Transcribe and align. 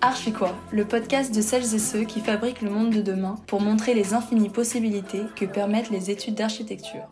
Archie-quoi, 0.00 0.54
le 0.70 0.84
podcast 0.84 1.34
de 1.34 1.40
celles 1.40 1.74
et 1.74 1.78
ceux 1.80 2.04
qui 2.04 2.20
fabriquent 2.20 2.62
le 2.62 2.70
monde 2.70 2.94
de 2.94 3.02
demain 3.02 3.34
pour 3.48 3.60
montrer 3.60 3.94
les 3.94 4.14
infinies 4.14 4.48
possibilités 4.48 5.22
que 5.34 5.44
permettent 5.44 5.90
les 5.90 6.10
études 6.10 6.36
d'architecture. 6.36 7.08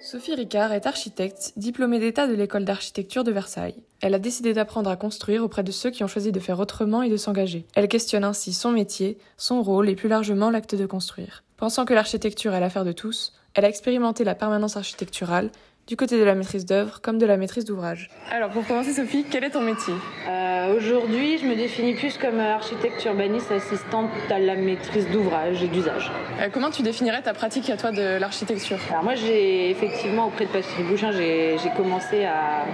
Sophie 0.00 0.34
Ricard 0.34 0.72
est 0.72 0.86
architecte, 0.86 1.52
diplômée 1.56 1.98
d'État 1.98 2.26
de 2.26 2.32
l'école 2.32 2.64
d'architecture 2.64 3.22
de 3.22 3.32
Versailles. 3.32 3.82
Elle 4.00 4.14
a 4.14 4.18
décidé 4.18 4.54
d'apprendre 4.54 4.88
à 4.88 4.96
construire 4.96 5.44
auprès 5.44 5.62
de 5.62 5.72
ceux 5.72 5.90
qui 5.90 6.04
ont 6.04 6.08
choisi 6.08 6.32
de 6.32 6.40
faire 6.40 6.58
autrement 6.58 7.02
et 7.02 7.10
de 7.10 7.16
s'engager. 7.18 7.66
Elle 7.74 7.88
questionne 7.88 8.24
ainsi 8.24 8.54
son 8.54 8.70
métier, 8.70 9.18
son 9.36 9.62
rôle 9.62 9.90
et 9.90 9.96
plus 9.96 10.08
largement 10.08 10.48
l'acte 10.48 10.74
de 10.74 10.86
construire. 10.86 11.44
Pensant 11.58 11.84
que 11.84 11.94
l'architecture 11.94 12.54
est 12.54 12.60
l'affaire 12.60 12.84
de 12.84 12.92
tous, 12.92 13.34
elle 13.52 13.64
a 13.66 13.68
expérimenté 13.68 14.24
la 14.24 14.34
permanence 14.34 14.76
architecturale, 14.76 15.50
du 15.86 15.96
côté 15.96 16.18
de 16.18 16.24
la 16.24 16.34
maîtrise 16.34 16.66
d'œuvre 16.66 17.00
comme 17.00 17.18
de 17.18 17.26
la 17.26 17.36
maîtrise 17.36 17.64
d'ouvrage. 17.64 18.10
Alors 18.30 18.50
pour 18.50 18.66
commencer 18.66 18.92
Sophie, 18.92 19.24
quel 19.30 19.44
est 19.44 19.50
ton 19.50 19.60
métier? 19.60 19.94
Euh, 20.28 20.56
Aujourd'hui, 20.74 21.38
je 21.38 21.46
me 21.46 21.54
définis 21.54 21.94
plus 21.94 22.18
comme 22.18 22.40
architecte 22.40 23.04
urbaniste 23.04 23.52
assistante 23.52 24.10
à 24.30 24.38
la 24.38 24.56
maîtrise 24.56 25.08
d'ouvrage 25.10 25.62
et 25.62 25.68
d'usage. 25.68 26.10
Euh, 26.40 26.48
comment 26.52 26.70
tu 26.70 26.82
définirais 26.82 27.22
ta 27.22 27.34
pratique 27.34 27.70
à 27.70 27.76
toi 27.76 27.92
de 27.92 28.18
l'architecture? 28.18 28.78
Alors 28.90 29.04
moi, 29.04 29.14
j'ai 29.14 29.70
effectivement 29.70 30.26
auprès 30.26 30.46
de 30.46 30.50
Patrick 30.50 30.86
Bouchin, 30.86 31.12
j'ai 31.12 31.56
commencé 31.76 32.24
à, 32.24 32.64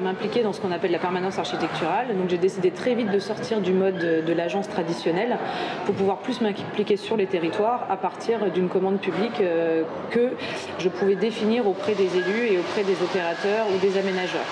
m'impliquer 0.00 0.42
dans 0.42 0.54
ce 0.54 0.60
qu'on 0.62 0.72
appelle 0.72 0.92
la 0.92 0.98
permanence 0.98 1.38
architecturale. 1.38 2.16
Donc 2.16 2.30
j'ai 2.30 2.38
décidé 2.38 2.70
très 2.70 2.94
vite 2.94 3.10
de 3.10 3.18
sortir 3.18 3.60
du 3.60 3.72
mode 3.72 3.98
de, 3.98 4.32
l'agence 4.32 4.68
traditionnelle 4.68 5.36
pour 5.84 5.94
pouvoir 5.94 6.18
plus 6.18 6.40
m'impliquer 6.40 6.96
sur 6.96 7.16
les 7.18 7.26
territoires 7.26 7.86
à 7.90 7.98
partir 7.98 8.50
d'une 8.50 8.68
commande 8.68 9.00
publique 9.00 9.40
euh, 9.40 9.82
que 10.10 10.30
je 10.78 10.88
pouvais 10.88 11.16
définir 11.16 11.68
auprès 11.68 11.94
des 11.94 12.16
élus 12.16 12.49
et 12.50 12.58
auprès 12.58 12.82
des 12.82 13.00
opérateurs 13.02 13.66
ou 13.72 13.78
des 13.78 13.96
aménageurs. 13.96 14.46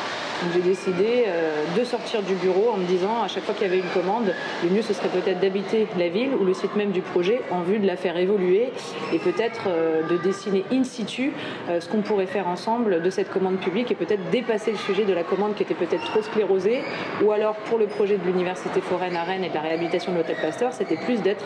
J'ai 0.55 0.61
décidé 0.61 1.25
euh, 1.27 1.65
de 1.77 1.85
sortir 1.85 2.23
du 2.23 2.35
bureau 2.35 2.71
en 2.73 2.77
me 2.77 2.85
disant 2.85 3.23
à 3.23 3.29
chaque 3.29 3.45
fois 3.45 3.55
qu'il 3.55 3.67
y 3.67 3.71
avait 3.71 3.79
une 3.79 3.91
commande, 3.91 4.33
le 4.63 4.71
mieux 4.71 4.83
ce 4.83 4.93
serait 4.93 5.09
peut-être 5.09 5.41
d'habiter 5.41 5.87
la 5.99 6.09
ville 6.09 6.31
ou 6.35 6.45
le 6.45 6.55
site 6.55 6.77
même 6.77 6.93
du 6.93 7.01
projet 7.01 7.41
en 7.51 7.63
vue 7.63 7.79
de 7.79 7.87
la 7.87 7.97
faire 7.97 8.17
évoluer 8.17 8.73
et 9.13 9.19
peut-être 9.19 9.63
euh, 9.67 10.07
de 10.09 10.17
dessiner 10.19 10.65
in 10.73 10.85
situ 10.85 11.33
euh, 11.69 11.81
ce 11.81 11.89
qu'on 11.89 12.03
pourrait 12.03 12.27
faire 12.27 12.47
ensemble 12.49 13.03
de 13.03 13.11
cette 13.11 13.31
commande 13.31 13.59
publique 13.59 13.91
et 13.91 13.95
peut-être 13.95 14.31
dépasser 14.31 14.71
le 14.71 14.79
sujet 14.79 15.05
de 15.05 15.13
la 15.13 15.25
commande 15.25 15.55
qui 15.55 15.63
était 15.63 15.75
peut-être 15.75 16.05
trop 16.05 16.23
sclérosée. 16.23 16.83
Ou 17.23 17.33
alors 17.33 17.57
pour 17.57 17.79
le 17.79 17.87
projet 17.87 18.17
de 18.17 18.25
l'université 18.25 18.81
foraine 18.81 19.17
à 19.17 19.25
Rennes 19.25 19.45
et 19.45 19.49
de 19.49 19.55
la 19.55 19.61
réhabilitation 19.61 20.13
de 20.13 20.19
l'hôtel 20.19 20.37
Pasteur, 20.41 20.73
c'était 20.73 20.97
plus 20.97 21.21
d'être 21.23 21.45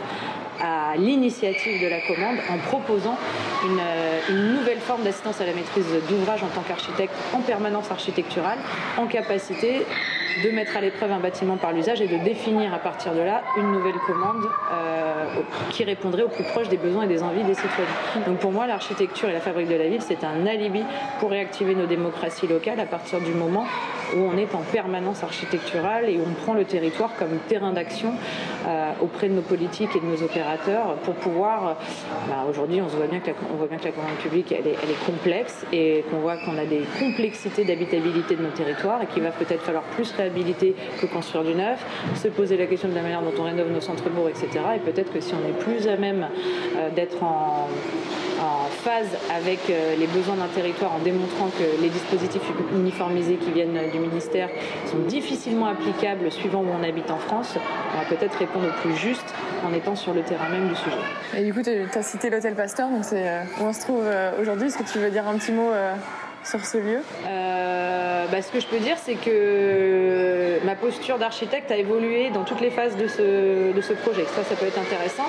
à 0.60 0.96
l'initiative 0.96 1.82
de 1.82 1.88
la 1.88 2.00
commande 2.00 2.36
en 2.50 2.58
proposant 2.58 3.16
une 3.64 4.52
nouvelle 4.54 4.78
forme 4.78 5.02
d'assistance 5.02 5.40
à 5.40 5.46
la 5.46 5.52
maîtrise 5.52 5.86
d'ouvrage 6.08 6.42
en 6.42 6.48
tant 6.48 6.62
qu'architecte 6.62 7.14
en 7.32 7.40
permanence 7.40 7.90
architecturale, 7.90 8.58
en 8.98 9.06
capacité 9.06 9.82
de 10.42 10.50
mettre 10.50 10.76
à 10.76 10.80
l'épreuve 10.80 11.12
un 11.12 11.18
bâtiment 11.18 11.56
par 11.56 11.72
l'usage 11.72 12.00
et 12.00 12.08
de 12.08 12.16
définir 12.18 12.72
à 12.72 12.78
partir 12.78 13.12
de 13.14 13.20
là 13.20 13.42
une 13.56 13.70
nouvelle 13.72 13.98
commande 14.06 14.42
euh, 14.72 15.24
qui 15.70 15.84
répondrait 15.84 16.22
au 16.22 16.28
plus 16.28 16.44
proche 16.44 16.68
des 16.68 16.76
besoins 16.76 17.04
et 17.04 17.08
des 17.08 17.22
envies 17.22 17.44
des 17.44 17.54
citoyens. 17.54 18.26
Donc 18.26 18.38
pour 18.38 18.52
moi, 18.52 18.66
l'architecture 18.66 19.28
et 19.28 19.32
la 19.32 19.40
fabrique 19.40 19.68
de 19.68 19.74
la 19.74 19.88
ville, 19.88 20.02
c'est 20.02 20.24
un 20.24 20.46
alibi 20.46 20.82
pour 21.20 21.30
réactiver 21.30 21.74
nos 21.74 21.86
démocraties 21.86 22.46
locales 22.46 22.80
à 22.80 22.86
partir 22.86 23.20
du 23.20 23.32
moment 23.32 23.66
où 24.16 24.20
on 24.20 24.36
est 24.36 24.54
en 24.54 24.62
permanence 24.72 25.22
architecturale 25.22 26.08
et 26.08 26.18
où 26.18 26.22
on 26.22 26.34
prend 26.34 26.54
le 26.54 26.64
territoire 26.64 27.10
comme 27.18 27.38
terrain 27.48 27.72
d'action 27.72 28.12
euh, 28.66 28.92
auprès 29.00 29.28
de 29.28 29.34
nos 29.34 29.42
politiques 29.42 29.90
et 29.96 30.00
de 30.00 30.06
nos 30.06 30.22
opérateurs 30.22 30.96
pour 31.04 31.14
pouvoir. 31.14 31.66
Euh, 31.66 31.72
bah, 32.28 32.44
aujourd'hui, 32.48 32.80
on, 32.80 32.86
voit 32.86 33.06
bien 33.06 33.20
que 33.20 33.28
la, 33.28 33.34
voit 33.56 33.66
bien 33.66 33.78
que 33.78 33.84
la 33.84 33.92
commande 33.92 34.16
publique, 34.22 34.52
elle 34.52 34.66
est, 34.66 34.72
est 34.72 35.06
complexe 35.06 35.64
et 35.72 36.04
qu'on 36.10 36.18
voit 36.18 36.36
qu'on 36.36 36.56
a 36.58 36.64
des 36.64 36.82
complexités 36.98 37.64
d'habitabilité 37.64 38.36
de 38.36 38.42
nos 38.42 38.50
territoires 38.50 39.02
et 39.02 39.06
qu'il 39.06 39.22
va 39.22 39.30
peut-être 39.30 39.62
falloir 39.62 39.84
plus 39.84 40.12
réhabiliter 40.12 40.74
que 41.00 41.06
construire 41.06 41.44
du 41.44 41.54
neuf, 41.54 41.84
se 42.14 42.28
poser 42.28 42.56
la 42.56 42.66
question 42.66 42.88
de 42.88 42.94
la 42.94 43.02
manière 43.02 43.22
dont 43.22 43.32
on 43.38 43.44
rénove 43.44 43.70
nos 43.70 43.80
centres-bourgs, 43.80 44.30
etc. 44.30 44.64
Et 44.76 44.78
peut-être 44.78 45.12
que 45.12 45.20
si 45.20 45.34
on 45.34 45.48
est 45.48 45.58
plus 45.58 45.88
à 45.88 45.96
même 45.96 46.26
euh, 46.76 46.90
d'être 46.90 47.22
en 47.22 47.68
en 48.42 48.66
phase 48.68 49.08
avec 49.34 49.58
euh, 49.70 49.94
les 49.96 50.06
besoins 50.06 50.36
d'un 50.36 50.48
territoire 50.48 50.92
en 50.94 50.98
démontrant 50.98 51.48
que 51.48 51.80
les 51.80 51.88
dispositifs 51.88 52.42
uniformisés 52.74 53.36
qui 53.36 53.50
viennent 53.52 53.78
du 53.92 53.98
ministère 53.98 54.48
sont 54.90 54.98
difficilement 55.06 55.66
applicables 55.66 56.30
suivant 56.30 56.60
où 56.60 56.68
on 56.68 56.82
habite 56.82 57.10
en 57.10 57.18
France, 57.18 57.56
on 57.94 57.98
va 57.98 58.04
peut-être 58.04 58.36
répondre 58.38 58.66
au 58.66 58.80
plus 58.82 58.96
juste 58.96 59.34
en 59.64 59.72
étant 59.72 59.94
sur 59.94 60.12
le 60.12 60.22
terrain 60.22 60.48
même 60.48 60.68
du 60.68 60.74
sujet. 60.74 60.96
Et 61.36 61.44
du 61.44 61.54
coup, 61.54 61.62
tu 61.62 61.70
as 61.70 62.02
cité 62.02 62.30
l'hôtel 62.30 62.54
Pasteur, 62.54 62.88
donc 62.88 63.04
c'est 63.04 63.28
euh, 63.28 63.42
où 63.60 63.64
on 63.64 63.72
se 63.72 63.80
trouve 63.80 64.02
euh, 64.04 64.40
aujourd'hui. 64.40 64.68
Est-ce 64.68 64.78
que 64.78 64.90
tu 64.90 64.98
veux 64.98 65.10
dire 65.10 65.26
un 65.28 65.36
petit 65.38 65.52
mot 65.52 65.70
sur 66.44 66.64
ce 66.64 66.78
lieu? 66.78 67.00
Bah, 67.24 68.40
Ce 68.40 68.50
que 68.50 68.60
je 68.60 68.66
peux 68.66 68.78
dire, 68.78 68.96
c'est 68.98 69.14
que 69.14 70.58
ma 70.64 70.74
posture 70.74 71.18
d'architecte 71.18 71.70
a 71.70 71.76
évolué 71.76 72.30
dans 72.30 72.44
toutes 72.44 72.60
les 72.60 72.70
phases 72.70 72.96
de 72.96 73.06
ce, 73.06 73.72
de 73.72 73.80
ce 73.80 73.92
projet. 73.92 74.24
Ça, 74.24 74.42
ça 74.42 74.54
peut 74.56 74.66
être 74.66 74.78
intéressant. 74.78 75.26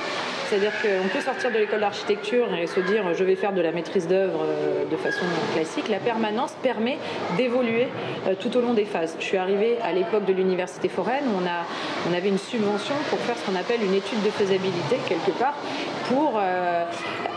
C'est-à-dire 0.50 0.72
qu'on 0.82 1.08
peut 1.08 1.22
sortir 1.22 1.52
de 1.52 1.58
l'école 1.58 1.80
d'architecture 1.80 2.48
et 2.56 2.68
se 2.68 2.80
dire 2.80 3.14
je 3.14 3.24
vais 3.24 3.36
faire 3.36 3.54
de 3.54 3.62
la 3.62 3.72
maîtrise 3.72 4.08
d'œuvre 4.08 4.42
euh, 4.44 4.86
de 4.90 4.96
façon 4.98 5.26
classique. 5.54 5.90
La 5.90 6.00
permanence 6.00 6.54
permet 6.62 6.98
d'évoluer 7.38 7.88
euh, 8.28 8.34
tout 8.40 8.56
au 8.58 8.62
long 8.62 8.74
des 8.74 8.86
phases. 8.86 9.16
Je 9.20 9.26
suis 9.26 9.38
arrivée 9.38 9.78
à 9.82 9.94
l'époque 9.94 10.26
de 10.26 10.34
l'université 10.34 10.90
foraine 10.90 11.24
où 11.28 11.40
on, 11.40 12.14
avait 12.14 12.30
une 12.30 12.38
subvention 12.38 12.94
pour 13.10 13.20
faire 13.20 13.36
ce 13.38 13.46
qu'on 13.46 13.56
appelle 13.56 13.84
une 13.84 13.94
étude 13.94 14.22
de 14.22 14.30
faisabilité 14.30 14.98
quelque 15.08 15.32
part 15.32 15.56
pour 16.08 16.34
euh, 16.38 16.86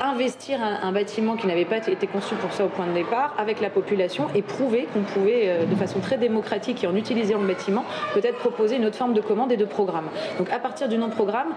investir 0.03 0.59
un, 0.63 0.93
bâtiment 0.93 1.37
qui 1.37 1.47
n'avait 1.47 1.65
pas 1.65 1.79
été 1.79 2.07
conçu 2.07 2.35
pour 2.35 2.53
ça 2.53 2.65
au 2.65 2.69
point 2.69 2.87
de 2.87 2.93
départ 2.93 3.35
avec 3.39 3.61
la 3.61 3.71
population 3.71 4.27
et 4.35 4.43
prouver 4.43 4.87
qu'on 4.93 5.03
pouvait 5.03 5.67
de 5.67 5.75
façon 5.77 6.01
très 6.01 6.19
démocratique 6.19 6.85
et 6.85 6.87
en 6.87 6.95
utilisant 6.95 7.39
le 7.39 7.47
bâtiment 7.47 7.85
peut-être 8.13 8.37
proposer 8.37 8.77
une 8.77 8.85
autre 8.85 8.97
forme 8.97 9.15
de 9.15 9.21
commande 9.21 9.53
et 9.53 9.57
de 9.57 9.65
programme. 9.65 10.09
Donc 10.39 10.51
à 10.51 10.59
partir 10.59 10.89
du 10.89 10.99
non-programme, 10.99 11.49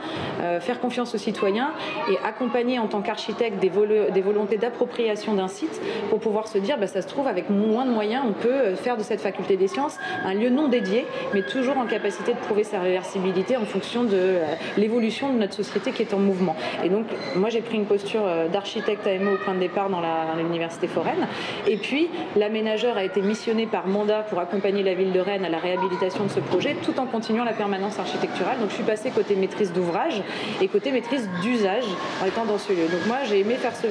faire 0.61 0.79
confiance 0.79 1.13
aux 1.15 1.17
citoyens 1.17 1.38
et 1.47 2.17
accompagner 2.25 2.79
en 2.79 2.87
tant 2.87 3.01
qu'architecte 3.01 3.59
des, 3.59 3.69
volontés 3.69 4.57
d'appropriation 4.57 5.33
d'un 5.33 5.47
site 5.47 5.81
pour 6.09 6.19
pouvoir 6.19 6.47
se 6.47 6.57
dire, 6.57 6.77
bah, 6.77 6.87
ça 6.87 7.01
se 7.01 7.07
trouve, 7.07 7.27
avec 7.27 7.49
moins 7.49 7.85
de 7.85 7.91
moyens, 7.91 8.23
on 8.27 8.33
peut 8.33 8.49
euh, 8.49 8.75
faire 8.75 8.97
de 8.97 9.03
cette 9.03 9.21
faculté 9.21 9.55
des 9.55 9.67
sciences 9.67 9.97
un 10.25 10.33
lieu 10.33 10.49
non 10.49 10.67
dédié, 10.67 11.05
mais 11.33 11.41
toujours 11.41 11.77
en 11.77 11.85
capacité 11.85 12.33
de 12.33 12.39
prouver 12.39 12.63
sa 12.63 12.79
réversibilité 12.79 13.57
en 13.57 13.65
fonction 13.65 14.03
de 14.03 14.11
euh, 14.13 14.45
l'évolution 14.77 15.31
de 15.31 15.37
notre 15.37 15.53
société 15.53 15.91
qui 15.91 16.01
est 16.01 16.13
en 16.13 16.19
mouvement. 16.19 16.55
Et 16.83 16.89
donc, 16.89 17.05
moi, 17.35 17.49
j'ai 17.49 17.61
pris 17.61 17.77
une 17.77 17.85
posture 17.85 18.25
euh, 18.25 18.47
d'architecte 18.47 19.07
AMO 19.07 19.33
au 19.33 19.37
point 19.37 19.53
de 19.53 19.59
départ 19.59 19.89
dans 19.89 20.01
l'université 20.37 20.87
foraine. 20.87 21.27
Et 21.67 21.77
puis, 21.77 22.09
l'aménageur 22.35 22.97
a 22.97 23.03
été 23.03 23.21
missionné 23.21 23.65
par 23.65 23.87
mandat 23.87 24.21
pour 24.21 24.39
accompagner 24.39 24.83
la 24.83 24.93
ville 24.93 25.11
de 25.11 25.19
Rennes 25.19 25.45
à 25.45 25.49
la 25.49 25.59
réhabilitation 25.59 26.25
de 26.25 26.29
ce 26.29 26.39
projet, 26.39 26.75
tout 26.83 26.99
en 26.99 27.05
continuant 27.05 27.43
la 27.43 27.53
permanence 27.53 27.99
architecturale. 27.99 28.59
Donc, 28.59 28.69
je 28.69 28.75
suis 28.75 28.83
passée 28.83 29.11
côté 29.11 29.35
maîtrise 29.35 29.73
d'ouvrage 29.73 30.21
et 30.61 30.67
côté 30.67 30.91
maîtrise 30.91 31.28
d'usage 31.41 31.85
en 32.21 32.25
étant 32.25 32.45
dans 32.45 32.57
ce 32.57 32.71
lieu. 32.71 32.87
Donc 32.91 33.05
moi, 33.07 33.17
j'ai 33.27 33.39
aimé 33.39 33.55
faire 33.55 33.75
ce 33.75 33.87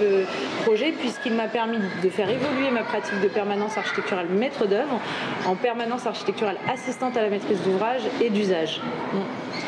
projet 0.64 0.92
puisqu'il 0.92 1.34
m'a 1.34 1.48
permis 1.48 1.78
de 2.02 2.08
faire 2.08 2.28
évoluer 2.28 2.70
ma 2.70 2.82
pratique 2.82 3.20
de 3.20 3.28
permanence 3.28 3.76
architecturale 3.76 4.26
maître 4.28 4.66
d'œuvre 4.66 5.00
en 5.46 5.54
permanence 5.54 6.06
architecturale 6.06 6.56
assistante 6.72 7.16
à 7.16 7.22
la 7.22 7.30
maîtrise 7.30 7.60
d'ouvrage 7.62 8.02
et 8.20 8.30
d'usage. 8.30 8.80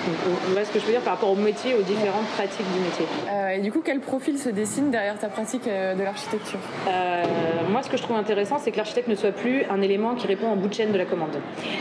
On 0.07 0.53
voit 0.53 0.65
ce 0.65 0.73
que 0.73 0.79
je 0.79 0.87
veux 0.87 0.93
dire 0.93 1.01
par 1.03 1.15
rapport 1.15 1.31
au 1.31 1.37
métier, 1.37 1.75
aux 1.75 1.83
différentes 1.83 2.27
pratiques 2.37 2.67
du 2.73 2.81
métier. 2.81 3.07
Euh, 3.29 3.49
et 3.51 3.61
du 3.61 3.71
coup, 3.71 3.83
quel 3.85 4.01
profil 4.01 4.39
se 4.39 4.49
dessine 4.49 4.91
derrière 4.91 5.19
ta 5.19 5.29
pratique 5.29 5.67
euh, 5.67 5.95
de 5.95 6.03
l'architecture? 6.03 6.59
Euh, 6.89 7.23
Moi, 7.71 7.83
ce 7.83 7.91
que 7.91 7.97
je 7.97 8.03
trouve 8.03 8.17
intéressant, 8.17 8.59
c'est 8.59 8.71
que 8.71 8.77
l'architecte 8.77 9.09
ne 9.09 9.15
soit 9.15 9.33
plus 9.33 9.65
un 9.71 9.83
élément 9.83 10.15
qui 10.15 10.27
répond 10.27 10.49
en 10.49 10.57
bout 10.57 10.69
de 10.69 10.75
chaîne 10.75 10.93
de 10.93 10.99
la 10.99 11.05
commande. 11.05 11.37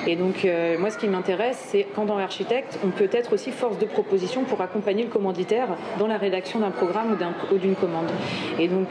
Et 0.05 0.15
donc, 0.15 0.47
moi, 0.79 0.89
ce 0.89 0.97
qui 0.97 1.07
m'intéresse, 1.07 1.63
c'est 1.69 1.87
quand 1.95 2.05
dans 2.05 2.17
l'architecte, 2.17 2.79
on 2.83 2.89
peut 2.89 3.09
être 3.11 3.33
aussi 3.33 3.51
force 3.51 3.77
de 3.77 3.85
proposition 3.85 4.43
pour 4.43 4.61
accompagner 4.61 5.03
le 5.03 5.09
commanditaire 5.09 5.67
dans 5.97 6.07
la 6.07 6.17
rédaction 6.17 6.59
d'un 6.59 6.71
programme 6.71 7.17
ou 7.51 7.57
d'une 7.57 7.75
commande. 7.75 8.09
Et 8.57 8.67
donc, 8.67 8.89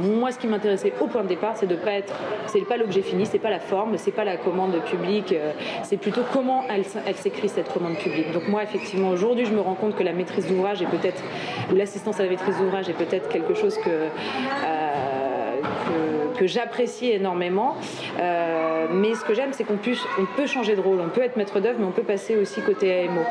moi, 0.00 0.32
ce 0.32 0.38
qui 0.38 0.46
m'intéressait 0.46 0.92
au 1.00 1.06
point 1.06 1.22
de 1.22 1.28
départ, 1.28 1.56
c'est 1.56 1.66
de 1.66 1.76
pas 1.76 1.92
être, 1.92 2.14
c'est 2.46 2.66
pas 2.66 2.76
l'objet 2.76 3.02
fini, 3.02 3.26
c'est 3.26 3.38
pas 3.38 3.50
la 3.50 3.60
forme, 3.60 3.96
c'est 3.98 4.12
pas 4.12 4.24
la 4.24 4.36
commande 4.36 4.74
publique, 4.84 5.34
c'est 5.82 5.96
plutôt 5.96 6.22
comment 6.32 6.64
elle, 6.68 6.84
elle 7.06 7.16
s'écrit 7.16 7.48
cette 7.48 7.72
commande 7.72 7.96
publique. 7.96 8.32
Donc 8.32 8.48
moi, 8.48 8.62
effectivement, 8.62 9.10
aujourd'hui, 9.10 9.44
je 9.44 9.52
me 9.52 9.60
rends 9.60 9.74
compte 9.74 9.96
que 9.96 10.02
la 10.02 10.12
maîtrise 10.12 10.46
d'ouvrage 10.46 10.82
est 10.82 10.86
peut-être, 10.86 11.22
ou 11.72 11.74
l'assistance 11.74 12.20
à 12.20 12.24
la 12.24 12.30
maîtrise 12.30 12.58
d'ouvrage 12.58 12.88
est 12.88 12.94
peut-être 12.94 13.28
quelque 13.28 13.54
chose 13.54 13.76
que, 13.78 13.88
euh, 13.88 14.08
que 16.36 16.46
j'apprécie 16.46 17.10
énormément. 17.10 17.76
Euh, 18.18 18.86
mais 18.90 19.14
ce 19.14 19.24
que 19.24 19.34
j'aime, 19.34 19.52
c'est 19.52 19.64
qu'on 19.64 19.78
on 20.18 20.26
peut 20.36 20.46
changer 20.46 20.76
de 20.76 20.80
rôle, 20.80 20.98
on 21.00 21.08
peut 21.08 21.22
être 21.22 21.36
maître 21.36 21.60
d'œuvre, 21.60 21.78
mais 21.78 21.86
on 21.86 21.92
peut 21.92 22.02
passer 22.02 22.36
aussi 22.36 22.60
côté 22.60 23.04
AMO. 23.04 23.22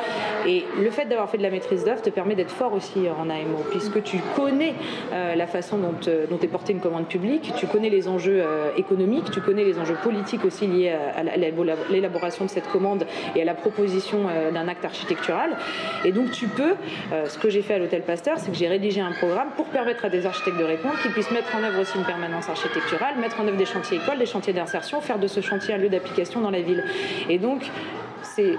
Et 0.48 0.66
le 0.81 0.90
fait 0.90 1.06
d'avoir 1.06 1.30
fait 1.30 1.38
de 1.38 1.44
la 1.44 1.50
maîtrise 1.50 1.84
d'œuvre 1.84 2.02
te 2.02 2.10
permet 2.10 2.36
d'être 2.36 2.52
fort 2.52 2.74
aussi 2.74 3.07
en 3.10 3.30
AMO, 3.30 3.63
puisque 3.72 4.04
tu 4.04 4.19
connais 4.36 4.74
euh, 5.13 5.36
la 5.36 5.48
façon 5.48 5.80
euh, 6.07 6.25
dont 6.30 6.40
est 6.40 6.48
portée 6.48 6.74
une 6.74 6.81
commande 6.81 7.07
publique, 7.07 7.54
tu 7.57 7.68
connais 7.68 7.90
les 7.90 8.07
enjeux 8.07 8.44
économiques, 8.78 9.31
tu 9.31 9.42
connais 9.42 9.63
les 9.63 9.80
enjeux 9.80 9.98
politiques 10.02 10.46
aussi 10.46 10.68
liés 10.68 10.90
à, 10.90 11.24
l'élaboration 11.24 12.46
de 12.46 12.50
cette 12.50 12.68
commande 12.68 13.06
et 13.36 13.42
à 13.42 13.46
la 13.46 13.54
proposition 13.54 14.25
d'un 14.54 14.68
acte 14.68 14.86
architectural. 14.86 15.52
Et 16.04 16.12
donc 16.12 16.31
tu 16.31 16.48
peux, 16.48 16.75
ce 17.25 17.38
que 17.38 17.50
j'ai 17.50 17.62
fait 17.62 17.75
à 17.75 17.80
l'hôtel 17.80 18.02
Pasteur, 18.02 18.38
c'est 18.38 18.52
que 18.52 18.57
j'ai 18.57 18.68
rédigé 18.68 19.02
un 19.02 19.12
programme 19.12 19.50
pour 19.56 19.66
permettre 19.66 20.06
à 20.06 20.10
des 20.10 20.25
architectes 20.25 20.57
de 20.57 20.63
répondre, 20.63 20.96
qu'ils 21.02 21.12
puissent 21.12 21.31
mettre 21.31 21.56
en 21.56 21.63
œuvre 21.63 21.81
aussi 21.81 21.98
une 21.98 22.04
permanence 22.04 22.50
architecturale 22.50 22.94
mettre 23.18 23.39
en 23.39 23.47
œuvre 23.47 23.57
des 23.57 23.65
chantiers 23.65 23.97
écoles, 23.97 24.19
des 24.19 24.25
chantiers 24.25 24.53
d'insertion, 24.53 25.01
faire 25.01 25.19
de 25.19 25.27
ce 25.27 25.42
chantier 25.42 25.74
un 25.74 25.77
lieu 25.77 25.89
d'application 25.89 26.42
dans 26.42 26.51
la 26.51 26.62
ville. 26.62 26.83
Et 27.30 27.38
donc, 27.38 27.69
c'est 28.21 28.56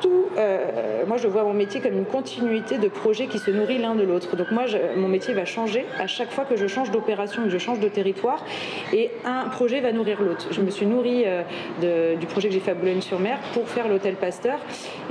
tout, 0.00 0.26
euh, 0.36 1.04
moi 1.06 1.16
je 1.16 1.28
vois 1.28 1.42
mon 1.44 1.54
métier 1.54 1.80
comme 1.80 1.92
une 1.92 2.04
continuité 2.04 2.78
de 2.78 2.88
projets 2.88 3.26
qui 3.26 3.38
se 3.38 3.50
nourrit 3.50 3.78
l'un 3.78 3.94
de 3.94 4.02
l'autre. 4.02 4.36
Donc 4.36 4.50
moi, 4.50 4.64
mon 4.96 5.08
métier 5.08 5.34
va 5.34 5.44
changer 5.44 5.86
à 5.98 6.06
chaque 6.06 6.30
fois 6.30 6.44
que 6.44 6.56
je 6.56 6.66
change 6.66 6.90
d'opération, 6.90 7.44
que 7.44 7.50
je 7.50 7.58
change 7.58 7.80
de 7.80 7.88
territoire, 7.88 8.44
et 8.92 9.10
un 9.24 9.48
projet 9.48 9.80
va 9.80 9.92
nourrir 9.92 10.22
l'autre. 10.22 10.48
Je 10.50 10.60
me 10.60 10.70
suis 10.70 10.86
nourrie 10.86 11.24
euh, 11.26 12.16
du 12.16 12.26
projet 12.26 12.48
que 12.48 12.54
j'ai 12.54 12.60
fait 12.60 12.72
à 12.72 12.74
Boulogne-sur-Mer 12.74 13.38
pour 13.52 13.68
faire 13.68 13.88
l'hôtel 13.88 14.14
Pasteur, 14.14 14.58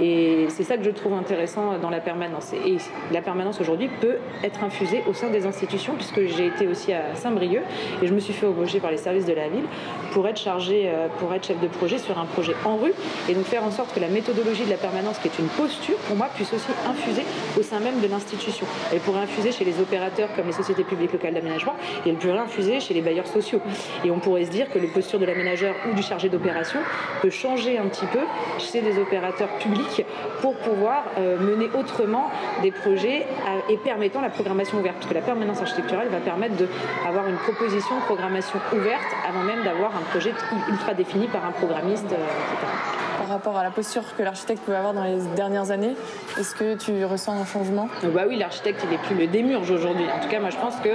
et 0.02 0.46
c'est 0.50 0.64
ça 0.64 0.78
que 0.78 0.84
je 0.84 0.92
trouve 0.92 1.14
intéressant 1.14 1.78
dans 1.78 1.90
la 1.90 2.00
permanence. 2.00 2.54
Et 2.54 2.78
la 3.12 3.22
permanence 3.22 3.60
aujourd'hui 3.62 3.90
peut 4.02 4.18
être 4.44 4.64
infusée 4.64 5.04
au 5.08 5.14
sein 5.14 5.30
des 5.30 5.46
institutions, 5.46 5.94
puisque 5.96 6.22
j'ai 6.26 6.48
été 6.48 6.68
aussi 6.68 6.94
à 6.94 7.16
Saint-Brieuc, 7.16 7.62
et 8.02 8.08
je 8.08 8.14
me 8.14 8.20
suis 8.20 8.34
fait 8.34 8.46
embaucher 8.46 8.80
par 8.80 8.92
les 8.92 8.98
services 8.98 9.26
de 9.26 9.34
la 9.34 9.50
ville 9.50 9.66
pour 10.12 10.28
être 10.28 10.40
chargé, 10.40 10.84
euh, 10.86 11.08
pour 11.20 11.34
être 11.34 11.48
chef 11.48 11.60
de 11.60 11.68
projet 11.68 11.98
sur 11.98 12.18
un 12.18 12.26
projet 12.26 12.54
en 12.66 12.78
rue, 12.78 12.94
et 13.30 13.34
donc 13.34 13.46
faire 13.46 13.64
en 13.64 13.72
sorte 13.72 13.94
que 13.94 14.00
la 14.00 14.08
méthodologie 14.08 14.66
de 14.66 14.70
la 14.70 14.77
permanence, 14.78 15.18
qui 15.20 15.28
est 15.28 15.40
une 15.40 15.48
posture, 15.48 15.98
pour 16.08 16.16
moi, 16.16 16.28
puisse 16.34 16.54
aussi 16.54 16.68
infuser 16.88 17.24
au 17.58 17.64
sein 17.64 17.80
même 17.80 18.00
de 18.00 18.08
l'institution. 18.08 18.66
Elle 18.92 19.00
pourrait 19.00 19.22
infuser 19.22 19.52
chez 19.52 19.66
les 19.66 19.80
opérateurs 19.80 20.30
comme 20.36 20.48
les 20.48 20.54
sociétés 20.54 20.84
publiques 20.84 21.14
locales 21.14 21.34
d'aménagement, 21.34 21.76
et 22.06 22.10
elle 22.10 22.16
pourrait 22.16 22.38
infuser 22.38 22.80
chez 22.80 22.94
les 22.94 23.02
bailleurs 23.02 23.28
sociaux. 23.28 23.62
Et 24.04 24.12
on 24.12 24.20
pourrait 24.20 24.46
se 24.46 24.52
dire 24.52 24.70
que 24.72 24.80
les 24.80 24.88
postures 24.88 25.20
de 25.20 25.26
l'aménageur 25.26 25.76
ou 25.90 25.96
du 25.96 26.02
chargé 26.02 26.30
d'opération 26.30 26.80
peut 27.22 27.30
changer 27.30 27.78
un 27.78 27.88
petit 27.88 28.06
peu 28.06 28.20
chez 28.60 28.82
des 28.82 29.00
opérateurs 29.00 29.50
publics 29.60 30.06
pour 30.42 30.56
pouvoir 30.58 31.04
euh, 31.18 31.38
mener 31.40 31.70
autrement 31.78 32.30
des 32.62 32.72
projets 32.72 33.26
euh, 33.48 33.74
et 33.74 33.78
permettant 33.78 34.22
la 34.22 34.30
programmation 34.30 34.80
ouverte. 34.80 34.98
Parce 34.98 35.10
que 35.10 35.14
la 35.14 35.22
permanence 35.22 35.62
architecturale 35.62 36.10
va 36.10 36.20
permettre 36.20 36.56
d'avoir 37.04 37.28
une 37.28 37.38
proposition 37.38 37.96
de 37.96 38.02
programmation 38.02 38.60
ouverte 38.74 39.08
avant 39.28 39.44
même 39.44 39.64
d'avoir 39.64 39.96
un 39.96 40.02
projet 40.10 40.34
ultra 40.70 40.94
défini 40.94 41.28
par 41.28 41.46
un 41.46 41.52
programmiste, 41.52 42.06
etc. 42.06 43.07
Par 43.28 43.36
rapport 43.36 43.58
à 43.58 43.64
la 43.64 43.72
posture 43.72 44.04
que 44.18 44.24
l'architecte 44.24 44.64
pouvait 44.64 44.78
avoir 44.78 44.94
dans 44.94 45.04
les 45.04 45.18
dernières 45.36 45.70
années 45.72 45.96
Est-ce 46.40 46.56
que 46.56 46.76
tu 46.76 47.04
ressens 47.04 47.34
un 47.34 47.46
changement? 47.46 47.90
Bah 48.16 48.22
oui, 48.26 48.38
l'architecte, 48.38 48.80
il 48.86 48.90
n'est 48.90 48.98
plus 49.00 49.16
le 49.16 49.28
démurge 49.28 49.70
aujourd'hui. 49.70 50.06
En 50.06 50.24
tout 50.24 50.30
cas, 50.30 50.40
moi, 50.40 50.50
je 50.50 50.56
pense 50.56 50.78
que 50.78 50.92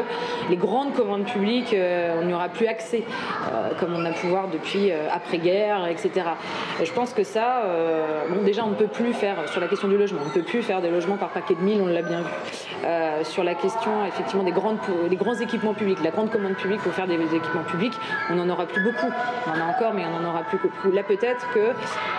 les 0.48 0.56
grandes 0.56 0.94
commandes 0.94 1.26
publiques, 1.26 1.74
euh, 1.74 2.18
on 2.22 2.24
n'y 2.24 2.32
aura 2.32 2.48
plus 2.48 2.68
accès, 2.68 3.04
euh, 3.52 3.72
comme 3.78 3.94
on 3.94 4.02
a 4.06 4.12
pu 4.12 4.28
voir 4.28 4.48
depuis 4.48 4.90
euh, 4.90 5.08
après-guerre, 5.12 5.86
etc. 5.88 6.24
je 6.82 6.90
pense 6.92 7.12
que 7.12 7.22
ça, 7.22 7.64
bon, 8.30 8.42
déjà, 8.42 8.64
on 8.64 8.70
ne 8.70 8.76
peut 8.76 8.86
plus 8.86 9.12
faire, 9.12 9.46
sur 9.50 9.60
la 9.60 9.68
question 9.68 9.88
du 9.88 9.98
logement, 9.98 10.20
on 10.24 10.28
ne 10.28 10.32
peut 10.32 10.40
plus 10.40 10.62
faire 10.62 10.80
des 10.80 10.88
logements 10.88 11.18
par 11.18 11.28
paquet 11.28 11.54
de 11.54 11.60
mille, 11.60 11.82
on 11.82 11.86
l'a 11.86 12.00
bien 12.00 12.20
vu. 12.20 13.24
sur 13.24 13.44
la 13.44 13.54
question, 13.54 14.06
effectivement, 14.06 14.42
des, 14.42 14.52
grandes, 14.52 14.78
des 15.10 15.16
grands 15.16 15.34
équipements 15.34 15.74
publics, 15.74 15.98
la 16.02 16.10
grande 16.10 16.30
commande 16.30 16.54
publique 16.54 16.80
pour 16.80 16.94
faire 16.94 17.06
des 17.06 17.14
équipements 17.14 17.64
publics, 17.66 17.94
on 18.30 18.36
n'en 18.36 18.48
aura 18.48 18.64
plus 18.64 18.82
beaucoup. 18.82 19.12
On 19.46 19.50
en 19.50 19.60
a 19.60 19.70
encore, 19.70 19.92
mais 19.92 20.04
on 20.06 20.18
n'en 20.18 20.30
aura 20.30 20.44
plus 20.44 20.58
beaucoup. 20.58 20.90
Là, 20.90 21.02
peut-être 21.02 21.46
que 21.52 21.72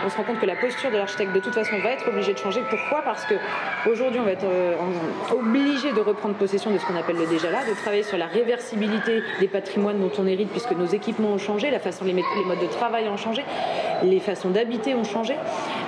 on 0.05 0.09
se 0.09 0.17
rend 0.17 0.23
compte 0.23 0.39
que 0.39 0.45
la 0.45 0.55
posture 0.55 0.91
de 0.91 0.97
l'architecte 0.97 1.33
de 1.33 1.39
toute 1.39 1.53
façon 1.53 1.77
va 1.79 1.91
être 1.91 2.07
obligée 2.07 2.33
de 2.33 2.37
changer. 2.37 2.61
Pourquoi? 2.69 3.01
Parce 3.03 3.25
que 3.25 3.35
aujourd'hui 3.89 4.19
on 4.19 4.23
va 4.23 4.31
être 4.31 4.45
euh, 4.45 4.75
obligé 5.31 5.91
de 5.93 6.01
reprendre 6.01 6.35
possession 6.35 6.71
de 6.71 6.77
ce 6.77 6.85
qu'on 6.85 6.95
appelle 6.95 7.17
le 7.17 7.27
déjà 7.27 7.49
là, 7.49 7.59
de 7.67 7.73
travailler 7.73 8.03
sur 8.03 8.17
la 8.17 8.27
réversibilité 8.27 9.23
des 9.39 9.47
patrimoines 9.47 9.99
dont 9.99 10.11
on 10.17 10.27
hérite 10.27 10.49
puisque 10.49 10.71
nos 10.71 10.85
équipements 10.85 11.33
ont 11.33 11.37
changé, 11.37 11.69
la 11.69 11.79
façon 11.79 12.05
les, 12.05 12.13
modes 12.13 12.23
de 12.61 12.67
travail 12.67 13.07
ont 13.07 13.17
changé, 13.17 13.43
les 14.03 14.19
façons 14.19 14.49
d'habiter 14.49 14.95
ont 14.95 15.03
changé. 15.03 15.35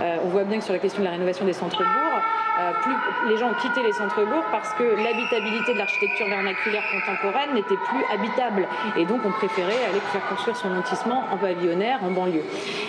Euh, 0.01 0.17
on 0.23 0.29
voit 0.29 0.43
bien 0.43 0.59
que 0.59 0.63
sur 0.63 0.73
la 0.73 0.79
question 0.79 1.01
de 1.01 1.05
la 1.05 1.11
rénovation 1.11 1.45
des 1.45 1.53
centres-bourgs, 1.53 2.21
euh, 2.57 2.71
plus, 2.81 2.95
les 3.29 3.37
gens 3.37 3.49
ont 3.49 3.53
quitté 3.55 3.83
les 3.83 3.91
centres-bourgs 3.91 4.45
parce 4.51 4.73
que 4.73 4.83
l'habitabilité 4.83 5.73
de 5.73 5.77
l'architecture 5.77 6.27
vernaculaire 6.27 6.83
contemporaine 6.91 7.53
n'était 7.53 7.75
plus 7.75 8.03
habitable. 8.13 8.67
Et 8.97 9.05
donc, 9.05 9.21
on 9.25 9.31
préférait 9.31 9.83
aller 9.89 9.99
faire 10.11 10.25
construire 10.29 10.55
son 10.55 10.69
lotissement 10.69 11.23
en 11.31 11.37
pavillonnaire, 11.37 11.99
en 12.03 12.11
banlieue. 12.11 12.43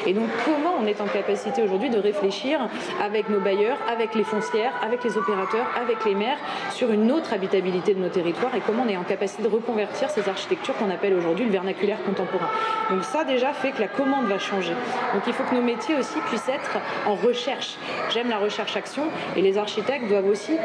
Et 0.06 0.12
donc, 0.12 0.28
comment 0.44 0.74
on 0.80 0.86
est 0.86 1.00
en 1.00 1.06
capacité 1.06 1.62
aujourd'hui 1.62 1.90
de 1.90 1.98
réfléchir 1.98 2.68
avec 3.02 3.28
nos 3.28 3.40
bailleurs, 3.40 3.78
avec 3.90 4.14
les 4.14 4.22
foncières, 4.22 4.72
avec 4.82 5.02
les 5.02 5.16
opérateurs, 5.16 5.66
avec 5.80 6.04
les 6.04 6.14
maires, 6.14 6.38
sur 6.70 6.92
une 6.92 7.10
autre 7.10 7.32
habitabilité 7.32 7.94
de 7.94 8.00
nos 8.00 8.08
territoires 8.08 8.54
et 8.54 8.60
comment 8.60 8.84
on 8.86 8.88
est 8.88 8.96
en 8.96 9.04
capacité 9.04 9.42
de 9.42 9.48
reconvertir 9.48 10.10
ces 10.10 10.28
architectures 10.28 10.76
qu'on 10.76 10.90
appelle 10.90 11.14
aujourd'hui 11.14 11.44
le 11.44 11.50
vernaculaire 11.50 12.02
contemporain. 12.04 12.48
Donc, 12.90 13.02
ça, 13.02 13.24
déjà, 13.24 13.52
fait 13.52 13.72
que 13.72 13.80
la 13.80 13.88
commande 13.88 14.26
va 14.26 14.38
changer. 14.38 14.74
Donc, 15.12 15.24
il 15.26 15.32
faut 15.32 15.42
que 15.42 15.54
nos 15.54 15.62
métiers 15.62 15.96
aussi 15.96 16.20
puissent 16.28 16.48
être 16.48 16.78
en 17.06 17.14
recherche. 17.14 17.76
J'aime 18.10 18.28
la 18.28 18.38
recherche-action 18.38 19.04
et 19.34 19.42
les 19.42 19.55
architectes 19.58 20.08
doivent 20.08 20.28
aussi 20.28 20.56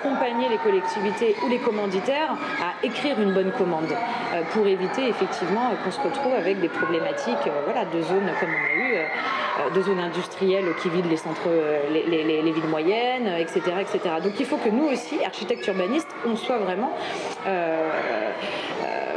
accompagner 0.00 0.48
les 0.48 0.58
collectivités 0.58 1.36
ou 1.44 1.48
les 1.48 1.58
commanditaires 1.58 2.36
à 2.60 2.84
écrire 2.84 3.20
une 3.20 3.32
bonne 3.32 3.52
commande 3.52 3.90
euh, 3.90 4.42
pour 4.52 4.66
éviter 4.66 5.08
effectivement 5.08 5.70
qu'on 5.82 5.90
se 5.90 6.00
retrouve 6.00 6.32
avec 6.34 6.60
des 6.60 6.68
problématiques 6.68 7.46
euh, 7.46 7.62
voilà, 7.64 7.84
de 7.84 8.00
zones 8.00 8.30
comme 8.38 8.48
on 8.48 8.80
a 8.80 8.82
eu 8.82 8.94
euh, 8.94 9.70
de 9.74 9.82
zones 9.82 10.00
industrielles 10.00 10.74
qui 10.80 10.88
vident 10.88 11.08
les 11.08 11.16
centres, 11.16 11.48
les, 11.90 12.52
villes 12.52 12.68
moyennes, 12.68 13.26
etc., 13.38 13.60
etc. 13.80 14.14
Donc 14.22 14.32
il 14.40 14.46
faut 14.46 14.56
que 14.56 14.70
nous 14.70 14.84
aussi, 14.84 15.22
architectes 15.24 15.66
urbanistes, 15.66 16.08
on 16.26 16.34
soit 16.34 16.58
vraiment, 16.58 16.90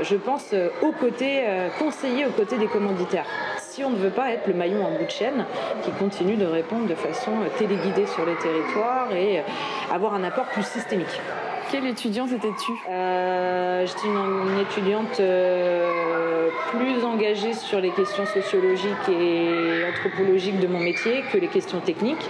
je 0.01 0.16
pense, 0.16 0.54
aux 0.81 0.92
côtés, 0.92 1.44
conseillers 1.80 2.25
aux 2.25 2.31
côtés 2.31 2.57
des 2.57 2.68
commanditaires 2.68 3.25
si 3.74 3.84
on 3.84 3.90
ne 3.90 3.98
veut 3.98 4.12
pas 4.12 4.30
être 4.30 4.46
le 4.46 4.54
maillon 4.54 4.86
en 4.86 4.92
bout 4.92 5.06
de 5.06 5.10
chaîne 5.10 5.46
qui 5.84 5.90
continue 5.94 6.36
de 6.36 6.46
répondre 6.46 6.86
de 6.86 6.94
façon 6.94 7.31
téléguidée 7.58 8.06
sur 8.06 8.24
les 8.24 8.36
territoires 8.36 9.12
et 9.16 9.42
avoir 9.92 10.14
un 10.14 10.24
apport 10.24 10.46
plus 10.46 10.66
systémique. 10.66 11.20
Quelle 11.72 11.88
étudiante 11.88 12.31
étais-tu 12.31 12.72
euh, 12.88 13.84
J'étais 13.88 14.08
une, 14.08 14.60
étudiante 14.60 15.20
euh, 15.20 16.50
plus 16.70 17.04
engagée 17.04 17.54
sur 17.54 17.81
les 17.81 17.90
questions 17.90 18.28
sociologiques 18.28 19.10
et 19.10 19.84
anthropologiques 19.90 20.60
de 20.60 20.68
mon 20.68 20.80
métier 20.80 21.24
que 21.31 21.40
les 21.40 21.48
questions 21.48 21.80
techniques. 21.80 22.30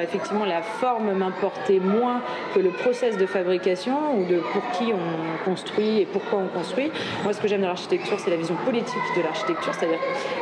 Euh, 0.00 0.02
effectivement, 0.02 0.44
la 0.44 0.62
forme 0.62 1.12
m'importait 1.12 1.78
moins 1.78 2.20
que 2.54 2.60
le 2.60 2.70
process 2.70 3.16
de 3.16 3.26
fabrication 3.26 4.18
ou 4.18 4.24
de 4.24 4.38
pour 4.38 4.62
qui 4.72 4.92
on 4.92 5.44
construit 5.44 6.00
et 6.00 6.06
pourquoi 6.06 6.40
on 6.40 6.48
construit. 6.48 6.90
Moi, 7.24 7.32
ce 7.32 7.40
que 7.40 7.48
j'aime 7.48 7.62
dans 7.62 7.68
l'architecture, 7.68 8.18
c'est 8.18 8.30
la 8.30 8.36
vision 8.36 8.56
politique 8.64 8.96
de 9.16 9.22
l'architecture, 9.22 9.74
c'est-à-dire 9.74 9.98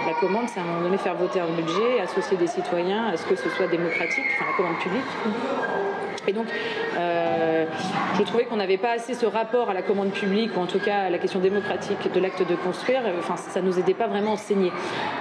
la 0.07 0.15
commande, 0.15 0.49
c'est 0.49 0.61
à 0.61 0.63
un 0.63 0.67
moment 0.67 0.83
donné 0.83 0.99
faire 0.99 1.15
voter 1.15 1.41
un 1.41 1.49
budget, 1.49 2.01
associer 2.03 2.37
des 2.37 2.47
citoyens 2.47 3.07
à 3.07 3.17
ce 3.17 3.27
que 3.27 3.37
ce 3.37 3.49
soit 3.51 3.67
démocratique, 3.67 4.25
enfin 4.35 4.51
la 4.51 4.57
commande 4.57 4.79
publique. 4.79 5.05
Et 6.27 6.33
donc, 6.33 6.47
euh, 6.99 7.65
je 8.19 8.23
trouvais 8.23 8.45
qu'on 8.45 8.57
n'avait 8.57 8.77
pas 8.77 8.91
assez 8.93 9.15
ce 9.15 9.25
rapport 9.25 9.71
à 9.71 9.75
la 9.75 9.81
commande 9.81 10.11
publique, 10.11 10.51
ou 10.57 10.61
en 10.61 10.67
tout 10.67 10.79
cas 10.79 11.05
à 11.07 11.11
la 11.11 11.17
question 11.19 11.41
démocratique 11.41 12.13
de 12.13 12.21
l'acte 12.21 12.47
de 12.47 12.55
construire. 12.55 13.01
Enfin, 13.19 13.37
ça 13.37 13.63
nous 13.63 13.79
aidait 13.79 13.95
pas 13.95 14.09
vraiment 14.09 14.33
enseigné. 14.33 14.71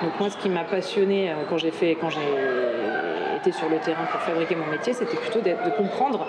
Donc 0.04 0.20
moi, 0.20 0.30
ce 0.30 0.38
qui 0.38 0.50
m'a 0.50 0.66
passionné 0.66 1.30
euh, 1.30 1.36
quand 1.50 1.58
j'ai 1.58 1.72
fait, 1.72 1.96
quand 1.96 2.10
j'ai 2.10 2.20
sur 3.52 3.70
le 3.70 3.78
terrain 3.78 4.06
pour 4.12 4.22
fabriquer 4.22 4.56
mon 4.56 4.68
métier, 4.68 4.94
c'était 4.94 5.18
plutôt 5.18 5.42
de, 5.42 5.56
comprendre 5.78 6.26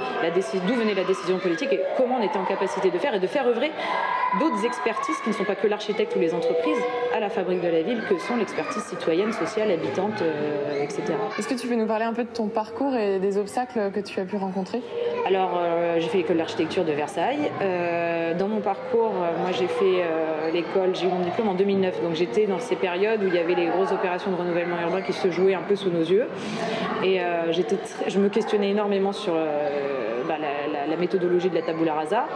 d'où 0.67 0.75
venait 0.75 0.95
la 0.95 1.05
décision 1.05 1.39
politique 1.39 1.73
et 1.73 1.81
comment 1.97 2.17
on 2.21 2.23
était 2.23 2.39
en 2.39 2.45
capacité 2.45 2.91
de 2.91 2.99
faire 2.99 3.15
et 3.15 3.21
de 3.21 3.27
faire 3.27 3.47
œuvrer 3.47 3.71
d'autres 4.41 4.65
expertises 4.65 5.17
qui 5.23 5.31
ne 5.31 5.35
sont 5.35 5.45
pas 5.45 5.55
que 5.55 5.67
l'architecte 5.67 6.15
ou 6.17 6.21
les 6.21 6.35
entreprises 6.35 6.79
à 7.15 7.21
la 7.21 7.31
fabrique 7.31 7.63
de 7.63 7.69
la 7.69 7.83
ville, 7.83 8.03
que 8.09 8.19
sont 8.19 8.37
l'expertise 8.37 8.83
citoyenne, 8.83 9.33
sociale, 9.33 9.71
habitante, 9.71 10.23
euh, 10.23 10.83
etc. 10.83 11.03
Est-ce 11.39 11.49
que 11.49 11.55
tu 11.55 11.67
peux 11.67 11.75
nous 11.75 11.87
parler 11.87 12.05
un 12.05 12.13
peu 12.13 12.25
de 12.25 12.29
ton 12.29 12.49
parcours 12.49 12.95
et 12.95 13.19
des 13.19 13.39
obstacles 13.39 13.91
que 13.93 14.01
tu 14.01 14.21
as 14.21 14.25
pu 14.25 14.37
rencontrer? 14.37 14.83
Alors, 15.27 15.59
euh, 15.59 15.97
j'ai 15.99 16.09
fait 16.09 16.19
l'école 16.19 16.37
d'architecture 16.37 16.85
de 16.85 16.93
Versailles. 16.93 17.51
Euh, 17.63 18.35
dans 18.35 18.49
mon 18.49 18.61
parcours, 18.61 19.13
moi 19.13 19.51
j'ai 19.53 19.67
fait 19.67 20.05
l'école, 20.53 20.95
j'ai 20.95 21.07
eu 21.07 21.11
mon 21.11 21.21
diplôme 21.21 21.49
en 21.49 21.55
2009, 21.55 22.03
donc 22.03 22.15
j'étais 22.15 22.47
dans 22.47 22.59
ces 22.59 22.77
périodes 22.77 23.23
où 23.23 23.27
il 23.27 23.35
y 23.35 23.39
avait 23.39 23.55
les 23.55 23.67
grosses 23.67 23.93
opérations 23.93 24.31
de 24.31 24.37
renouvellement 24.37 24.81
urbain 24.83 25.03
qui 25.03 25.13
se 25.13 25.31
jouaient 25.31 25.55
un 25.55 25.63
peu 25.63 25.77
sous 25.77 25.91
nos 25.91 26.03
yeux. 26.03 26.27
Et 27.03 27.08
j'étais 27.51 27.77
je 28.07 28.19
me 28.19 28.29
questionnais 28.29 28.71
énormément 28.71 29.13
sur 29.13 29.35
bah, 29.35 30.37
la, 30.39 30.68
méthodologie 30.97 31.51
de 31.51 31.55
la 31.55 31.63
tabula 31.63 31.95
rasa. 31.95 32.27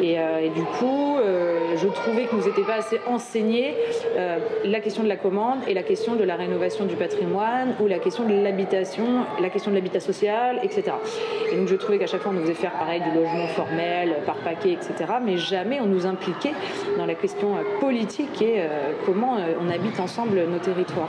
Et, 0.00 0.14
et 0.14 0.50
du 0.50 0.62
coup, 0.62 1.12
euh, 1.22 1.76
je 1.76 1.88
trouvais 1.88 2.24
que 2.24 2.34
nous 2.34 2.44
n'était 2.44 2.62
pas 2.62 2.74
assez 2.74 3.00
enseigné 3.06 3.74
euh, 4.16 4.38
la 4.64 4.80
question 4.80 5.02
de 5.02 5.08
la 5.08 5.16
commande 5.16 5.58
et 5.68 5.74
la 5.74 5.82
question 5.82 6.14
de 6.14 6.24
la 6.24 6.36
rénovation 6.36 6.84
du 6.84 6.96
patrimoine 6.96 7.74
ou 7.80 7.86
la 7.86 7.98
question 7.98 8.24
de 8.24 8.34
l'habitation, 8.42 9.04
la 9.40 9.48
question 9.50 9.70
de 9.70 9.76
l'habitat 9.76 10.00
social, 10.00 10.60
etc. 10.62 10.92
Et 11.52 11.56
donc 11.56 11.68
je 11.68 11.76
trouvais 11.76 11.98
qu'à 11.98 12.06
chaque 12.06 12.22
fois 12.22 12.32
on 12.32 12.34
nous 12.34 12.42
faisait 12.42 12.54
faire 12.54 12.72
pareil 12.72 13.00
du 13.00 13.18
logement 13.18 13.46
formel, 13.48 14.16
par 14.26 14.36
paquet, 14.36 14.72
etc. 14.72 15.12
Mais 15.24 15.36
jamais 15.36 15.80
on 15.80 15.86
nous 15.86 16.06
impliquait 16.06 16.52
dans 16.98 17.06
la 17.06 17.14
question 17.14 17.56
euh, 17.56 17.80
politique 17.80 18.40
et 18.42 18.62
comment 19.06 19.36
on 19.60 19.68
habite 19.68 19.98
ensemble 20.00 20.44
nos 20.50 20.58
territoires. 20.58 21.08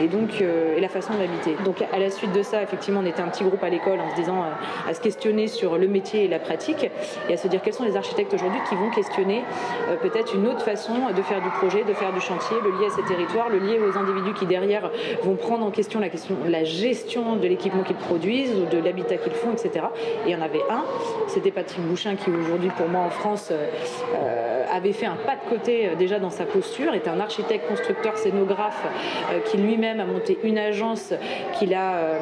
Et 0.00 0.08
donc 0.08 0.40
et 0.40 0.80
la 0.80 0.88
façon 0.88 1.12
d'habiter. 1.14 1.56
Donc 1.64 1.82
à 1.92 1.98
la 1.98 2.10
suite 2.10 2.32
de 2.32 2.42
ça, 2.42 2.62
effectivement, 2.62 3.00
on 3.00 3.06
était 3.06 3.22
un 3.22 3.28
petit 3.28 3.44
groupe 3.44 3.62
à 3.62 3.68
l'école 3.68 4.00
en 4.00 4.10
se 4.10 4.16
disant 4.16 4.44
à 4.88 4.94
se 4.94 5.00
questionner 5.00 5.46
sur 5.46 5.78
le 5.78 5.88
métier 5.88 6.24
et 6.24 6.28
la 6.30 6.38
pratique 6.38 6.90
et 7.28 7.32
à 7.32 7.36
se 7.36 7.48
dire 7.48 7.60
quels 7.62 7.74
sont 7.74 7.84
les 7.84 7.96
architectes 7.96 8.32
aujourd'hui 8.34 8.60
qui 8.68 8.74
vont 8.74 8.90
questionner 8.90 9.42
euh, 9.88 9.96
peut-être 9.96 10.34
une 10.34 10.46
autre 10.46 10.62
façon 10.62 10.94
de 11.14 11.22
faire 11.22 11.42
du 11.42 11.50
projet, 11.50 11.84
de 11.84 11.92
faire 11.92 12.12
du 12.12 12.20
chantier, 12.20 12.56
le 12.62 12.70
lier 12.78 12.86
à 12.86 12.90
ces 12.90 13.02
territoires, 13.02 13.48
le 13.48 13.58
lier 13.58 13.78
aux 13.78 13.96
individus 13.96 14.34
qui 14.34 14.46
derrière 14.46 14.90
vont 15.22 15.36
prendre 15.36 15.64
en 15.64 15.70
question 15.70 16.00
la, 16.00 16.08
question, 16.08 16.36
la 16.46 16.64
gestion 16.64 17.36
de 17.36 17.46
l'équipement 17.46 17.82
qu'ils 17.82 17.96
produisent 17.96 18.54
ou 18.54 18.66
de 18.66 18.82
l'habitat 18.82 19.16
qu'ils 19.16 19.32
font, 19.32 19.52
etc. 19.52 19.86
Et 20.26 20.30
il 20.30 20.32
y 20.32 20.34
en 20.34 20.42
avait 20.42 20.62
un, 20.70 20.84
c'était 21.28 21.50
Patrick 21.50 21.80
Bouchin 21.82 22.16
qui 22.16 22.30
aujourd'hui 22.30 22.70
pour 22.76 22.88
moi 22.88 23.02
en 23.02 23.10
France 23.10 23.52
euh, 23.52 24.64
avait 24.70 24.92
fait 24.92 25.06
un 25.06 25.16
pas 25.16 25.36
de 25.36 25.48
côté 25.48 25.88
euh, 25.88 25.94
déjà 25.94 26.18
dans 26.18 26.30
sa 26.30 26.44
posture, 26.44 26.94
était 26.94 27.10
un 27.10 27.20
architecte, 27.20 27.68
constructeur, 27.68 28.16
scénographe 28.16 28.86
euh, 29.32 29.40
qui 29.40 29.58
lui-même 29.58 30.00
a 30.00 30.04
monté 30.04 30.38
une 30.42 30.58
agence 30.58 31.12
qu'il 31.58 31.74
a 31.74 32.20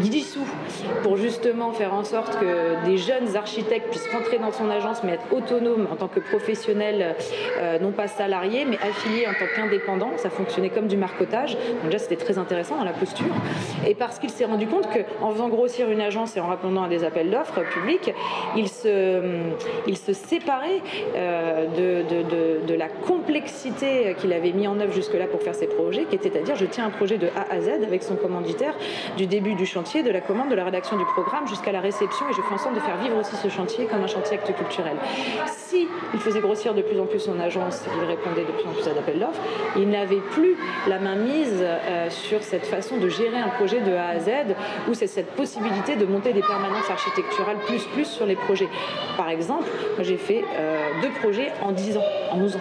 dissous 0.00 0.46
pour 1.02 1.16
justement 1.16 1.72
faire 1.72 1.94
en 1.94 2.04
sorte 2.04 2.38
que 2.38 2.84
des 2.84 2.98
jeunes 2.98 3.36
architectes 3.36 3.90
puissent 3.90 4.08
rentrer 4.12 4.38
dans 4.38 4.52
son 4.52 4.70
agence 4.70 5.02
mais 5.04 5.12
être 5.12 5.32
autonomes 5.32 5.88
en 5.90 5.96
tant 5.96 6.08
que 6.08 6.20
professionnels, 6.20 7.16
euh, 7.58 7.78
non 7.78 7.92
pas 7.92 8.06
salariés 8.06 8.64
mais 8.64 8.76
affiliés 8.76 9.26
en 9.26 9.32
tant 9.32 9.46
qu'indépendants. 9.54 10.12
Ça 10.16 10.30
fonctionnait 10.30 10.70
comme 10.70 10.88
du 10.88 10.96
marcotage. 10.96 11.54
Donc 11.54 11.86
déjà 11.86 11.98
c'était 11.98 12.16
très 12.16 12.38
intéressant 12.38 12.76
dans 12.76 12.84
la 12.84 12.92
posture. 12.92 13.26
Et 13.86 13.94
parce 13.94 14.18
qu'il 14.18 14.30
s'est 14.30 14.44
rendu 14.44 14.66
compte 14.66 14.88
qu'en 14.88 15.30
faisant 15.32 15.48
grossir 15.48 15.90
une 15.90 16.00
agence 16.00 16.36
et 16.36 16.40
en 16.40 16.48
répondant 16.48 16.84
à 16.84 16.88
des 16.88 17.04
appels 17.04 17.30
d'offres 17.30 17.62
publics, 17.72 18.12
il 18.56 18.68
se, 18.68 19.22
il 19.86 19.96
se 19.96 20.12
séparait 20.12 20.80
euh, 21.16 21.66
de, 21.66 22.66
de, 22.66 22.74
la 22.78 22.88
complexité 22.88 24.14
qu'il 24.20 24.32
avait 24.32 24.52
mis 24.52 24.68
en 24.68 24.78
œuvre 24.78 24.92
jusque-là 24.92 25.26
pour 25.26 25.42
faire 25.42 25.54
ses 25.54 25.66
projets, 25.66 26.04
qui 26.04 26.14
était 26.14 26.38
à 26.38 26.42
dire 26.42 26.54
je 26.54 26.64
tiens 26.64 26.86
un 26.86 26.90
projet 26.90 27.18
de 27.18 27.26
A 27.36 27.52
à 27.52 27.60
Z 27.60 27.82
avec 27.84 28.04
son 28.04 28.14
commanditaire 28.14 28.74
du 29.16 29.26
début 29.26 29.54
du 29.54 29.66
chantier 29.66 29.87
de 29.88 30.10
la 30.10 30.20
commande, 30.20 30.50
de 30.50 30.54
la 30.54 30.64
rédaction 30.64 30.98
du 30.98 31.04
programme 31.06 31.48
jusqu'à 31.48 31.72
la 31.72 31.80
réception 31.80 32.28
et 32.28 32.34
je 32.34 32.42
fais 32.42 32.54
en 32.54 32.58
sorte 32.58 32.74
de 32.74 32.80
faire 32.80 32.98
vivre 32.98 33.16
aussi 33.16 33.34
ce 33.36 33.48
chantier 33.48 33.86
comme 33.86 34.02
un 34.02 34.06
chantier 34.06 34.36
acte 34.36 34.54
culturel. 34.54 34.96
Si 35.46 35.88
il 36.12 36.20
faisait 36.20 36.40
grossir 36.40 36.74
de 36.74 36.82
plus 36.82 37.00
en 37.00 37.06
plus 37.06 37.18
son 37.18 37.40
agence, 37.40 37.84
il 37.98 38.06
répondait 38.06 38.44
de 38.44 38.52
plus 38.52 38.66
en 38.68 38.72
plus 38.72 38.86
à 38.86 38.92
d'appels 38.92 39.18
d'offres, 39.18 39.40
il 39.76 39.88
n'avait 39.88 40.20
plus 40.32 40.56
la 40.88 40.98
main 40.98 41.16
mise 41.16 41.62
euh, 41.62 42.10
sur 42.10 42.42
cette 42.42 42.66
façon 42.66 42.98
de 42.98 43.08
gérer 43.08 43.38
un 43.38 43.48
projet 43.48 43.80
de 43.80 43.94
A 43.94 44.08
à 44.08 44.18
Z 44.18 44.30
où 44.90 44.94
c'est 44.94 45.06
cette 45.06 45.30
possibilité 45.30 45.96
de 45.96 46.04
monter 46.04 46.34
des 46.34 46.42
permanences 46.42 46.90
architecturales 46.90 47.56
plus 47.66 47.84
plus 47.86 48.04
sur 48.04 48.26
les 48.26 48.36
projets. 48.36 48.68
Par 49.16 49.30
exemple, 49.30 49.68
j'ai 50.00 50.18
fait 50.18 50.44
euh, 50.58 50.90
deux 51.00 51.10
projets 51.22 51.50
en 51.62 51.72
10 51.72 51.96
ans, 51.96 52.04
en 52.32 52.36
12 52.36 52.56
ans 52.56 52.60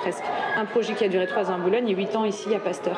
presque. 0.00 0.24
Un 0.56 0.64
projet 0.64 0.94
qui 0.94 1.04
a 1.04 1.08
duré 1.08 1.26
3 1.26 1.50
ans 1.50 1.54
à 1.54 1.58
Boulogne 1.58 1.88
et 1.88 1.94
8 1.94 2.16
ans 2.16 2.24
ici 2.24 2.54
à 2.54 2.58
Pasteur. 2.58 2.96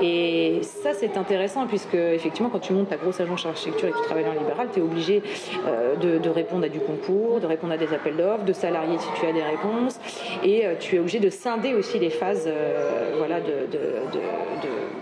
Et 0.00 0.60
ça 0.62 0.92
c'est 0.92 1.16
intéressant 1.16 1.66
puisque 1.66 1.94
effectivement 1.94 2.48
quand 2.48 2.58
tu 2.58 2.72
montes 2.72 2.88
ta 2.88 2.96
grosse 3.02 3.20
agence 3.20 3.44
d'architecture 3.44 3.88
et 3.88 3.92
qui 3.92 4.02
travaille 4.02 4.26
en 4.26 4.32
libéral, 4.32 4.68
tu 4.72 4.80
es 4.80 4.82
obligé 4.82 5.22
euh, 5.66 5.96
de, 5.96 6.28
répondre 6.30 6.64
à 6.64 6.68
du 6.68 6.80
concours, 6.80 7.40
de 7.40 7.46
répondre 7.46 7.72
à 7.72 7.76
des 7.76 7.92
appels 7.92 8.16
d'offres, 8.16 8.44
de 8.44 8.52
salarier 8.52 8.98
si 8.98 9.08
tu 9.20 9.26
as 9.26 9.32
des 9.32 9.42
réponses, 9.42 9.98
et 10.42 10.66
euh, 10.66 10.74
tu 10.78 10.96
es 10.96 10.98
obligé 10.98 11.18
de 11.18 11.30
scinder 11.30 11.74
aussi 11.74 11.98
les 11.98 12.10
phases 12.10 12.44
euh, 12.46 13.14
voilà, 13.18 13.40
de, 13.40 13.66
de, 13.70 14.18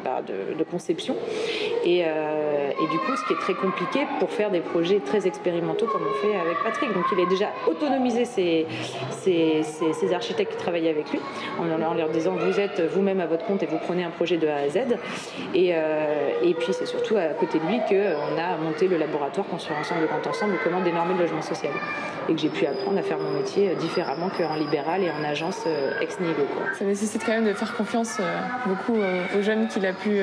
bah, 0.05 0.23
conception. 0.71 1.17
Et, 1.85 2.05
et, 2.83 2.87
du 2.89 2.99
coup, 2.99 3.17
ce 3.17 3.25
qui 3.27 3.33
est 3.33 3.41
très 3.41 3.55
compliqué 3.55 4.07
pour 4.19 4.31
faire 4.31 4.51
des 4.51 4.61
projets 4.61 5.01
très 5.01 5.27
expérimentaux 5.27 5.87
comme 5.87 6.03
on 6.03 6.27
fait 6.27 6.37
avec 6.37 6.63
Patrick. 6.63 6.93
Donc 6.93 7.05
il 7.13 7.21
a 7.21 7.27
déjà 7.27 7.49
autonomisé 7.69 8.25
ses, 8.25 8.67
ses, 9.21 10.15
architectes 10.15 10.53
qui 10.53 10.59
travaillent 10.59 10.89
avec 10.89 11.11
lui, 11.11 11.21
en, 11.59 11.95
leur 11.95 12.09
disant 12.09 12.35
vous 12.35 12.59
êtes 12.59 12.81
vous-même 12.93 13.21
à 13.21 13.27
votre 13.27 13.45
compte 13.45 13.63
et 13.63 13.67
vous 13.67 13.79
prenez 13.79 14.05
un 14.05 14.11
projet 14.11 14.37
de 14.39 14.49
A 14.49 14.57
à 14.57 14.69
Z. 14.69 14.79
Et, 15.55 15.69
et 15.69 16.55
puis 16.55 16.73
c'est 16.73 16.87
surtout 16.87 17.17
à 17.17 17.29
côté 17.35 17.59
de 17.59 17.67
lui 17.67 17.81
que 17.89 18.15
on 18.17 18.39
a 18.39 18.57
monté 18.57 18.89
le 18.89 18.97
laboratoire 18.97 19.47
Construire 19.49 19.79
ensemble, 19.79 20.07
Grand 20.07 20.27
ensemble, 20.27 20.55
comment 20.63 20.81
dénormer 20.81 21.15
le 21.15 21.21
logement 21.21 21.43
social. 21.43 21.73
Et 22.29 22.35
que 22.35 22.41
j'ai 22.41 22.49
pu 22.49 22.67
apprendre 22.67 22.99
à 22.99 23.03
faire 23.03 23.19
mon 23.19 23.31
métier 23.31 23.75
différemment 23.77 24.31
qu'en 24.31 24.55
libéral 24.55 25.03
et 25.03 25.11
en 25.11 25.25
agence 25.25 25.65
euh, 25.67 26.01
ex 26.01 26.21
nihilo. 26.21 26.47
Ça 26.79 26.85
nécessite 26.85 27.23
quand 27.25 27.33
même 27.33 27.47
de 27.47 27.53
faire 27.53 27.75
confiance 27.75 28.19
euh, 28.21 28.39
beaucoup 28.67 28.97
euh, 28.97 29.23
aux 29.39 29.43
jeunes 29.43 29.69
qu'il 29.69 29.85
a 29.87 29.93
pu 29.93 30.21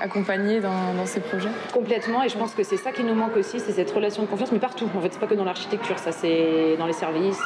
accompagner 0.00 0.60
dans, 0.60 1.06
ces 1.06 1.20
projets 1.20 1.48
Complètement, 1.72 2.22
et 2.22 2.28
je 2.28 2.36
pense 2.36 2.54
que 2.54 2.62
c'est 2.62 2.76
ça 2.76 2.92
qui 2.92 3.04
nous 3.04 3.14
manque 3.14 3.36
aussi, 3.36 3.60
c'est 3.60 3.72
cette 3.72 3.90
relation 3.90 4.22
de 4.22 4.28
confiance, 4.28 4.52
mais 4.52 4.58
partout. 4.58 4.88
En 4.96 5.00
fait, 5.00 5.12
c'est 5.12 5.20
pas 5.20 5.26
que 5.26 5.34
dans 5.34 5.44
l'architecture, 5.44 5.98
ça 5.98 6.12
c'est 6.12 6.76
dans 6.78 6.86
les 6.86 6.92
services, 6.92 7.40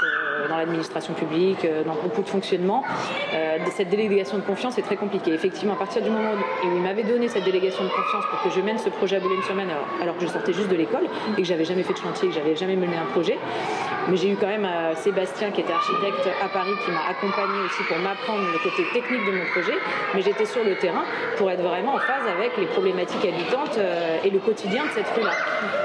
dans 0.48 0.56
l'administration 0.56 1.14
publique, 1.14 1.66
dans 1.84 1.94
beaucoup 1.94 2.22
de 2.22 2.28
fonctionnements. 2.28 2.84
cette 3.72 3.88
délégation 3.88 4.38
de 4.38 4.42
confiance 4.42 4.78
est 4.78 4.82
très 4.82 4.96
compliquée. 4.96 5.32
Effectivement, 5.32 5.74
à 5.74 5.76
partir 5.76 6.02
du 6.02 6.10
moment 6.10 6.32
où 6.32 6.76
il 6.76 6.82
m'avait 6.82 7.02
donné 7.02 7.28
cette 7.28 7.44
délégation 7.44 7.84
de 7.84 7.90
confiance 7.90 8.24
pour 8.30 8.42
que 8.42 8.50
je 8.50 8.60
mène 8.60 8.78
ce 8.78 8.88
projet 8.88 9.16
à 9.16 9.20
Boulogne-sur-Mer, 9.20 9.64
alors, 10.02 10.16
que 10.16 10.26
je 10.26 10.30
sortais 10.30 10.52
juste 10.52 10.68
de 10.68 10.76
l'école 10.76 11.06
et 11.36 11.42
que 11.42 11.46
j'avais 11.46 11.64
jamais 11.64 11.82
fait 11.82 11.92
de 11.92 11.98
chantier, 11.98 12.28
que 12.28 12.34
j'avais 12.34 12.56
jamais 12.56 12.76
mené 12.76 12.96
un 12.96 13.06
projet, 13.12 13.38
mais 14.08 14.16
j'ai 14.16 14.30
eu 14.30 14.36
quand 14.36 14.46
même 14.46 14.64
euh, 14.64 14.94
Sébastien 14.96 15.50
qui 15.50 15.60
était 15.62 15.72
architecte 15.72 16.28
à 16.42 16.48
Paris 16.48 16.72
qui 16.84 16.90
m'a 16.90 17.08
accompagné 17.08 17.58
aussi 17.64 17.82
pour 17.84 17.98
m'apprendre 17.98 18.42
le 18.52 18.58
côté 18.58 18.84
technique 18.92 19.24
de 19.26 19.32
mon 19.32 19.44
projet. 19.52 19.78
Mais 20.14 20.22
j'étais 20.22 20.44
sur 20.44 20.62
le 20.62 20.76
terrain 20.76 21.04
pour 21.36 21.50
être 21.50 21.62
vraiment 21.62 21.94
en 21.94 21.98
phase 21.98 22.26
avec 22.28 22.56
les 22.58 22.66
problématiques 22.66 23.24
habitantes 23.24 23.78
euh, 23.78 24.18
et 24.24 24.30
le 24.30 24.38
quotidien 24.38 24.84
de 24.84 24.90
cette 24.90 25.08
rue-là. 25.16 25.32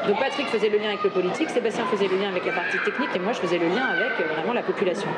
Donc 0.08 0.20
Patrick 0.20 0.48
faisait 0.48 0.70
le 0.70 0.78
lien 0.78 0.90
avec 0.90 1.04
le 1.04 1.10
politique, 1.10 1.50
Sébastien 1.50 1.86
faisait 1.86 2.08
le 2.08 2.18
lien 2.18 2.30
avec 2.30 2.46
la 2.46 2.54
partie 2.54 2.78
technique 2.80 3.10
et 3.16 3.20
moi 3.20 3.34
je 3.34 3.40
faisais 3.40 3.58
le 3.58 3.68
lien 3.68 3.86
avec 3.86 4.12
euh, 4.20 4.36
la 4.54 4.64
population. 4.64 5.10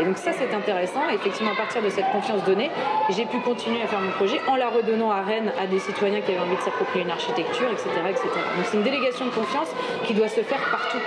Et 0.00 0.04
donc 0.04 0.18
ça 0.18 0.32
c'est 0.32 0.52
intéressant. 0.54 1.08
Et 1.10 1.14
effectivement 1.14 1.52
à 1.52 1.56
partir 1.56 1.82
de 1.82 1.88
cette 1.88 2.10
confiance 2.10 2.44
donnée, 2.44 2.70
j'ai 3.10 3.26
pu 3.26 3.38
continuer 3.40 3.82
à 3.82 3.86
faire 3.86 4.00
mon 4.00 4.12
projet 4.12 4.40
en 4.48 4.56
la 4.56 4.68
redonnant 4.68 5.10
à 5.10 5.22
Rennes 5.22 5.52
à 5.60 5.66
des 5.66 5.78
citoyens 5.78 6.20
qui 6.20 6.32
avaient 6.32 6.40
envie 6.40 6.56
de 6.56 6.62
s'approprier 6.62 7.04
une 7.04 7.10
architecture, 7.10 7.70
etc. 7.70 7.88
etc. 8.08 8.24
Donc 8.56 8.66
c'est 8.70 8.76
une 8.76 8.84
délégation 8.84 9.26
de 9.26 9.30
confiance 9.30 9.68
qui 10.06 10.14
doit 10.14 10.28
se 10.28 10.40
faire 10.40 10.60
partout, 10.70 10.98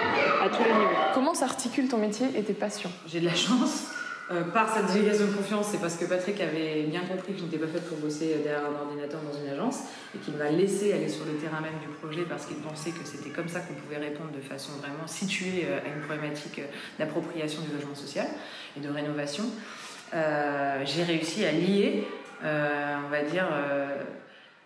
à 0.44 0.50
tous 0.50 0.63
les 0.63 0.74
niveaux. 0.74 0.96
Comment 1.13 1.34
s'articule 1.34 1.88
ton 1.88 1.98
métier 1.98 2.27
et 2.36 2.44
tes 2.44 2.53
passions? 2.53 2.91
J'ai 3.08 3.20
de 3.20 3.25
la 3.25 3.36
chance. 3.36 4.05
Euh, 4.32 4.44
par 4.46 4.74
cette 4.74 4.91
délégation 4.91 5.27
de 5.27 5.34
confiance, 5.34 5.67
c'est 5.72 5.79
parce 5.79 5.98
que 5.98 6.05
Patrick 6.05 6.41
avait 6.41 6.84
bien 6.84 7.01
compris 7.01 7.34
que 7.34 7.39
je 7.39 7.44
n'étais 7.44 7.60
pas 7.60 7.67
faite 7.67 7.88
pour 7.88 8.00
bosser 8.00 8.38
derrière 8.44 8.65
un 8.65 8.82
ordinateur 8.82 9.22
dans 9.22 9.38
une 9.38 9.48
agence 9.48 9.82
et 10.15 10.17
qu'il 10.17 10.34
m'a 10.34 10.50
laissé 10.50 10.94
aller 10.94 11.10
sur 11.10 11.25
le 11.25 11.34
terrain 11.34 11.62
même 11.62 11.77
du 11.79 11.88
projet 12.01 12.24
parce 12.27 12.48
qu'il 12.48 12.58
pensait 12.58 12.89
que 12.89 13.05
c'était 13.05 13.29
comme 13.29 13.48
ça 13.48 13.60
qu'on 13.60 13.75
pouvait 13.75 13.98
répondre 13.98 14.32
de 14.32 14.41
façon 14.41 14.72
vraiment 14.79 15.05
située 15.05 15.65
euh, 15.67 15.77
à 15.77 15.96
une 15.96 16.01
problématique 16.01 16.58
euh, 16.58 16.65
d'appropriation 16.98 17.62
du 17.62 17.72
logement 17.75 17.94
social 17.94 18.25
et 18.75 18.79
de 18.79 18.89
rénovation. 18.89 19.44
J'ai 20.12 21.03
réussi 21.03 21.44
à 21.44 21.51
lier, 21.51 22.08
on 22.41 23.10
va 23.10 23.24
dire, 23.24 23.46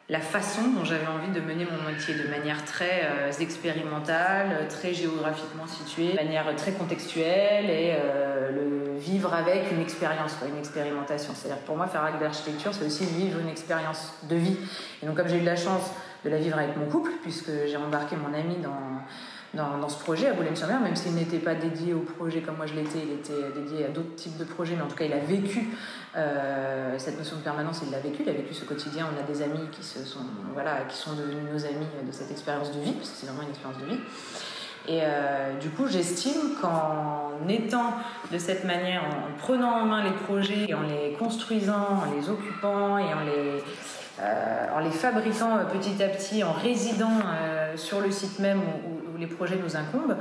la 0.09 0.19
façon 0.19 0.61
dont 0.75 0.83
j'avais 0.83 1.05
envie 1.05 1.31
de 1.31 1.39
mener 1.39 1.65
mon 1.65 1.89
métier 1.89 2.15
de 2.15 2.27
manière 2.27 2.65
très 2.65 3.03
euh, 3.03 3.31
expérimentale, 3.39 4.67
très 4.67 4.93
géographiquement 4.93 5.67
située, 5.67 6.11
de 6.11 6.15
manière 6.15 6.55
très 6.55 6.71
contextuelle 6.71 7.69
et 7.69 7.93
euh, 7.93 8.49
le 8.51 8.97
vivre 8.97 9.33
avec 9.33 9.71
une 9.71 9.79
expérience, 9.79 10.35
une 10.47 10.57
expérimentation. 10.57 11.33
C'est-à-dire 11.35 11.61
pour 11.63 11.77
moi, 11.77 11.87
faire 11.87 12.03
acte 12.03 12.19
d'architecture, 12.19 12.73
c'est 12.73 12.85
aussi 12.85 13.05
vivre 13.05 13.39
une 13.39 13.49
expérience 13.49 14.13
de 14.27 14.35
vie. 14.35 14.57
Et 15.03 15.05
donc 15.05 15.15
comme 15.15 15.27
j'ai 15.27 15.37
eu 15.37 15.43
la 15.43 15.55
chance 15.55 15.91
de 16.25 16.29
la 16.29 16.37
vivre 16.37 16.57
avec 16.57 16.75
mon 16.75 16.87
couple, 16.87 17.11
puisque 17.21 17.51
j'ai 17.67 17.77
embarqué 17.77 18.15
mon 18.15 18.33
ami 18.33 18.57
dans 18.57 19.03
dans, 19.53 19.89
ce 19.89 19.97
projet 19.99 20.27
à 20.27 20.33
Boulogne-sur-Mer, 20.33 20.79
même 20.79 20.95
s'il 20.95 21.15
n'était 21.15 21.39
pas 21.39 21.55
dédié 21.55 21.93
au 21.93 22.01
projet 22.01 22.41
comme 22.41 22.57
moi 22.57 22.67
je 22.67 22.75
l'étais, 22.75 22.99
il 23.03 23.13
était 23.13 23.59
dédié 23.59 23.85
à 23.85 23.87
d'autres 23.87 24.15
types 24.15 24.37
de 24.37 24.43
projets, 24.43 24.75
mais 24.75 24.83
en 24.83 24.87
tout 24.87 24.95
cas 24.95 25.05
il 25.05 25.13
a 25.13 25.19
vécu 25.19 25.69
euh, 26.15 26.95
cette 26.97 27.17
notion 27.17 27.37
de 27.37 27.41
permanence, 27.41 27.81
il 27.83 27.91
l'a 27.91 27.99
vécu, 27.99 28.23
il 28.23 28.29
a 28.29 28.33
vécu 28.33 28.53
ce 28.53 28.65
quotidien. 28.65 29.07
On 29.15 29.19
a 29.19 29.25
des 29.25 29.41
amis 29.41 29.67
qui, 29.71 29.83
se 29.83 30.03
sont, 30.03 30.25
voilà, 30.53 30.81
qui 30.87 30.97
sont 30.97 31.13
devenus 31.13 31.43
nos 31.51 31.65
amis 31.65 31.87
de 32.05 32.11
cette 32.11 32.31
expérience 32.31 32.71
de 32.71 32.79
vie, 32.79 32.93
parce 32.93 33.09
que 33.09 33.17
c'est 33.17 33.25
vraiment 33.25 33.43
une 33.43 33.49
expérience 33.49 33.79
de 33.81 33.85
vie. 33.85 33.99
Et 34.87 35.01
euh, 35.03 35.57
du 35.59 35.69
coup, 35.69 35.87
j'estime 35.87 36.55
qu'en 36.61 37.31
étant 37.47 37.93
de 38.31 38.37
cette 38.37 38.65
manière, 38.65 39.03
en 39.03 39.37
prenant 39.39 39.71
en 39.71 39.85
main 39.85 40.03
les 40.03 40.11
projets, 40.11 40.73
en 40.73 40.81
les 40.81 41.13
construisant, 41.13 42.03
en 42.07 42.15
les 42.15 42.29
occupant 42.29 42.97
et 42.97 43.13
en 43.13 43.21
les, 43.21 43.63
euh, 44.21 44.65
en 44.75 44.79
les 44.79 44.91
fabriquant 44.91 45.59
petit 45.71 46.01
à 46.01 46.07
petit, 46.07 46.43
en 46.43 46.53
résidant 46.53 47.19
sur 47.75 47.99
le 47.99 48.09
site 48.09 48.39
même 48.39 48.59
où, 48.59 48.98
les 49.19 49.27
projets 49.27 49.57
nous 49.57 49.75
incombent, 49.75 50.17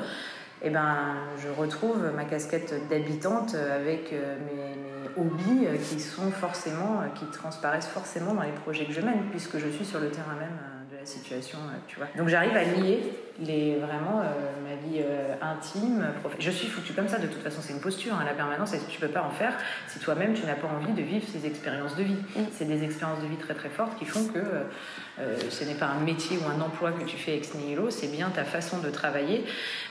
eh 0.63 0.71
ben, 0.71 1.15
je 1.43 1.49
retrouve 1.49 2.11
ma 2.15 2.25
casquette 2.25 2.75
d'habitante 2.89 3.55
avec 3.55 4.13
euh, 4.13 4.37
mes, 4.47 4.77
hobbies 5.17 5.67
euh, 5.67 5.77
qui 5.77 6.01
sont 6.01 6.31
forcément, 6.31 7.01
euh, 7.01 7.09
qui 7.15 7.25
transparaissent 7.27 7.87
forcément 7.87 8.35
dans 8.35 8.43
les 8.43 8.53
projets 8.53 8.85
que 8.85 8.93
je 8.93 9.01
mène, 9.01 9.23
puisque 9.31 9.59
je 9.59 9.69
suis 9.69 9.85
sur 9.85 10.01
le 10.01 10.11
terrain 10.11 10.35
même 10.35 10.59
de 10.91 10.97
la 10.97 11.07
situation, 11.07 11.59
tu 11.87 11.97
vois. 11.97 12.09
Donc 12.17 12.29
j'arrive 12.29 12.57
à 12.57 12.65
lier 12.65 13.01
les, 13.41 13.77
vraiment 13.77 14.23
ma 14.65 14.75
vie 14.89 15.03
intime, 15.41 16.07
je 16.39 16.51
suis 16.51 16.69
foutue 16.69 16.93
comme 16.93 17.09
ça, 17.09 17.19
de 17.19 17.27
toute 17.27 17.43
façon 17.43 17.61
c'est 17.63 17.73
une 17.73 17.81
posture, 17.81 18.15
hein, 18.15 18.25
la 18.25 18.35
permanence, 18.35 18.75
et 18.75 18.81
tu 18.89 19.01
peux 19.01 19.09
pas 19.09 19.23
en 19.23 19.31
faire 19.31 19.55
si 19.87 19.99
toi-même 19.99 20.35
tu 20.35 20.45
n'as 20.45 20.55
pas 20.55 20.69
envie 20.69 20.93
de 20.93 21.03
vivre 21.03 21.25
ces 21.31 21.47
expériences 21.47 21.97
de 21.97 22.03
vie. 22.03 22.17
Mm. 22.37 22.41
C'est 22.53 22.65
des 22.65 22.85
expériences 22.85 23.23
de 23.23 23.27
vie 23.27 23.37
très 23.37 23.55
très 23.55 23.69
fortes 23.69 23.99
qui 23.99 24.05
font 24.05 24.25
que 24.27 24.39
euh, 24.39 25.37
ce 25.51 25.65
n'est 25.65 25.75
pas 25.75 25.87
un 25.87 26.01
métier 26.01 26.39
ou 26.39 26.49
un 26.49 26.61
emploi 26.61 26.93
que 26.93 27.05
tu 27.05 27.17
fais 27.17 27.37
ex 27.37 27.55
nihilo, 27.55 27.91
c'est 27.91 28.09
bien 28.09 28.31
ta 28.31 28.45
façon 28.45 28.79
de 28.79 28.91
travailler 28.91 29.45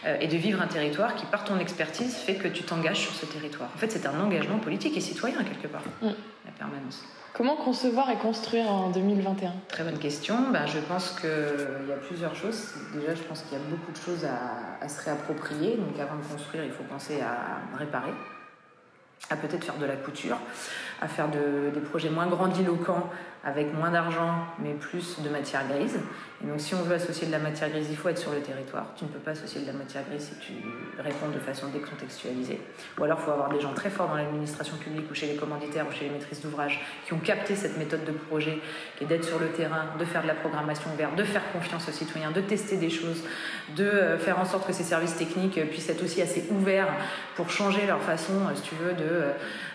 euh, 0.06 0.18
et 0.20 0.28
de 0.28 0.38
vivre 0.38 0.62
un 0.62 0.68
territoire 0.68 1.16
qui, 1.16 1.26
par 1.26 1.44
ton 1.44 1.60
expertise, 1.60 2.16
fait 2.16 2.36
que 2.36 2.48
tu 2.48 2.64
t'engages 2.64 3.00
sur 3.00 3.14
ce 3.14 3.26
territoire. 3.26 3.70
En 3.76 3.78
fait, 3.78 3.92
c'est 3.92 4.06
un 4.06 4.20
engagement 4.20 4.60
politique 4.60 4.96
et 4.98 5.02
citoyen, 5.02 5.44
quelque 5.44 5.68
part, 5.68 5.84
mm. 6.02 6.08
la 6.46 6.52
permanence. 6.58 7.04
Comment 7.34 7.56
concevoir 7.56 8.10
et 8.10 8.16
construire 8.16 8.66
en 8.66 8.90
2021 8.90 9.54
Très 9.68 9.84
bonne 9.84 10.00
question. 10.00 10.50
Ben, 10.52 10.66
je 10.66 10.80
pense 10.80 11.12
qu'il 11.20 11.30
y 11.88 11.92
a 11.92 11.98
plusieurs 11.98 12.34
choses. 12.34 12.74
Déjà, 12.96 13.14
je 13.14 13.22
pense 13.22 13.37
qu'il 13.44 13.58
y 13.58 13.62
a 13.62 13.64
beaucoup 13.66 13.92
de 13.92 13.98
choses 13.98 14.26
à, 14.26 14.88
se 14.88 15.04
réapproprier. 15.04 15.78
Donc, 15.78 16.00
avant 16.00 16.16
de 16.16 16.24
construire, 16.24 16.64
il 16.64 16.72
faut 16.72 16.84
penser 16.84 17.22
à 17.22 17.78
réparer. 17.78 18.14
à 19.30 19.36
peut-être 19.36 19.64
faire 19.64 19.78
de 19.78 19.86
la 19.86 19.96
couture, 19.96 20.38
à 21.02 21.08
faire 21.08 21.28
des 21.30 21.82
projets 21.82 22.10
moins 22.10 22.28
grandiloquents 22.28 23.10
avec 23.48 23.74
moins 23.74 23.92
d'argent 23.92 24.34
mais 24.60 24.74
plus 24.74 25.22
de 25.22 25.30
matière 25.30 25.68
grise. 25.68 26.00
Et 26.44 26.48
donc 26.48 26.60
si 26.60 26.76
on 26.76 26.82
veut 26.82 26.96
associer 26.96 27.28
de 27.28 27.32
la 27.32 27.40
matière 27.40 27.70
grise, 27.70 27.88
il 27.90 27.96
faut 27.96 28.10
être 28.10 28.18
sur 28.18 28.32
le 28.32 28.42
territoire. 28.42 28.88
Tu 28.96 29.06
ne 29.06 29.10
peux 29.10 29.20
pas 29.20 29.32
associer 29.32 29.62
de 29.62 29.68
la 29.68 29.74
matière 29.74 30.04
grise 30.04 30.24
si 30.24 30.36
tu 30.40 30.54
réponds 31.00 31.30
de 31.34 31.40
façon 31.40 31.68
décontextualisée. 31.70 32.60
Ou 33.00 33.04
alors 33.06 33.20
il 33.22 33.26
faut 33.26 33.32
avoir 33.32 33.50
des 33.50 33.60
gens 33.60 33.74
très 33.74 33.90
forts 33.90 34.10
dans 34.10 34.16
l'administration 34.16 34.76
publique 34.78 35.10
ou 35.10 35.16
chez 35.16 35.28
les 35.28 35.36
commanditaires 35.36 35.86
ou 35.90 35.94
chez 35.94 36.06
les 36.06 36.12
maîtrises 36.12 36.42
d'ouvrage 36.42 36.82
qui 37.06 37.14
ont 37.14 37.20
capté 37.20 37.56
cette 37.56 37.78
méthode 37.78 38.04
de 38.04 38.12
projet 38.12 38.60
qui 38.98 39.06
est 39.06 39.08
d'être 39.08 39.24
sur 39.24 39.40
le 39.40 39.48
terrain, 39.48 39.86
de 39.98 40.06
faire 40.06 40.24
de 40.24 40.28
la 40.28 40.36
programmation 40.36 40.92
ouverte, 40.94 41.16
de 41.16 41.24
faire 41.24 41.44
confiance 41.54 41.88
aux 41.88 41.94
citoyens, 41.94 42.32
de 42.32 42.42
tester 42.42 42.76
des 42.76 42.90
choses, 42.90 43.24
de 43.76 43.86
euh, 43.86 44.20
faire 44.20 44.40
en 44.40 44.46
sorte 44.46 44.68
que 44.68 44.74
ces 44.74 44.84
services 44.84 45.16
techniques 45.16 45.60
puissent 45.70 45.90
être 45.90 46.04
aussi 46.04 46.22
assez 46.22 46.46
ouverts 46.52 46.94
pour 47.36 47.50
changer 47.50 47.88
leur 47.88 48.02
façon, 48.02 48.34
euh, 48.34 48.56
si 48.56 48.64
tu 48.64 48.76
veux, 48.76 48.94
de, 48.94 49.04
euh, 49.04 49.32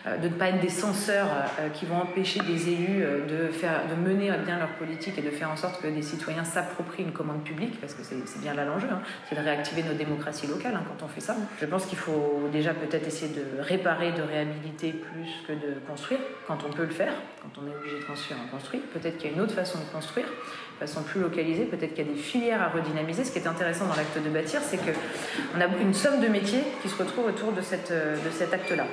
de 0.07 0.29
ne 0.29 0.35
pas 0.35 0.49
être 0.49 0.61
des 0.61 0.69
censeurs 0.69 1.29
qui 1.75 1.87
vont 1.87 1.97
empêcher 1.97 2.41
des 2.41 2.71
élus 2.71 3.05
de, 3.29 3.49
faire, 3.53 3.83
de 3.89 3.95
mener 3.95 4.33
bien 4.45 4.59
leur 4.59 4.71
politique 4.71 5.17
et 5.19 5.23
de 5.23 5.31
faire 5.31 5.51
en 5.51 5.57
sorte 5.57 5.81
que 5.81 5.87
des 5.87 6.03
citoyens 6.03 6.45
s'approprient 6.45 7.05
une 7.05 7.13
commande 7.13 7.45
publique, 7.45 7.81
parce 7.81 7.95
que 7.95 8.03
c'est 8.03 8.41
bien 8.41 8.55
là 8.55 8.65
l'enjeu, 8.65 8.89
hein. 8.91 9.01
c'est 9.29 9.37
de 9.37 9.41
réactiver 9.41 9.83
nos 9.83 9.95
démocraties 9.95 10.47
locales 10.47 10.75
hein, 10.75 10.83
quand 10.87 11.05
on 11.05 11.09
fait 11.09 11.21
ça. 11.21 11.37
Je 11.61 11.67
pense 11.67 11.87
qu'il 11.87 11.99
faut 11.99 12.49
déjà 12.53 12.75
peut-être 12.75 13.07
essayer 13.07 13.33
de 13.33 13.61
réparer, 13.61 14.13
de 14.13 14.23
réhabiliter 14.23 14.93
plus 14.93 15.31
que 15.47 15.53
de 15.53 15.79
construire, 15.87 16.21
quand 16.47 16.59
on 16.69 16.73
peut 16.73 16.85
le 16.85 16.91
faire, 16.91 17.13
quand 17.43 17.61
on 17.61 17.67
est 17.71 17.75
obligé 17.75 17.99
de 17.99 18.05
construire, 18.05 18.39
on 18.45 18.49
construit. 18.49 18.81
Peut-être 18.81 19.19
qu'il 19.19 19.31
y 19.31 19.33
a 19.33 19.37
une 19.37 19.43
autre 19.43 19.55
façon 19.55 19.79
de 19.79 19.85
construire, 19.93 20.27
de 20.27 20.87
façon 20.87 21.03
plus 21.03 21.21
localisée, 21.21 21.65
peut-être 21.65 21.95
qu'il 21.95 22.07
y 22.07 22.11
a 22.11 22.13
des 22.13 22.19
filières 22.19 22.63
à 22.63 22.69
redynamiser. 22.69 23.25
Ce 23.25 23.33
qui 23.33 23.39
est 23.39 23.47
intéressant 23.47 23.87
dans 23.87 23.97
l'acte 23.97 24.19
de 24.23 24.31
bâtir, 24.31 24.61
c'est 24.63 24.79
qu'on 24.79 25.61
a 25.61 25.67
une 25.81 25.95
somme 25.95 26.21
de 26.21 26.29
métiers 26.29 26.65
qui 26.83 26.89
se 26.89 26.97
retrouvent 26.97 27.27
autour 27.27 27.53
de, 27.53 27.61
de 27.61 28.31
cet 28.31 28.53
acte-là. 28.53 28.85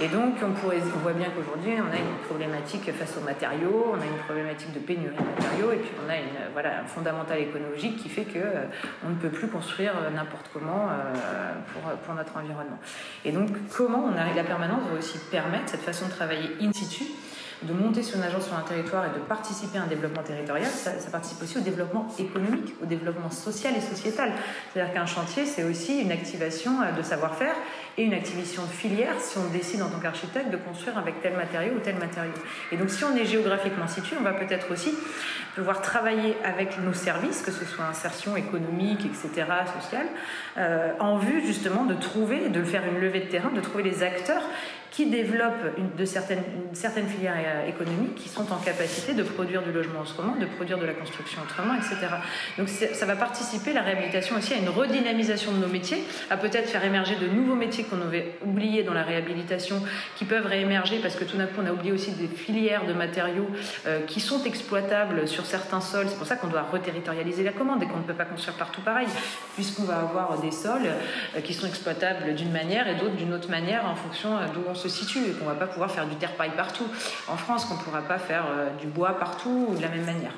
Et 0.00 0.08
donc, 0.08 0.34
on, 0.48 0.98
voit 0.98 1.12
bien 1.12 1.28
qu'aujourd'hui, 1.30 1.72
on 1.76 1.92
a 1.92 1.98
une 1.98 2.18
problématique 2.26 2.90
face 2.92 3.16
aux 3.16 3.24
matériaux, 3.24 3.92
on 3.92 4.00
a 4.00 4.04
une 4.04 4.18
problématique 4.24 4.72
de 4.72 4.78
pénurie 4.78 5.14
de 5.14 5.22
matériaux, 5.22 5.72
et 5.72 5.76
puis 5.76 5.90
on 6.04 6.10
a 6.10 6.16
une, 6.16 6.52
voilà, 6.52 6.80
un 6.80 6.84
fondamental 6.84 7.38
écologique 7.38 7.96
qui 7.98 8.08
fait 8.08 8.24
que 8.24 8.38
euh, 8.38 8.64
on 9.06 9.10
ne 9.10 9.14
peut 9.14 9.30
plus 9.30 9.48
construire 9.48 9.92
euh, 9.96 10.10
n'importe 10.10 10.50
comment 10.52 10.88
euh, 10.88 11.52
pour, 11.72 11.90
pour, 11.98 12.14
notre 12.14 12.36
environnement. 12.36 12.78
Et 13.24 13.32
donc, 13.32 13.48
comment 13.76 14.10
on 14.12 14.16
arrive, 14.16 14.36
la 14.36 14.44
permanence 14.44 14.82
va 14.90 14.98
aussi 14.98 15.18
permettre 15.30 15.68
cette 15.68 15.82
façon 15.82 16.06
de 16.06 16.12
travailler 16.12 16.50
in 16.60 16.72
situ 16.72 17.04
de 17.62 17.72
monter 17.72 18.02
une 18.14 18.22
agence 18.22 18.46
sur 18.46 18.56
un 18.56 18.62
territoire 18.62 19.06
et 19.06 19.18
de 19.18 19.24
participer 19.24 19.78
à 19.78 19.82
un 19.82 19.86
développement 19.86 20.22
territorial, 20.22 20.70
ça, 20.70 20.92
participe 21.10 21.42
aussi 21.42 21.58
au 21.58 21.60
développement 21.60 22.06
économique, 22.18 22.74
au 22.82 22.86
développement 22.86 23.30
social 23.30 23.74
et 23.76 23.80
sociétal. 23.80 24.32
C'est-à-dire 24.72 24.94
qu'un 24.94 25.06
chantier, 25.06 25.44
c'est 25.44 25.64
aussi 25.64 26.00
une 26.00 26.12
activation 26.12 26.80
euh, 26.80 26.92
de 26.92 27.02
savoir-faire 27.02 27.54
et 27.98 28.04
une 28.04 28.14
activation 28.14 28.62
de 28.62 28.70
filière 28.70 29.20
si 29.20 29.36
on 29.38 29.50
décide 29.50 29.82
en 29.82 29.88
tant 29.88 29.98
qu'architecte 29.98 30.50
de 30.50 30.56
construire 30.56 30.96
avec 30.96 31.20
tel 31.20 31.34
matériau 31.34 31.74
ou 31.74 31.80
tel 31.80 31.96
matériau. 31.96 32.32
Et 32.72 32.76
donc 32.76 32.90
si 32.90 33.04
on 33.04 33.14
est 33.16 33.26
géographiquement 33.26 33.88
situé, 33.88 34.16
on 34.18 34.22
va 34.22 34.32
peut-être 34.32 34.70
aussi 34.70 34.94
pouvoir 35.54 35.82
travailler 35.82 36.36
avec 36.44 36.78
nos 36.80 36.92
services, 36.92 37.42
que 37.42 37.50
ce 37.50 37.64
soit 37.64 37.84
insertion 37.84 38.36
économique, 38.36 39.04
etc., 39.04 39.46
sociale, 39.80 40.06
euh, 40.56 40.92
en 41.00 41.18
vue 41.18 41.44
justement 41.44 41.84
de 41.84 41.94
trouver, 41.94 42.48
de 42.48 42.62
faire 42.62 42.84
une 42.86 43.00
levée 43.00 43.20
de 43.20 43.28
terrain, 43.28 43.50
de 43.50 43.60
trouver 43.60 43.82
les 43.82 44.04
acteurs 44.04 44.42
qui 44.90 45.06
développent 45.06 45.76
une, 45.76 45.94
de 45.96 46.04
certaines, 46.04 46.42
une 46.68 46.74
certaine 46.74 47.06
filière 47.06 47.34
euh, 47.36 47.68
économique 47.68 48.14
qui 48.14 48.28
sont 48.28 48.52
en 48.52 48.56
capacité 48.56 49.12
de 49.12 49.22
produire 49.22 49.62
du 49.62 49.72
logement 49.72 50.00
autrement, 50.00 50.34
de 50.36 50.46
produire 50.46 50.78
de 50.78 50.86
la 50.86 50.94
construction 50.94 51.42
autrement, 51.42 51.74
etc. 51.74 51.96
Donc 52.56 52.68
ça 52.68 53.06
va 53.06 53.16
participer, 53.16 53.72
la 53.72 53.82
réhabilitation 53.82 54.36
aussi, 54.36 54.54
à 54.54 54.56
une 54.56 54.68
redynamisation 54.68 55.52
de 55.52 55.58
nos 55.58 55.68
métiers, 55.68 56.02
à 56.30 56.36
peut-être 56.36 56.68
faire 56.68 56.84
émerger 56.84 57.16
de 57.16 57.26
nouveaux 57.26 57.54
métiers 57.54 57.84
qu'on 57.88 58.00
avait 58.00 58.38
oubliés 58.44 58.82
dans 58.82 58.94
la 58.94 59.02
réhabilitation, 59.02 59.82
qui 60.16 60.24
peuvent 60.24 60.46
réémerger 60.46 60.98
parce 60.98 61.16
que 61.16 61.24
tout 61.24 61.36
d'un 61.36 61.46
coup 61.46 61.60
on 61.62 61.66
a 61.66 61.72
oublié 61.72 61.92
aussi 61.92 62.12
des 62.12 62.28
filières 62.28 62.86
de 62.86 62.92
matériaux 62.92 63.48
euh, 63.86 64.00
qui 64.06 64.20
sont 64.20 64.44
exploitables 64.44 65.26
sur 65.28 65.46
certains 65.46 65.80
sols. 65.80 66.06
C'est 66.08 66.18
pour 66.18 66.26
ça 66.26 66.36
qu'on 66.36 66.48
doit 66.48 66.62
reterritorialiser 66.62 67.42
la 67.42 67.52
commande 67.52 67.82
et 67.82 67.86
qu'on 67.86 67.98
ne 67.98 68.04
peut 68.04 68.14
pas 68.14 68.24
construire 68.24 68.56
partout 68.56 68.80
pareil, 68.80 69.08
puisqu'on 69.54 69.84
va 69.84 69.98
avoir 69.98 70.40
des 70.40 70.50
sols 70.52 70.86
euh, 71.36 71.40
qui 71.40 71.54
sont 71.54 71.66
exploitables 71.66 72.34
d'une 72.34 72.52
manière 72.52 72.88
et 72.88 72.94
d'autres 72.94 73.16
d'une 73.16 73.32
autre 73.32 73.50
manière 73.50 73.86
en 73.86 73.94
fonction 73.94 74.30
d'où 74.54 74.60
on 74.68 74.74
se 74.74 74.88
situe 74.88 75.18
et 75.18 75.32
qu'on 75.32 75.46
va 75.46 75.54
pas 75.54 75.66
pouvoir 75.66 75.90
faire 75.90 76.06
du 76.06 76.16
terre-paille 76.16 76.52
partout. 76.56 76.86
En 77.28 77.36
France, 77.36 77.64
qu'on 77.64 77.74
ne 77.74 77.80
pourra 77.80 78.02
pas 78.02 78.18
faire 78.18 78.46
euh, 78.50 78.68
du 78.80 78.86
bois 78.86 79.18
partout 79.18 79.74
de 79.76 79.82
la 79.82 79.88
même 79.88 80.04
manière. 80.04 80.32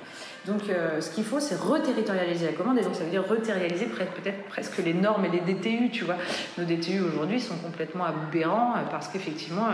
Donc, 0.46 0.62
euh, 0.68 1.00
ce 1.00 1.10
qu'il 1.10 1.24
faut, 1.24 1.40
c'est 1.40 1.56
reterritorialiser 1.56 2.46
la 2.46 2.52
commande, 2.52 2.78
et 2.78 2.82
donc 2.82 2.94
ça 2.94 3.04
veut 3.04 3.10
dire 3.10 3.26
reterritorialiser 3.26 3.86
peut-être 3.86 4.44
presque 4.48 4.78
les 4.78 4.94
normes 4.94 5.24
et 5.26 5.28
les 5.28 5.40
DTU, 5.40 5.90
tu 5.90 6.04
vois. 6.04 6.16
Nos 6.56 6.64
DTU 6.64 7.00
aujourd'hui 7.00 7.40
sont 7.40 7.56
complètement 7.56 8.04
aberrants 8.04 8.74
euh, 8.76 8.80
parce 8.90 9.08
qu'effectivement, 9.08 9.68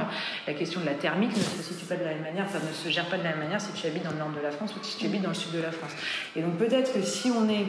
la 0.47 0.55
question 0.55 0.81
de 0.81 0.87
la 0.87 0.95
thermique 0.95 1.37
ne 1.37 1.43
se 1.43 1.63
situe 1.63 1.87
pas 1.87 1.97
de 1.97 2.05
la 2.05 2.11
même 2.11 2.23
manière, 2.23 2.49
ça 2.49 2.59
ne 2.59 2.73
se 2.73 2.89
gère 2.89 3.07
pas 3.07 3.19
de 3.19 3.23
la 3.23 3.31
même 3.31 3.41
manière 3.41 3.61
si 3.61 3.73
tu 3.73 3.87
habites 3.87 4.05
dans 4.05 4.11
le 4.11 4.19
nord 4.19 4.31
de 4.31 4.43
la 4.43 4.51
France 4.51 4.75
ou 4.75 4.83
si 4.83 4.97
tu 4.97 5.07
habites 5.07 5.23
dans 5.23 5.29
le 5.29 5.35
sud 5.35 5.53
de 5.53 5.63
la 5.63 5.71
France. 5.71 5.93
Et 6.35 6.43
donc, 6.43 6.57
peut-être 6.57 6.93
que 6.93 7.03
si 7.03 7.31
on 7.31 7.49
est 7.49 7.67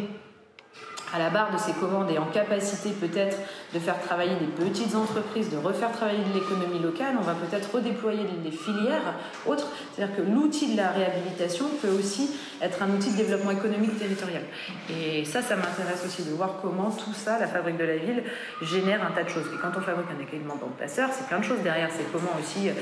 à 1.14 1.20
la 1.20 1.30
barre 1.30 1.52
de 1.52 1.58
ces 1.58 1.74
commandes 1.74 2.12
et 2.12 2.18
en 2.18 2.26
capacité 2.26 2.90
peut-être 2.92 3.38
de 3.74 3.80
faire 3.80 4.00
travailler 4.02 4.36
des 4.36 4.66
petites 4.66 4.96
entreprises, 4.96 5.50
de 5.50 5.58
refaire 5.58 5.92
travailler 5.92 6.24
de 6.24 6.34
l'économie 6.34 6.80
locale, 6.80 7.16
on 7.20 7.24
va 7.24 7.34
peut-être 7.34 7.74
redéployer 7.74 8.24
des 8.44 8.52
filières 8.52 9.14
autres. 9.46 9.68
C'est-à-dire 9.94 10.16
que 10.16 10.22
l'outil 10.22 10.72
de 10.72 10.78
la 10.78 10.92
réhabilitation 10.92 11.66
peut 11.82 11.90
aussi 11.90 12.30
être 12.62 12.82
un 12.82 12.90
outil 12.90 13.12
de 13.12 13.18
développement 13.18 13.52
économique 13.52 14.00
territorial. 14.00 14.44
Et 14.90 15.26
ça, 15.26 15.42
ça 15.42 15.56
m'intéresse 15.56 16.04
aussi 16.06 16.24
de 16.24 16.32
voir 16.32 16.56
comment 16.62 16.92
tout 16.92 17.14
ça, 17.14 17.40
la 17.40 17.48
fabrique 17.48 17.78
de 17.78 17.84
la 17.84 17.98
ville, 17.98 18.24
génère 18.62 19.04
un 19.06 19.12
tas 19.12 19.24
de 19.24 19.30
choses. 19.30 19.46
Et 19.54 19.58
quand 19.62 19.72
on 19.78 19.82
fabrique 19.82 20.08
un 20.18 20.24
accueillement 20.24 20.56
de 20.56 20.64
passeur, 20.80 21.10
c'est 21.12 21.28
plein 21.28 21.40
de 21.40 21.46
choses 21.46 21.62
derrière. 21.62 21.90
C'est 21.92 22.10
comment 22.12 22.34
aussi 22.40 22.70
euh, 22.70 22.74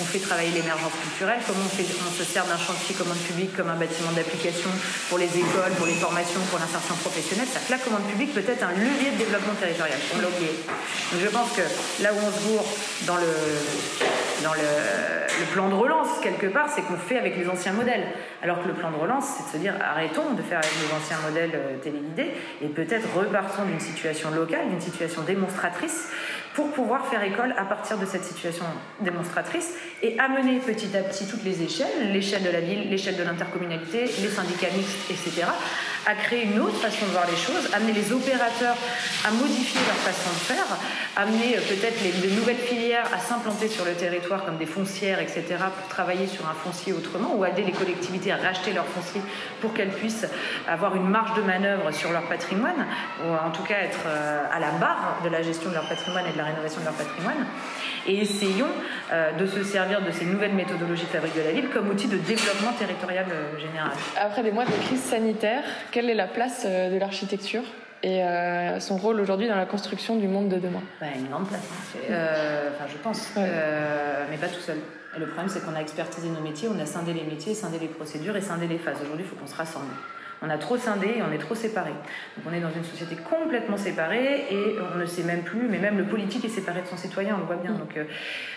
on 0.00 0.04
fait 0.04 0.18
travailler 0.20 0.50
l'émergence 0.50 0.92
culturelle, 1.02 1.40
comment 1.46 1.64
on, 1.64 2.12
se 2.14 2.24
sert 2.24 2.44
d'un 2.44 2.58
chantier 2.58 2.94
commande 2.94 3.18
publique 3.18 3.56
comme 3.56 3.70
un 3.70 3.76
bâtiment 3.76 4.12
d'application 4.12 4.70
pour 5.08 5.18
les 5.18 5.30
écoles, 5.38 5.72
pour 5.76 5.86
les 5.86 5.98
formations, 5.98 6.40
pour 6.50 6.58
l'insertion 6.58 6.94
professionnelle. 6.96 7.48
Ça 7.48 7.60
la 7.70 7.78
commande 7.78 8.04
publique 8.04 8.34
peut 8.34 8.44
être 8.46 8.62
un 8.62 8.72
levier 8.72 9.10
de 9.12 9.18
développement 9.18 9.54
territorial. 9.58 9.98
Je 11.20 11.28
pense 11.28 11.52
que 11.52 12.02
là 12.02 12.10
où 12.12 12.16
on 12.16 12.30
se 12.30 12.40
bourre 12.48 12.64
dans 13.06 13.16
le 13.16 13.24
plan 15.54 15.68
de 15.68 15.74
relance, 15.74 16.08
quelque 16.20 16.46
part, 16.46 16.68
c'est 16.68 16.82
qu'on 16.82 16.96
fait 16.96 17.16
avec 17.18 17.36
les 17.36 17.48
anciens 17.48 17.72
modèles. 17.72 18.06
Alors 18.42 18.62
que 18.62 18.68
le 18.68 18.74
plan 18.74 18.90
de 18.90 18.96
relance, 18.96 19.24
c'est 19.24 19.44
de 19.44 19.48
se 19.52 19.56
dire 19.58 19.74
arrêtons 19.80 20.32
de 20.32 20.42
faire 20.42 20.58
avec 20.58 20.72
nos 20.82 20.96
anciens 20.96 21.18
modèles 21.28 21.52
euh, 21.54 21.76
téléguidés 21.78 22.32
et 22.60 22.66
peut-être 22.66 23.06
repartons 23.16 23.64
d'une 23.64 23.80
situation 23.80 24.30
locale, 24.30 24.68
d'une 24.68 24.80
situation 24.80 25.22
démonstratrice 25.22 26.08
pour 26.54 26.72
pouvoir 26.72 27.06
faire 27.06 27.22
école 27.22 27.54
à 27.56 27.64
partir 27.64 27.98
de 27.98 28.06
cette 28.06 28.24
situation 28.24 28.64
démonstratrice 29.00 29.74
et 30.02 30.18
amener 30.18 30.58
petit 30.58 30.96
à 30.96 31.02
petit 31.02 31.26
toutes 31.26 31.44
les 31.44 31.62
échelles, 31.62 32.12
l'échelle 32.12 32.42
de 32.42 32.50
la 32.50 32.60
ville, 32.60 32.90
l'échelle 32.90 33.16
de 33.16 33.22
l'intercommunalité, 33.22 34.04
les 34.04 34.28
syndicats 34.28 34.70
mixtes, 34.76 35.10
etc., 35.10 35.46
à 36.06 36.14
créer 36.14 36.44
une 36.44 36.60
autre 36.60 36.76
façon 36.76 37.06
de 37.06 37.10
voir 37.12 37.26
les 37.26 37.36
choses, 37.36 37.68
amener 37.72 37.92
les 37.92 38.12
opérateurs 38.12 38.76
à 39.24 39.30
modifier 39.30 39.80
leur 39.86 39.96
façon 39.96 40.30
de 40.30 40.54
faire, 40.54 40.66
amener 41.16 41.56
euh, 41.56 41.60
peut-être 41.60 42.00
les, 42.02 42.30
nouvelles 42.34 42.56
filières 42.56 43.06
à 43.14 43.18
s'implanter 43.18 43.68
sur 43.68 43.84
le 43.84 43.92
territoire 43.92 44.44
comme 44.44 44.56
des 44.56 44.66
foncières, 44.66 45.20
etc., 45.20 45.44
pour 45.58 45.88
travailler 45.88 46.26
sur 46.26 46.46
un 46.48 46.54
foncier 46.54 46.92
autrement, 46.92 47.34
ou 47.36 47.44
aider 47.44 47.62
les 47.62 47.72
collectivités 47.72 48.32
à 48.32 48.36
racheter 48.36 48.72
leur 48.72 48.86
foncier 48.86 49.20
pour 49.60 49.72
qu'elles 49.72 49.92
puissent 49.92 50.26
avoir 50.68 50.96
une 50.96 51.08
marge 51.08 51.34
de 51.36 51.42
manœuvre 51.42 51.90
sur 51.92 52.12
leur 52.12 52.26
patrimoine, 52.28 52.86
ou 53.24 53.32
en 53.32 53.50
tout 53.50 53.62
cas 53.62 53.78
être 53.78 54.06
euh, 54.06 54.42
à 54.52 54.60
la 54.60 54.70
barre 54.72 55.20
de 55.24 55.28
la 55.28 55.42
gestion 55.42 55.70
de 55.70 55.74
leur 55.74 55.88
patrimoine 55.88 56.26
et 56.26 56.32
de 56.32 56.38
la 56.38 56.44
rénovation 56.44 56.80
de 56.80 56.86
leur 56.86 56.94
patrimoine. 56.94 57.46
Et 58.06 58.20
essayons 58.20 58.66
euh, 59.12 59.32
de 59.32 59.46
se 59.46 59.62
servir 59.62 60.02
de 60.02 60.10
ces 60.10 60.26
nouvelles 60.26 60.54
méthodologies 60.54 61.04
de 61.04 61.08
fabrique 61.08 61.36
de 61.36 61.42
la 61.42 61.52
ville 61.52 61.68
comme 61.70 61.88
outil 61.88 62.08
de 62.08 62.18
développement 62.18 62.72
territorial 62.72 63.26
général. 63.58 63.92
Après 64.20 64.42
des 64.42 64.52
mois 64.52 64.66
de 64.66 64.72
crise 64.86 65.02
sanitaire, 65.02 65.62
quelle 65.94 66.10
est 66.10 66.14
la 66.14 66.26
place 66.26 66.66
de 66.66 66.98
l'architecture 66.98 67.62
et 68.02 68.24
euh, 68.24 68.80
son 68.80 68.96
rôle 68.96 69.20
aujourd'hui 69.20 69.46
dans 69.46 69.54
la 69.54 69.64
construction 69.64 70.16
du 70.16 70.26
monde 70.26 70.48
de 70.48 70.58
demain? 70.58 70.82
Bah, 71.00 71.06
Une 71.16 71.28
grande 71.28 71.46
place, 71.46 71.62
hein. 71.62 71.98
euh, 72.10 72.70
enfin, 72.74 72.90
je 72.90 72.98
pense, 72.98 73.32
euh, 73.36 74.24
mais 74.28 74.36
pas 74.36 74.48
tout 74.48 74.60
seul. 74.60 74.78
Et 75.16 75.20
le 75.20 75.26
problème, 75.26 75.48
c'est 75.48 75.64
qu'on 75.64 75.76
a 75.76 75.80
expertisé 75.80 76.28
nos 76.28 76.40
métiers, 76.40 76.68
on 76.68 76.80
a 76.80 76.84
scindé 76.84 77.12
les 77.12 77.22
métiers, 77.22 77.54
scindé 77.54 77.78
les 77.78 77.86
procédures 77.86 78.36
et 78.36 78.40
scindé 78.40 78.66
les 78.66 78.78
phases. 78.78 78.96
Aujourd'hui, 79.02 79.24
il 79.24 79.28
faut 79.28 79.36
qu'on 79.36 79.46
se 79.46 79.54
rassemble. 79.54 79.86
On 80.42 80.50
a 80.50 80.58
trop 80.58 80.76
scindé 80.76 81.06
et 81.06 81.22
on 81.22 81.32
est 81.32 81.38
trop 81.38 81.54
séparés. 81.54 81.94
Donc 82.36 82.44
on 82.50 82.52
est 82.52 82.60
dans 82.60 82.72
une 82.72 82.82
société 82.82 83.14
complètement 83.14 83.76
séparée 83.76 84.46
et 84.50 84.74
on 84.92 84.98
ne 84.98 85.06
sait 85.06 85.22
même 85.22 85.42
plus, 85.42 85.68
mais 85.68 85.78
même 85.78 85.96
le 85.96 86.06
politique 86.06 86.44
est 86.44 86.48
séparé 86.48 86.82
de 86.82 86.88
son 86.88 86.96
citoyen, 86.96 87.36
on 87.36 87.38
le 87.38 87.46
voit 87.46 87.56
bien. 87.56 87.70
Donc 87.70 87.96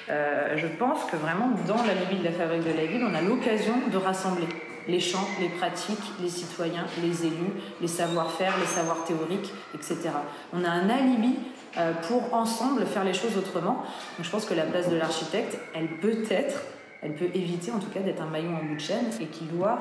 je 0.10 0.68
pense 0.80 1.06
que 1.06 1.16
vraiment, 1.16 1.52
dans 1.68 1.84
la 1.84 1.94
limite 1.94 2.24
de 2.24 2.26
la 2.26 2.32
fabrique 2.32 2.64
de 2.64 2.76
la 2.76 2.88
ville, 2.88 3.06
on 3.10 3.14
a 3.14 3.22
l'occasion 3.22 3.76
de 3.90 3.98
rassembler 3.98 4.48
les 4.88 5.00
champs, 5.00 5.28
les 5.40 5.50
pratiques, 5.50 5.98
les 6.22 6.30
citoyens, 6.30 6.86
les 7.02 7.26
élus, 7.26 7.54
les 7.82 7.88
savoir-faire, 7.88 8.54
les 8.60 8.66
savoirs 8.66 9.04
théoriques, 9.06 9.52
etc. 9.74 10.10
On 10.54 10.64
a 10.64 10.70
un 10.70 10.90
alibi 10.90 11.36
euh, 11.78 11.94
pour 12.08 12.34
ensemble 12.34 12.86
faire 12.86 13.04
les 13.04 13.14
choses 13.14 13.38
autrement. 13.38 13.84
Donc 14.18 14.24
je 14.24 14.30
pense 14.30 14.46
que 14.46 14.54
la 14.54 14.64
place 14.64 14.90
de 14.90 14.96
l'architecte, 14.96 15.58
elle 15.76 15.88
peut 15.98 16.24
être, 16.30 16.62
elle 17.02 17.16
peut 17.16 17.30
éviter 17.34 17.72
en 17.72 17.80
tout 17.80 17.90
cas 17.90 18.00
d'être 18.00 18.22
un 18.22 18.28
maillon 18.28 18.56
en 18.56 18.64
bout 18.64 18.76
de 18.76 18.82
chaîne 18.82 19.10
et 19.20 19.26
qui 19.26 19.46
doit 19.46 19.80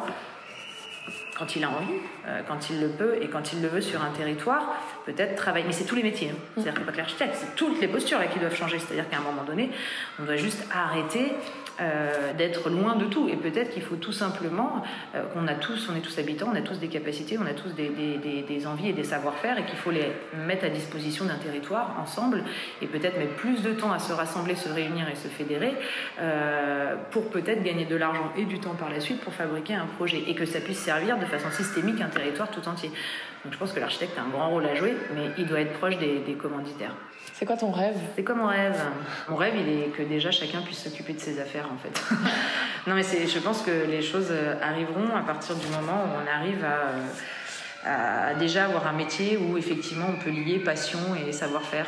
quand 1.39 1.55
il 1.55 1.65
a 1.65 1.69
envie, 1.69 2.01
euh, 2.27 2.43
quand 2.49 2.71
il 2.71 2.81
le 2.81 2.89
peut 2.89 3.19
et 3.21 3.29
quand 3.29 3.53
il 3.53 3.63
le 3.63 3.69
veut 3.69 3.81
sur 3.81 4.03
un 4.03 4.11
territoire, 4.11 4.75
peut-être 5.05 5.37
travailler. 5.37 5.67
Mais 5.67 5.73
c'est 5.73 5.85
tous 5.85 5.95
les 5.95 6.03
métiers. 6.03 6.31
Hein. 6.31 6.39
C'est-à-dire 6.57 6.85
pas 6.85 6.93
que 6.93 6.97
l'architecte, 6.97 7.35
c'est 7.35 7.55
toutes 7.55 7.81
les 7.81 7.89
postures 7.89 8.19
là 8.19 8.27
qui 8.27 8.39
doivent 8.39 8.57
changer. 8.57 8.79
C'est-à-dire 8.79 9.09
qu'à 9.09 9.19
un 9.19 9.23
moment 9.23 9.45
donné, 9.45 9.71
on 10.19 10.25
doit 10.25 10.37
juste 10.37 10.67
arrêter 10.73 11.33
euh, 11.81 12.33
d'être 12.35 12.71
loin 12.71 12.97
de 12.97 13.07
tout. 13.07 13.29
Et 13.29 13.37
peut-être 13.37 13.71
qu'il 13.71 13.83
faut 13.83 13.97
tout 13.97 14.13
simplement 14.13 14.83
euh, 15.15 15.23
qu'on 15.33 15.47
a 15.47 15.55
tous, 15.55 15.89
on 15.93 15.97
est 15.97 16.01
tous 16.01 16.19
habitants, 16.19 16.49
on 16.53 16.57
a 16.57 16.63
tous 16.63 16.79
des 16.79 16.89
capacités, 16.89 17.39
on 17.39 17.47
a 17.47 17.55
tous 17.55 17.75
des, 17.75 18.67
envies 18.67 18.89
et 18.89 18.93
des 18.93 19.05
savoir-faire 19.05 19.59
et 19.59 19.65
qu'il 19.65 19.77
faut 19.77 19.91
les 19.91 20.13
mettre 20.47 20.65
à 20.65 20.69
disposition 20.69 21.25
d'un 21.25 21.35
territoire 21.35 21.97
ensemble 22.01 22.43
et 22.83 22.87
peut-être 22.87 23.19
mettre 23.19 23.35
plus 23.35 23.63
de 23.63 23.73
temps 23.73 23.93
à 23.93 23.99
se 23.99 24.13
rassembler, 24.13 24.55
se 24.55 24.69
réunir 24.69 25.09
et 25.09 25.15
se 25.15 25.29
fédérer 25.29 25.75
pour 27.11 27.31
peut-être 27.31 27.63
gagner 27.63 27.85
de 27.85 27.97
l'argent 27.97 28.33
et 28.37 28.45
du 28.45 28.59
temps 28.59 28.75
par 28.75 28.91
la 28.91 29.01
suite 29.01 29.21
pour 29.21 29.33
fabriquer 29.35 29.75
un 29.75 29.87
projet 29.87 30.23
et 30.27 30.35
que 30.35 30.47
ça 30.47 30.61
puisse 30.61 30.79
servir 30.79 31.19
de 31.19 31.27
façon 31.27 31.51
systémique 31.51 32.01
un 32.01 32.09
territoire 32.09 32.51
tout 32.51 32.67
entier. 32.69 32.91
Donc 33.47 33.53
je 33.53 33.59
pense 33.59 33.73
que 33.73 33.81
l'architecte 33.81 34.19
a 34.19 34.23
un 34.23 34.29
grand 34.29 34.49
rôle 34.49 34.67
à 34.67 34.75
jouer, 34.75 34.97
mais 35.15 35.31
il 35.39 35.47
doit 35.47 35.61
être 35.61 35.75
proche 35.75 35.97
des, 35.99 36.35
commanditaires. 36.35 36.95
C'est 37.39 37.45
quoi 37.45 37.57
ton 37.57 37.71
rêve? 37.71 37.97
C'est 38.15 38.25
quoi 38.25 38.35
mon 38.35 38.47
rêve? 38.47 38.81
Mon 39.29 39.37
rêve, 39.37 39.55
il 39.57 39.69
est 39.69 39.89
que 39.89 40.03
déjà 40.03 40.31
chacun 40.31 40.63
puisse 40.63 40.83
s'occuper 40.83 41.13
de 41.13 41.21
ses 41.21 41.39
affaires, 41.39 41.69
en 41.73 41.77
fait. 41.77 42.01
non, 42.87 42.95
mais 42.95 43.03
je 43.03 43.39
pense 43.39 43.63
que 43.63 43.87
les 43.87 44.03
choses 44.03 44.33
arriveront 44.63 45.15
à 45.15 45.23
partir 45.23 45.55
du 45.57 45.67
moment 45.67 46.05
où 46.05 46.23
on 46.25 46.27
arrive 46.27 46.65
à, 47.85 48.31
à 48.31 48.35
déjà 48.35 48.65
avoir 48.65 48.87
un 48.87 48.93
métier 48.93 49.37
où 49.37 49.59
effectivement 49.59 50.07
on 50.09 50.23
peut 50.23 50.31
lier 50.31 50.61
passion 50.61 50.99
et 51.15 51.33
savoir-faire. 51.33 51.87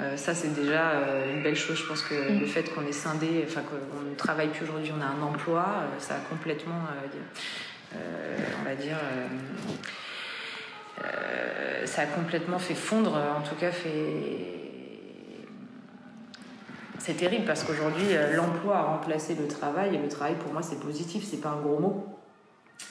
Euh, 0.00 0.16
ça, 0.16 0.34
c'est 0.34 0.54
déjà 0.54 0.90
euh, 0.90 1.34
une 1.34 1.42
belle 1.42 1.56
chose. 1.56 1.76
Je 1.76 1.86
pense 1.86 2.02
que 2.02 2.14
mm. 2.14 2.40
le 2.40 2.46
fait 2.46 2.74
qu'on 2.74 2.86
est 2.86 2.92
scindé, 2.92 3.44
enfin 3.46 3.60
qu'on 3.62 4.10
ne 4.10 4.14
travaille 4.14 4.48
plus 4.48 4.64
aujourd'hui, 4.64 4.92
on 4.96 5.02
a 5.02 5.06
un 5.06 5.22
emploi, 5.22 5.66
euh, 5.66 5.98
ça 5.98 6.14
a 6.14 6.18
complètement 6.18 6.82
euh, 7.94 7.98
on 8.60 8.68
va 8.68 8.74
dire, 8.76 8.96
euh, 9.02 9.26
euh, 11.04 11.86
ça 11.86 12.02
a 12.02 12.06
complètement 12.06 12.58
fait 12.58 12.74
fondre, 12.74 13.16
en 13.16 13.40
tout 13.42 13.56
cas 13.56 13.72
fait 13.72 14.59
c'est 17.00 17.14
terrible 17.14 17.46
parce 17.46 17.64
qu'aujourd'hui, 17.64 18.04
l'emploi 18.34 18.76
a 18.76 18.82
remplacé 18.82 19.34
le 19.34 19.48
travail 19.48 19.94
et 19.96 19.98
le 19.98 20.08
travail 20.08 20.36
pour 20.36 20.52
moi 20.52 20.62
c'est 20.62 20.78
positif, 20.78 21.24
c'est 21.28 21.40
pas 21.40 21.50
un 21.50 21.60
gros 21.60 21.78
mot. 21.78 22.06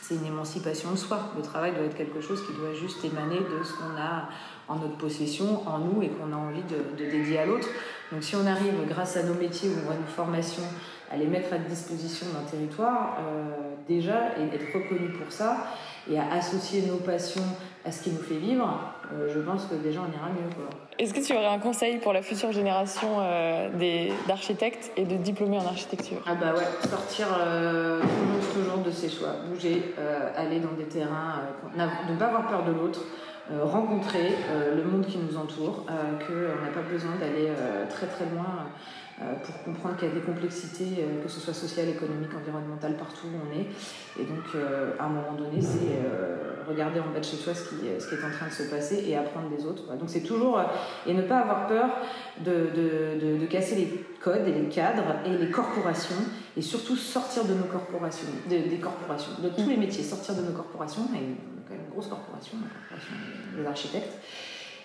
C'est 0.01 0.15
une 0.15 0.25
émancipation 0.25 0.91
de 0.91 0.95
soi. 0.95 1.19
Le 1.35 1.41
travail 1.41 1.71
doit 1.73 1.85
être 1.85 1.95
quelque 1.95 2.21
chose 2.21 2.45
qui 2.45 2.53
doit 2.53 2.73
juste 2.73 3.03
émaner 3.05 3.37
de 3.37 3.63
ce 3.63 3.73
qu'on 3.73 3.99
a 3.99 4.29
en 4.67 4.75
notre 4.75 4.97
possession, 4.97 5.67
en 5.67 5.79
nous 5.79 6.01
et 6.01 6.09
qu'on 6.09 6.31
a 6.33 6.35
envie 6.35 6.63
de, 6.63 6.95
dédier 6.97 7.39
à 7.39 7.45
l'autre. 7.45 7.67
Donc 8.11 8.23
si 8.23 8.35
on 8.35 8.45
arrive 8.45 8.87
grâce 8.87 9.17
à 9.17 9.23
nos 9.23 9.35
métiers 9.35 9.69
ou 9.69 9.91
à 9.91 9.95
nos 9.95 10.07
formations 10.07 10.63
à 11.11 11.17
les 11.17 11.25
mettre 11.25 11.53
à 11.53 11.57
disposition 11.57 12.27
d'un 12.33 12.47
territoire, 12.49 13.17
euh, 13.19 13.75
déjà, 13.87 14.37
et 14.37 14.43
être 14.55 14.73
reconnu 14.73 15.09
pour 15.09 15.31
ça, 15.31 15.65
et 16.09 16.19
à 16.19 16.33
associer 16.33 16.83
nos 16.83 16.97
passions 16.97 17.43
à 17.83 17.91
ce 17.91 18.03
qui 18.03 18.11
nous 18.11 18.21
fait 18.21 18.37
vivre, 18.37 18.79
euh, 19.11 19.27
je 19.33 19.39
pense 19.39 19.65
que 19.65 19.75
déjà 19.75 20.01
on 20.01 20.15
ira 20.15 20.29
mieux. 20.29 20.49
Est-ce 20.99 21.13
que 21.13 21.25
tu 21.25 21.31
aurais 21.31 21.45
un 21.45 21.59
conseil 21.59 21.97
pour 21.99 22.11
la 22.11 22.21
future 22.21 22.51
génération 22.51 23.21
euh, 23.21 23.69
d'architectes 24.27 24.91
et 24.97 25.05
de 25.05 25.15
diplômés 25.15 25.57
en 25.57 25.65
architecture? 25.65 26.21
Ah 26.25 26.35
bah 26.35 26.53
ouais, 26.53 26.89
sortir 26.89 27.27
euh, 27.39 28.01
toujours 28.53 28.79
de 28.79 28.91
ses 28.91 29.07
choix, 29.07 29.35
bouger, 29.47 29.95
aller 30.35 30.59
dans 30.59 30.73
des 30.73 30.83
terrains, 30.83 31.43
ne 31.77 32.17
pas 32.17 32.25
avoir 32.25 32.47
peur 32.49 32.65
de 32.65 32.73
l'autre, 32.73 33.05
rencontrer 33.49 34.35
le 34.75 34.83
monde 34.83 35.05
qui 35.05 35.19
nous 35.19 35.37
entoure, 35.37 35.85
qu'on 35.85 36.65
n'a 36.65 36.71
pas 36.73 36.81
besoin 36.81 37.15
d'aller 37.15 37.49
très 37.89 38.07
très 38.07 38.25
loin 38.25 38.67
euh, 39.21 39.33
pour 39.43 39.63
comprendre 39.63 39.97
qu'il 39.97 40.07
y 40.07 40.11
a 40.11 40.13
des 40.13 40.21
complexités, 40.21 40.99
euh, 40.99 41.23
que 41.23 41.29
ce 41.29 41.41
soit 41.41 41.53
sociales, 41.53 41.89
économiques, 41.89 42.33
environnementales, 42.33 42.95
partout 42.95 43.27
où 43.27 43.35
on 43.45 43.59
est. 43.59 43.67
Et 44.17 44.25
donc, 44.25 44.45
euh, 44.55 44.93
à 44.97 45.05
un 45.05 45.09
moment 45.09 45.33
donné, 45.33 45.61
c'est 45.61 45.99
regarder 46.69 46.99
en 46.99 47.07
bas 47.11 47.19
de 47.19 47.25
chez 47.25 47.37
soi 47.37 47.53
ce 47.53 47.69
qui, 47.69 47.75
ce 47.99 48.07
qui, 48.07 48.15
est 48.15 48.23
en 48.23 48.31
train 48.31 48.47
de 48.47 48.51
se 48.51 48.63
passer 48.63 49.03
et 49.07 49.17
apprendre 49.17 49.49
des 49.49 49.65
autres. 49.65 49.87
Donc, 49.97 50.09
c'est 50.09 50.23
toujours. 50.23 50.61
et 51.05 51.13
ne 51.13 51.21
pas 51.23 51.39
avoir 51.39 51.67
peur 51.67 51.89
de, 52.39 52.69
de, 52.75 53.37
de, 53.37 53.45
casser 53.45 53.75
les 53.75 54.05
codes 54.21 54.47
et 54.47 54.51
les 54.51 54.69
cadres 54.69 55.15
et 55.25 55.37
les 55.37 55.49
corporations, 55.49 56.23
et 56.55 56.61
surtout 56.61 56.95
sortir 56.95 57.45
de 57.45 57.53
nos 57.53 57.65
corporations, 57.65 58.27
des 58.47 58.77
corporations, 58.77 59.31
de 59.43 59.49
tous 59.49 59.67
les 59.67 59.77
métiers, 59.77 60.03
sortir 60.03 60.35
de 60.35 60.41
nos 60.41 60.53
corporations, 60.53 61.03
et 61.15 61.35
quand 61.67 61.75
même 61.75 61.85
une 61.85 61.91
grosse 61.91 62.07
corporation, 62.07 62.57
la 62.61 62.69
corporation 62.69 63.13
des 63.57 63.65
architectes. 63.65 64.13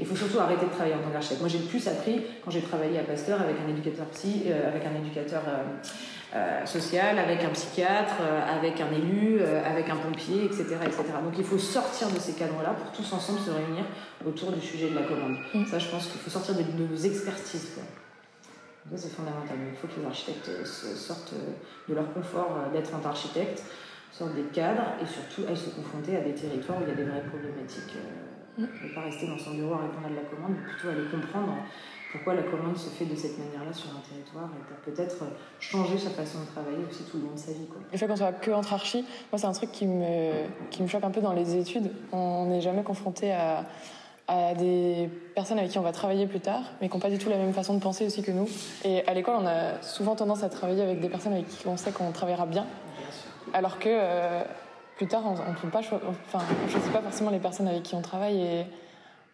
Il 0.01 0.07
faut 0.07 0.17
surtout 0.17 0.39
arrêter 0.41 0.67
de 0.67 0.71
travailler 0.71 0.95
en 0.95 1.03
tant 1.03 1.11
qu'architecte. 1.11 1.41
Moi, 1.41 1.49
j'ai 1.49 1.59
le 1.59 1.67
plus 1.67 1.87
appris 1.87 2.21
quand 2.45 2.51
j'ai 2.51 2.63
travaillé 2.63 2.99
à 2.99 3.05
Pasteur 3.05 3.41
avec 3.41 3.57
un 3.65 3.69
éducateur 3.69 4.07
psy, 4.07 4.43
euh, 4.47 4.69
avec 4.69 4.85
un 4.85 4.95
éducateur 4.97 5.43
euh, 5.47 5.63
euh, 6.35 6.67
social, 6.67 7.19
avec 7.19 7.45
un 7.45 7.51
psychiatre, 7.51 8.17
avec 8.49 8.81
un 8.81 8.91
élu, 8.93 9.41
avec 9.43 9.89
un 9.89 9.97
pompier, 9.97 10.47
etc., 10.47 10.65
etc. 10.85 11.05
Donc, 11.23 11.35
il 11.39 11.45
faut 11.45 11.59
sortir 11.59 12.11
de 12.11 12.19
ces 12.19 12.33
cadres-là 12.33 12.71
pour 12.71 12.91
tous 12.91 13.13
ensemble 13.13 13.39
se 13.39 13.51
réunir 13.51 13.85
autour 14.27 14.51
du 14.51 14.61
sujet 14.61 14.91
de 14.91 14.97
la 14.97 15.03
commande. 15.03 15.37
Mm. 15.55 15.67
Ça, 15.67 15.79
je 15.79 15.89
pense 15.89 16.07
qu'il 16.09 16.21
faut 16.21 16.31
sortir 16.31 16.57
de, 16.57 16.63
nos 16.63 16.97
expertises. 16.97 17.77
Ça, 17.77 18.97
c'est 18.97 19.13
fondamental. 19.13 19.57
Il 19.71 19.77
faut 19.77 19.87
que 19.87 20.01
les 20.01 20.07
architectes 20.07 20.51
sortent 20.67 21.35
de 21.89 21.95
leur 21.95 22.13
confort 22.13 22.69
d'être 22.73 22.91
architecte, 23.07 23.63
sortent 24.11 24.35
des 24.35 24.43
cadres 24.53 24.87
et 25.01 25.07
surtout 25.07 25.49
aillent 25.49 25.57
se 25.57 25.71
confronter 25.71 26.17
à 26.17 26.21
des 26.21 26.35
territoires 26.35 26.79
où 26.79 26.83
il 26.83 26.89
y 26.89 26.93
a 26.93 26.97
des 26.97 27.05
vraies 27.05 27.25
problématiques. 27.31 27.95
Ne 28.59 28.95
pas 28.95 29.03
rester 29.03 29.27
dans 29.27 29.39
son 29.39 29.55
bureau 29.55 29.75
à 29.75 29.83
répondre 29.83 30.07
à 30.07 30.11
de 30.11 30.15
la 30.17 30.23
commande, 30.23 30.53
mais 30.57 30.73
plutôt 30.73 30.89
aller 30.89 31.09
comprendre 31.11 31.57
pourquoi 32.13 32.35
la 32.35 32.43
commande 32.45 32.77
se 32.77 32.91
fait 32.91 33.07
de 33.07 33.17
cette 33.17 33.37
manière-là 33.39 33.73
sur 33.73 33.91
un 33.91 34.01
territoire 34.09 34.49
et 34.55 34.63
pour 34.69 34.95
peut-être 34.95 35.25
changer 35.59 35.99
sa 35.99 36.11
façon 36.11 36.43
de 36.43 36.47
travailler 36.47 36.85
aussi 36.89 37.03
tout 37.03 37.17
le 37.17 37.25
long 37.25 37.35
de 37.35 37.39
sa 37.39 37.51
vie. 37.51 37.67
Quoi. 37.67 37.81
Le 37.91 37.99
fait 37.99 38.07
qu'on 38.07 38.15
soit 38.15 38.33
que 38.33 38.53
entre 38.53 38.73
archi, 38.73 39.05
moi 39.33 39.39
c'est 39.39 39.47
un 39.47 39.53
truc 39.53 39.73
qui 39.73 39.87
me, 39.87 40.33
qui 40.71 40.83
me 40.83 40.87
choque 40.87 41.03
un 41.03 41.11
peu 41.11 41.21
dans 41.21 41.33
les 41.33 41.57
études. 41.57 41.91
On 42.13 42.47
n'est 42.47 42.61
jamais 42.61 42.85
confronté 42.85 43.33
à, 43.33 43.67
à 44.29 44.55
des 44.55 45.11
personnes 45.35 45.59
avec 45.59 45.73
qui 45.73 45.79
on 45.79 45.83
va 45.83 45.91
travailler 45.91 46.29
plus 46.29 46.39
tard, 46.39 46.63
mais 46.81 46.89
qui 46.89 46.95
n'ont 46.95 47.01
pas 47.01 47.11
du 47.11 47.19
tout 47.19 47.29
la 47.29 47.37
même 47.37 47.53
façon 47.53 47.75
de 47.75 47.81
penser 47.81 48.07
aussi 48.07 48.23
que 48.23 48.31
nous. 48.31 48.49
Et 48.85 49.05
à 49.09 49.15
l'école, 49.15 49.35
on 49.41 49.47
a 49.47 49.83
souvent 49.83 50.15
tendance 50.15 50.45
à 50.45 50.49
travailler 50.49 50.83
avec 50.83 51.01
des 51.01 51.09
personnes 51.09 51.33
avec 51.33 51.49
qui 51.49 51.67
on 51.67 51.77
sait 51.77 51.91
qu'on 51.91 52.13
travaillera 52.13 52.47
bien, 52.47 52.67
alors 53.53 53.81
que 53.81 53.89
euh, 53.91 54.43
plus 54.97 55.07
tard, 55.07 55.23
on 55.25 55.33
ne 55.33 55.71
pas 55.71 55.81
enfin, 55.81 56.45
on 56.65 56.69
choisit 56.69 56.93
pas 56.93 57.01
forcément 57.03 57.31
les 57.31 57.39
personnes 57.39 57.69
avec 57.69 57.83
qui 57.83 57.95
on 57.95 58.03
travaille 58.03 58.41
et 58.41 58.67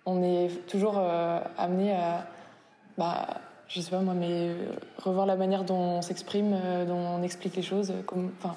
on 0.07 0.23
est 0.23 0.49
toujours 0.67 0.95
euh, 0.99 1.39
amené 1.59 1.93
à, 1.93 2.27
bah, 2.97 3.27
je 3.69 3.81
sais 3.81 3.91
pas 3.91 4.01
moi, 4.01 4.15
mais 4.15 4.55
revoir 4.99 5.27
la 5.27 5.37
manière 5.37 5.65
dont 5.65 5.77
on 5.77 6.03
s'exprime, 6.03 6.53
euh, 6.55 6.85
dont 6.85 6.97
on 6.97 7.23
explique 7.23 7.57
les 7.57 7.63
choses, 7.63 7.93
comme, 8.07 8.31
enfin, 8.43 8.57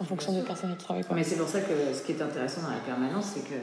en 0.00 0.04
fonction 0.04 0.32
des 0.32 0.42
personnes 0.42 0.70
avec 0.70 0.78
qui 0.78 0.84
on 0.84 0.86
travaille. 0.86 1.04
Mais 1.14 1.24
c'est 1.24 1.36
pour 1.36 1.48
ça 1.48 1.60
que 1.60 1.92
ce 1.92 2.02
qui 2.02 2.12
est 2.12 2.22
intéressant 2.22 2.62
dans 2.62 2.70
la 2.70 2.80
permanence, 2.86 3.32
c'est 3.34 3.42
que 3.42 3.60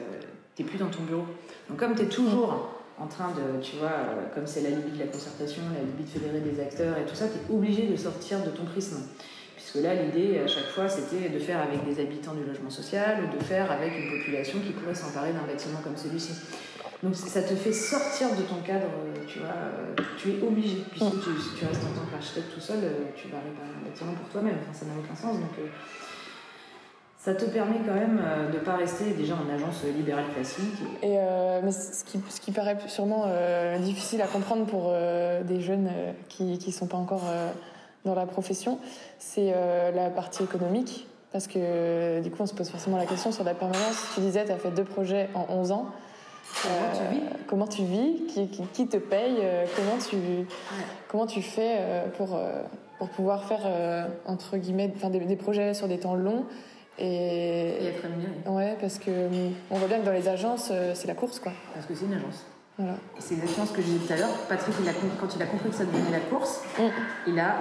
tu 0.56 0.64
n'es 0.64 0.70
plus 0.70 0.78
dans 0.78 0.90
ton 0.90 1.04
bureau. 1.04 1.26
Donc 1.70 1.80
comme 1.80 1.96
tu 1.96 2.04
es 2.04 2.08
toujours 2.08 2.70
en 2.98 3.08
train 3.08 3.30
de, 3.30 3.62
tu 3.62 3.78
vois, 3.78 3.90
euh, 3.90 4.26
comme 4.34 4.48
c'est 4.48 4.62
la 4.62 4.70
limite 4.70 4.94
de 4.94 5.00
la 5.00 5.08
concertation, 5.08 5.62
la 5.74 5.82
limite 5.82 6.14
de 6.14 6.20
fédérer 6.20 6.40
des 6.40 6.62
acteurs 6.62 6.98
et 6.98 7.06
tout 7.06 7.16
ça, 7.16 7.26
tu 7.28 7.52
es 7.52 7.56
obligé 7.56 7.88
de 7.88 7.96
sortir 7.96 8.44
de 8.44 8.50
ton 8.50 8.66
prisme. 8.66 8.98
Puisque 9.76 9.88
là, 9.88 9.94
l'idée, 9.94 10.40
à 10.40 10.48
chaque 10.48 10.68
fois, 10.68 10.88
c'était 10.88 11.30
de 11.30 11.40
faire 11.40 11.62
avec 11.62 11.84
des 11.84 12.02
habitants 12.02 12.34
du 12.34 12.46
logement 12.46 12.70
social 12.70 13.24
ou 13.24 13.38
de 13.38 13.44
faire 13.44 13.72
avec 13.72 13.92
une 13.98 14.18
population 14.18 14.60
qui 14.60 14.72
pourrait 14.72 14.96
s'emparer 14.96 15.34
d'un 15.34 15.46
bâtiment 15.46 15.80
comme 15.84 15.98
celui-ci. 15.98 16.34
Donc 17.04 17.16
ça 17.16 17.42
te 17.42 17.54
fait 17.56 17.74
sortir 17.74 18.30
de 18.36 18.44
ton 18.44 18.62
cadre, 18.66 18.88
tu 19.28 19.40
vois, 19.40 19.50
euh, 19.50 19.96
tu 20.18 20.32
es 20.32 20.42
obligé, 20.42 20.78
puisque 20.90 21.12
tu, 21.12 21.30
si 21.42 21.60
tu 21.60 21.66
restes 21.66 21.84
en 21.84 22.00
tant 22.00 22.10
qu'architecte 22.10 22.54
tout 22.54 22.62
seul, 22.62 22.80
euh, 22.84 23.12
tu 23.16 23.28
vas 23.28 23.38
réparer 23.38 23.68
un 23.80 23.90
bâtiment 23.90 24.14
pour 24.14 24.30
toi-même, 24.30 24.56
enfin, 24.62 24.74
ça 24.74 24.86
n'a 24.86 24.94
aucun 24.98 25.14
sens. 25.14 25.36
Donc 25.36 25.52
euh, 25.60 25.68
ça 27.18 27.36
te 27.36 27.46
permet 27.46 27.80
quand 27.86 27.94
même 27.94 28.22
de 28.52 28.58
ne 28.58 28.64
pas 28.64 28.78
rester 28.78 29.12
déjà 29.12 29.36
en 29.36 29.54
agence 29.54 29.84
libérale 29.84 30.26
classique. 30.34 30.80
Et 31.02 31.18
mais 31.64 31.72
ce 31.72 32.04
qui, 32.06 32.20
ce 32.30 32.40
qui 32.40 32.52
paraît 32.52 32.78
sûrement 32.88 33.26
difficile 33.80 34.22
à 34.22 34.28
comprendre 34.28 34.68
pour 34.68 34.94
des 35.44 35.60
jeunes 35.60 35.90
qui 36.30 36.60
ne 36.64 36.72
sont 36.72 36.86
pas 36.86 36.98
encore 36.98 37.24
dans 38.06 38.16
la 38.16 38.26
profession, 38.26 38.80
c'est 39.20 39.52
euh, 39.54 39.92
la 39.92 40.10
partie 40.10 40.44
économique. 40.44 41.08
Parce 41.32 41.48
que 41.48 42.22
du 42.22 42.32
coup, 42.32 42.38
on 42.42 42.46
se 42.46 42.54
pose 42.54 42.70
forcément 42.70 42.98
la 42.98 43.06
question 43.06 43.32
sur 43.32 43.44
la 43.44 43.54
permanence. 43.54 44.12
Tu 44.14 44.22
disais, 44.22 44.46
tu 44.46 44.52
as 44.52 44.58
fait 44.58 44.72
deux 44.72 44.86
projets 44.86 45.30
en 45.34 45.48
11 45.50 45.72
ans. 45.72 45.88
Comment 46.64 46.92
tu 46.94 47.14
vis? 47.14 47.22
euh, 47.22 47.38
Comment 47.48 47.68
tu 47.68 47.84
vis? 47.84 48.26
Qui, 48.28 48.48
qui, 48.48 48.88
te 48.88 48.96
paye? 48.96 49.40
Euh, 49.42 49.66
comment, 49.76 49.98
tu, 49.98 50.16
comment 51.10 51.26
tu 51.26 51.42
fais 51.42 51.78
pour, 52.18 52.40
pour 53.00 53.10
pouvoir 53.10 53.44
faire, 53.44 53.68
entre 54.26 54.56
guillemets, 54.56 54.94
enfin, 54.96 55.10
des, 55.10 55.36
projets 55.36 55.74
sur 55.74 55.90
des 55.90 56.00
temps 56.00 56.16
longs 56.16 56.46
et, 56.98 57.06
et 57.06 57.88
être 57.88 58.04
rémunéré. 58.04 58.32
Ouais, 58.48 58.78
parce 58.80 58.98
que 58.98 59.12
on 59.70 59.76
voit 59.76 59.90
bien 59.90 60.00
que 60.00 60.06
dans 60.06 60.14
les 60.14 60.30
agences, 60.30 60.72
c'est 60.94 61.08
la 61.08 61.16
course, 61.16 61.40
quoi. 61.40 61.52
Parce 61.74 61.86
que 61.86 61.94
c'est 61.96 62.06
une 62.06 62.14
agence. 62.14 62.46
Voilà. 62.78 62.96
C'est 63.20 63.36
exactement 63.36 63.66
ce 63.66 63.72
que 63.74 63.82
je 63.82 63.88
disais 63.88 64.06
tout 64.06 64.14
à 64.14 64.18
l'heure. 64.18 64.38
Patrick, 64.50 64.76
il 64.82 64.90
a, 64.90 64.92
quand 65.20 65.34
il 65.36 65.42
a 65.42 65.46
compris 65.46 65.70
que 65.70 65.76
ça 65.76 65.86
devenait 65.86 66.12
la 66.12 66.20
course, 66.20 66.62
mm. 66.78 66.82
il 67.28 67.40
a 67.40 67.56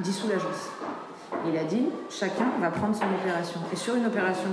dissout 0.00 0.28
l'agence. 0.28 0.70
Il 1.46 1.56
a 1.56 1.64
dit 1.64 1.86
chacun 2.10 2.46
va 2.60 2.70
prendre 2.70 2.96
son 2.96 3.04
opération. 3.04 3.60
Et 3.72 3.76
sur 3.76 3.94
une 3.94 4.06
opération, 4.06 4.48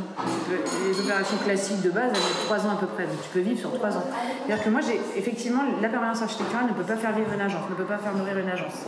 les 0.85 0.99
opérations 0.99 1.37
classiques 1.37 1.81
de 1.81 1.89
base, 1.89 2.11
elles 2.13 2.19
mettent 2.19 2.45
trois 2.45 2.59
ans 2.65 2.73
à 2.73 2.75
peu 2.75 2.87
près. 2.87 3.05
Donc 3.05 3.21
tu 3.23 3.29
peux 3.29 3.39
vivre 3.39 3.59
sur 3.59 3.73
trois 3.73 3.95
ans. 3.95 4.03
C'est-à-dire 4.45 4.63
que 4.63 4.69
moi, 4.69 4.81
j'ai 4.81 4.99
effectivement, 5.17 5.63
la 5.81 5.89
permanence 5.89 6.21
architecturale 6.21 6.67
ne 6.67 6.73
peut 6.73 6.83
pas 6.83 6.97
faire 6.97 7.13
vivre 7.13 7.31
une 7.33 7.41
agence, 7.41 7.69
ne 7.69 7.75
peut 7.75 7.85
pas 7.85 7.97
faire 7.97 8.13
nourrir 8.13 8.37
une 8.37 8.49
agence. 8.49 8.85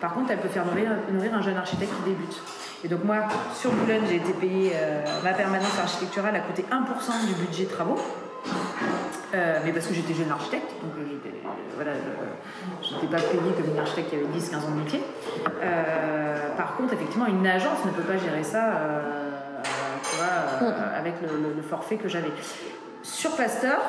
Par 0.00 0.14
contre, 0.14 0.30
elle 0.30 0.38
peut 0.38 0.48
faire 0.48 0.66
nourrir, 0.66 0.90
nourrir 1.10 1.34
un 1.34 1.42
jeune 1.42 1.56
architecte 1.56 1.92
qui 1.96 2.10
débute. 2.10 2.42
Et 2.84 2.88
donc 2.88 3.02
moi, 3.04 3.16
sur 3.54 3.72
Boulogne, 3.72 4.02
j'ai 4.08 4.16
été 4.16 4.32
payée, 4.32 4.72
ma 5.24 5.32
permanence 5.32 5.78
architecturale 5.78 6.36
a 6.36 6.40
coûté 6.40 6.64
1% 6.70 7.26
du 7.26 7.34
budget 7.34 7.64
travaux. 7.64 7.98
Euh, 9.36 9.58
mais 9.64 9.72
parce 9.72 9.86
que 9.86 9.94
j'étais 9.94 10.14
jeune 10.14 10.30
architecte, 10.30 10.70
donc 10.82 10.92
euh, 10.98 11.04
j'étais 11.10 11.36
euh, 11.36 11.48
voilà, 11.74 11.92
pas 13.10 13.22
payée 13.22 13.52
comme 13.54 13.70
une 13.70 13.78
architecte 13.78 14.08
qui 14.08 14.16
avait 14.16 14.24
10-15 14.24 14.56
ans 14.64 14.70
de 14.70 14.82
métier. 14.82 15.02
par 16.56 16.76
contre, 16.76 16.94
effectivement, 16.94 17.26
une 17.26 17.46
agence 17.46 17.84
ne 17.84 17.90
peut 17.90 18.02
pas 18.02 18.16
gérer 18.16 18.42
ça 18.42 18.62
avec 20.96 21.14
le, 21.20 21.62
forfait 21.62 21.96
que 21.96 22.08
j'avais. 22.08 22.30
Sur 23.02 23.36
Pasteur, 23.36 23.80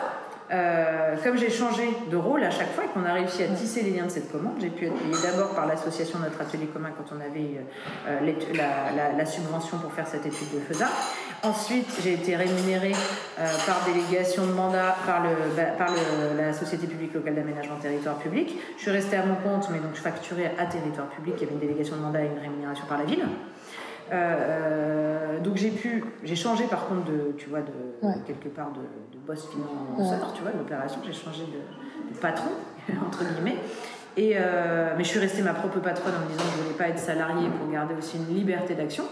comme 1.23 1.38
j'ai 1.38 1.49
changé 1.49 1.89
de 2.10 2.15
rôle 2.15 2.43
à 2.43 2.51
chaque 2.51 2.71
fois 2.73 2.86
et 2.86 2.88
qu'on 2.88 3.05
a 3.05 3.13
réussi 3.13 3.43
à 3.43 3.47
tisser 3.47 3.81
les 3.83 3.91
liens 3.91 4.05
de 4.05 4.12
cette 4.12 4.31
commande, 4.31 4.55
j'ai 4.60 4.69
pu 4.69 4.86
être 4.86 4.95
payée 4.95 5.15
d'abord 5.23 5.53
par 5.53 5.65
l'association 5.65 6.19
Notre 6.19 6.41
Atelier 6.41 6.67
Commun 6.67 6.91
quand 6.97 7.15
on 7.15 7.19
avait 7.19 7.62
euh, 8.07 9.15
la, 9.17 9.25
subvention 9.25 9.77
pour 9.77 9.91
faire 9.93 10.07
cette 10.07 10.25
étude 10.25 10.51
de 10.53 10.60
FESA. 10.60 10.88
Ensuite, 11.43 11.88
j'ai 12.04 12.13
été 12.13 12.36
rémunérée 12.36 12.93
euh, 13.39 13.45
par 13.65 13.86
délégation 13.86 14.47
de 14.47 14.54
mandat 14.54 14.95
par, 15.06 15.21
le, 15.23 15.30
bah, 15.56 15.63
par 15.78 15.89
le, 15.91 16.38
la 16.38 16.52
Société 16.52 16.88
publique 16.88 17.13
locale 17.13 17.36
d'aménagement 17.36 17.76
territoire 17.76 18.17
public. 18.17 18.56
Je 18.78 18.82
suis 18.82 18.91
restée 18.91 19.17
à 19.17 19.26
mon 19.26 19.36
compte, 19.36 19.69
mais 19.69 19.80
donc 19.80 19.91
je 19.93 20.02
facturais 20.02 20.54
à 20.58 20.65
territoire 20.65 21.08
public. 21.10 21.36
Il 21.38 21.41
y 21.41 21.43
avait 21.45 21.54
une 21.54 21.60
délégation 21.60 21.95
de 21.97 22.02
mandat 22.02 22.23
et 22.23 22.28
une 22.28 22.39
rémunération 22.39 22.86
par 22.88 22.97
la 22.97 23.06
ville. 23.06 23.23
Euh, 24.12 25.39
donc 25.39 25.58
j'ai 25.58 25.69
pu, 25.69 26.04
j'ai 26.23 26.36
changé 26.36 26.63
par 26.65 26.88
contre 26.88 27.06
de, 27.06 27.36
tu 27.38 27.50
vois, 27.50 27.60
de 27.60 28.26
quelque 28.26 28.47
part 28.47 28.71
de, 28.71 28.80
de 28.80 29.23
boss 29.26 29.47
financeur, 29.50 30.34
tu 30.34 30.41
vois, 30.41 30.52
de 30.52 30.58
l'opération. 30.58 31.00
J'ai 31.06 31.13
changé 31.13 31.43
de, 31.43 32.17
patron 32.19 32.52
entre 33.06 33.23
guillemets. 33.26 33.58
Et 34.15 34.34
euh, 34.36 34.95
mais 34.97 35.04
je 35.04 35.10
suis 35.10 35.19
restée 35.19 35.43
ma 35.43 35.54
propre 35.54 35.80
patronne 35.80 36.15
en 36.15 36.26
me 36.26 36.32
disant 36.32 36.43
que 36.50 36.58
je 36.58 36.63
voulais 36.63 36.78
pas 36.78 36.88
être 36.88 36.97
salariée 36.97 37.50
pour 37.50 37.71
garder 37.71 37.93
aussi 37.93 38.17
une 38.17 38.36
liberté 38.36 38.73
d'action. 38.73 39.04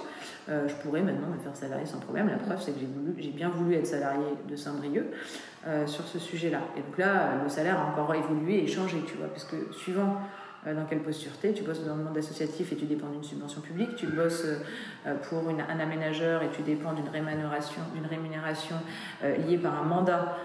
Euh, 0.47 0.67
je 0.67 0.75
pourrais 0.75 1.01
maintenant 1.01 1.27
me 1.27 1.39
faire 1.39 1.55
salarié 1.55 1.85
sans 1.85 1.99
problème. 1.99 2.27
La 2.27 2.37
preuve, 2.37 2.61
c'est 2.61 2.71
que 2.71 2.79
j'ai, 3.17 3.31
bien 3.31 3.49
voulu 3.49 3.75
être 3.75 3.87
salarié 3.87 4.25
de 4.47 4.55
Saint-Brieuc 4.55 5.05
sur 5.87 6.05
ce 6.05 6.19
sujet-là. 6.19 6.59
Et 6.77 6.81
donc 6.81 6.97
là, 6.99 7.41
le 7.43 7.49
salaire 7.49 7.79
a 7.79 7.85
encore 7.85 8.13
évolué 8.13 8.63
et 8.63 8.67
changé, 8.67 8.97
tu 9.07 9.17
vois, 9.17 9.27
parce 9.27 9.45
que 9.45 9.73
suivant 9.73 10.19
euh, 10.67 10.73
dans 10.73 10.85
quelle 10.85 10.99
posture 10.99 11.31
tu 11.39 11.47
es. 11.47 11.53
Tu 11.53 11.63
bosses 11.63 11.83
dans 11.83 11.95
le 11.95 12.03
monde 12.03 12.17
associatif 12.17 12.71
et 12.71 12.75
tu 12.75 12.85
dépends 12.85 13.09
d'une 13.09 13.23
subvention 13.23 13.61
publique. 13.61 13.95
Tu 13.95 14.07
bosses 14.07 14.45
euh, 15.05 15.15
pour 15.29 15.43
un 15.47 15.79
aménageur 15.79 16.41
et 16.41 16.49
tu 16.49 16.61
dépends 16.63 16.93
d'une 16.93 17.09
rémunération, 17.09 18.75
euh, 19.23 19.37
liée 19.37 19.57
par 19.57 19.81
un 19.81 19.85
mandat 19.85 20.37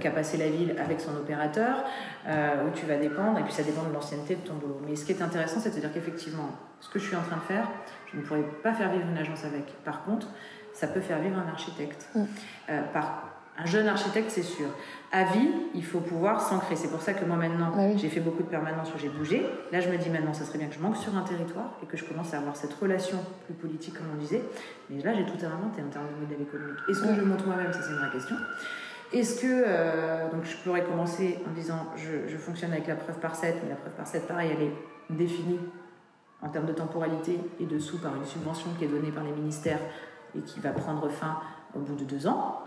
qu'a 0.00 0.10
passé 0.10 0.38
la 0.38 0.48
ville 0.48 0.74
avec 0.78 1.02
son 1.02 1.14
opérateur, 1.16 1.84
où 2.26 2.70
tu 2.74 2.86
vas 2.86 2.96
dépendre. 2.96 3.38
Et 3.38 3.42
puis 3.42 3.52
ça 3.52 3.62
dépend 3.62 3.82
de 3.82 3.92
l'ancienneté 3.92 4.36
de 4.36 4.40
ton 4.40 4.54
boulot. 4.54 4.80
Mais 4.88 4.96
ce 4.96 5.04
qui 5.04 5.12
est 5.12 5.20
intéressant, 5.20 5.60
c'est 5.60 5.74
de 5.74 5.80
dire 5.80 5.92
qu'effectivement, 5.92 6.48
ce 6.80 6.88
que 6.88 6.98
je 6.98 7.06
suis 7.06 7.16
en 7.16 7.22
train 7.22 7.36
de 7.36 7.42
faire, 7.42 7.68
je 8.12 8.18
ne 8.18 8.22
pourrais 8.22 8.42
pas 8.62 8.72
faire 8.72 8.90
vivre 8.90 9.06
une 9.08 9.18
agence 9.18 9.44
avec. 9.44 9.72
Par 9.84 10.04
contre, 10.04 10.28
ça 10.72 10.86
peut 10.86 11.00
faire 11.00 11.18
vivre 11.20 11.38
un 11.38 11.48
architecte. 11.48 12.08
Mm. 12.14 12.24
par 12.92 13.36
un 13.58 13.64
jeune 13.64 13.88
architecte, 13.88 14.30
c'est 14.30 14.42
sûr. 14.42 14.66
À 15.12 15.24
vie, 15.24 15.48
il 15.74 15.84
faut 15.84 16.00
pouvoir 16.00 16.40
s'ancrer. 16.40 16.76
C'est 16.76 16.90
pour 16.90 17.00
ça 17.00 17.14
que 17.14 17.24
moi 17.24 17.36
maintenant, 17.36 17.72
bah 17.74 17.96
j'ai 17.96 18.08
fait 18.08 18.20
beaucoup 18.20 18.42
de 18.42 18.48
permanence 18.48 18.88
où 18.94 18.98
j'ai 18.98 19.08
bougé. 19.08 19.46
Là, 19.72 19.80
je 19.80 19.88
me 19.88 19.96
dis 19.96 20.10
maintenant, 20.10 20.34
ça 20.34 20.44
serait 20.44 20.58
bien 20.58 20.68
que 20.68 20.74
je 20.74 20.80
manque 20.80 20.96
sur 20.96 21.16
un 21.16 21.22
territoire 21.22 21.78
et 21.82 21.86
que 21.86 21.96
je 21.96 22.04
commence 22.04 22.34
à 22.34 22.38
avoir 22.38 22.56
cette 22.56 22.74
relation 22.74 23.18
plus 23.46 23.54
politique, 23.54 23.94
comme 23.94 24.08
on 24.14 24.18
disait. 24.18 24.42
Mais 24.90 25.02
là, 25.02 25.14
j'ai 25.14 25.24
tout 25.24 25.44
inventé 25.44 25.82
en 25.82 25.88
termes 25.88 26.08
de 26.14 26.20
modèle 26.20 26.42
économique. 26.42 26.78
Est-ce 26.88 27.00
que 27.00 27.14
je 27.14 27.22
monte 27.22 27.46
moi-même? 27.46 27.72
Ça, 27.72 27.80
c'est 27.82 27.92
une 27.92 27.98
vraie 27.98 28.12
question. 28.12 28.36
Est-ce 29.12 29.40
que, 29.40 29.46
euh, 29.46 30.30
donc 30.30 30.44
je 30.44 30.56
pourrais 30.58 30.82
commencer 30.82 31.38
en 31.48 31.52
disant, 31.52 31.86
je, 31.96 32.28
je, 32.28 32.36
fonctionne 32.36 32.72
avec 32.72 32.88
la 32.88 32.96
preuve 32.96 33.18
par 33.20 33.36
7, 33.36 33.56
mais 33.62 33.70
la 33.70 33.76
preuve 33.76 33.92
par 33.92 34.06
7, 34.06 34.26
pareil, 34.26 34.50
elle 34.52 34.64
est 34.64 34.72
définie 35.10 35.60
en 36.42 36.48
termes 36.48 36.66
de 36.66 36.72
temporalité 36.72 37.38
et 37.60 37.64
de 37.64 37.78
sous 37.78 37.98
par 37.98 38.14
une 38.14 38.26
subvention 38.26 38.68
qui 38.78 38.84
est 38.84 38.88
donnée 38.88 39.10
par 39.10 39.24
les 39.24 39.32
ministères 39.32 39.80
et 40.36 40.40
qui 40.40 40.60
va 40.60 40.70
prendre 40.70 41.08
fin 41.08 41.38
au 41.74 41.80
bout 41.80 41.94
de 41.94 42.04
deux 42.04 42.26
ans. 42.26 42.62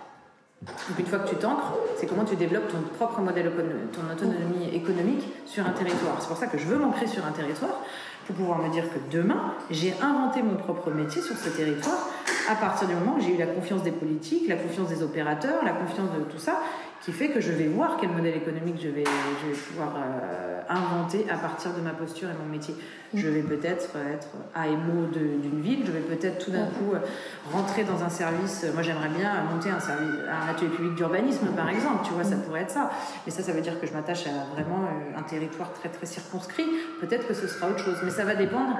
Donc 0.62 0.99
une 0.99 1.05
fois 1.05 1.19
que 1.19 1.29
tu 1.29 1.36
t'ancres, 1.36 1.73
c'est 1.95 2.05
comment 2.05 2.25
tu 2.25 2.36
développes 2.36 2.67
ton 2.67 2.82
propre 2.97 3.21
modèle, 3.21 3.49
ton 3.93 4.12
autonomie 4.12 4.69
économique 4.73 5.23
sur 5.45 5.65
un 5.65 5.71
territoire. 5.71 6.17
C'est 6.19 6.27
pour 6.27 6.38
ça 6.38 6.47
que 6.47 6.58
je 6.58 6.65
veux 6.65 6.77
m'ancrer 6.77 7.08
sur 7.08 7.25
un 7.25 7.32
territoire 7.32 7.79
pour 8.27 8.36
pouvoir 8.36 8.60
me 8.60 8.69
dire 8.69 8.84
que 8.84 8.99
demain, 9.10 9.53
j'ai 9.71 9.93
inventé 10.01 10.43
mon 10.43 10.55
propre 10.55 10.91
métier 10.91 11.21
sur 11.21 11.38
ce 11.38 11.49
territoire 11.49 12.10
à 12.49 12.55
partir 12.55 12.88
du 12.88 12.93
moment 12.93 13.15
où 13.17 13.21
j'ai 13.21 13.36
eu 13.36 13.38
la 13.38 13.47
confiance 13.47 13.84
des 13.84 13.91
politiques, 13.91 14.47
la 14.47 14.55
confiance 14.55 14.89
des 14.89 15.01
opérateurs, 15.01 15.63
la 15.63 15.71
confiance 15.71 16.10
de 16.12 16.23
tout 16.25 16.39
ça, 16.39 16.60
qui 17.01 17.12
fait 17.12 17.29
que 17.29 17.39
je 17.39 17.51
vais 17.51 17.67
voir 17.67 17.97
quel 17.99 18.09
modèle 18.09 18.35
économique 18.35 18.75
je 18.81 18.89
vais, 18.89 19.03
je 19.05 19.47
vais 19.47 19.55
pouvoir 19.55 19.95
euh, 19.95 20.62
inventer 20.67 21.25
à 21.29 21.38
partir 21.38 21.73
de 21.73 21.81
ma 21.81 21.91
posture 21.91 22.29
et 22.29 22.33
mon 22.33 22.49
métier. 22.51 22.75
Je 23.13 23.27
vais 23.27 23.41
peut-être 23.41 23.95
être 24.13 24.27
AMO 24.53 25.07
d'une 25.07 25.62
ville, 25.62 25.83
je 25.85 25.91
vais 25.91 26.01
peut-être 26.01 26.43
tout 26.43 26.51
d'un 26.51 26.65
coup 26.65 26.93
euh, 26.93 26.99
rentrer 27.51 27.83
dans 27.83 28.03
un 28.03 28.09
service. 28.09 28.65
Moi, 28.73 28.83
j'aimerais 28.83 29.09
bien 29.09 29.33
monter 29.43 29.69
un, 29.69 29.79
service, 29.79 30.09
un 30.29 30.49
atelier 30.49 30.69
public 30.69 30.95
d'urbanisme, 30.95 31.47
par 31.55 31.69
exemple. 31.69 32.05
Tu 32.05 32.12
vois, 32.12 32.23
ça 32.23 32.35
pourrait 32.35 32.62
être 32.62 32.71
ça. 32.71 32.91
Mais 33.25 33.31
ça, 33.31 33.43
ça 33.43 33.53
veut 33.53 33.62
dire 33.62 33.79
que 33.79 33.88
je 33.88 33.93
m'attache 33.93 34.27
à 34.27 34.53
vraiment 34.53 34.83
euh, 34.83 35.19
un 35.19 35.23
territoire 35.23 35.71
très 35.73 35.89
très 35.89 36.05
circonscrit. 36.05 36.65
Peut-être 36.99 37.27
que 37.27 37.33
ce 37.33 37.47
sera 37.47 37.69
autre 37.69 37.83
chose, 37.83 37.97
mais 38.03 38.12
ça 38.12 38.25
va 38.25 38.35
dépendre 38.35 38.77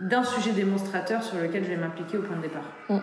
d'un 0.00 0.24
sujet 0.24 0.50
démonstrateur 0.50 1.22
sur 1.22 1.38
lequel 1.38 1.64
je 1.64 1.70
vais 1.70 1.76
m'impliquer 1.76 2.18
au 2.18 2.22
point 2.22 2.36
de 2.36 2.42
départ. 2.42 2.64
Mm. 2.88 2.98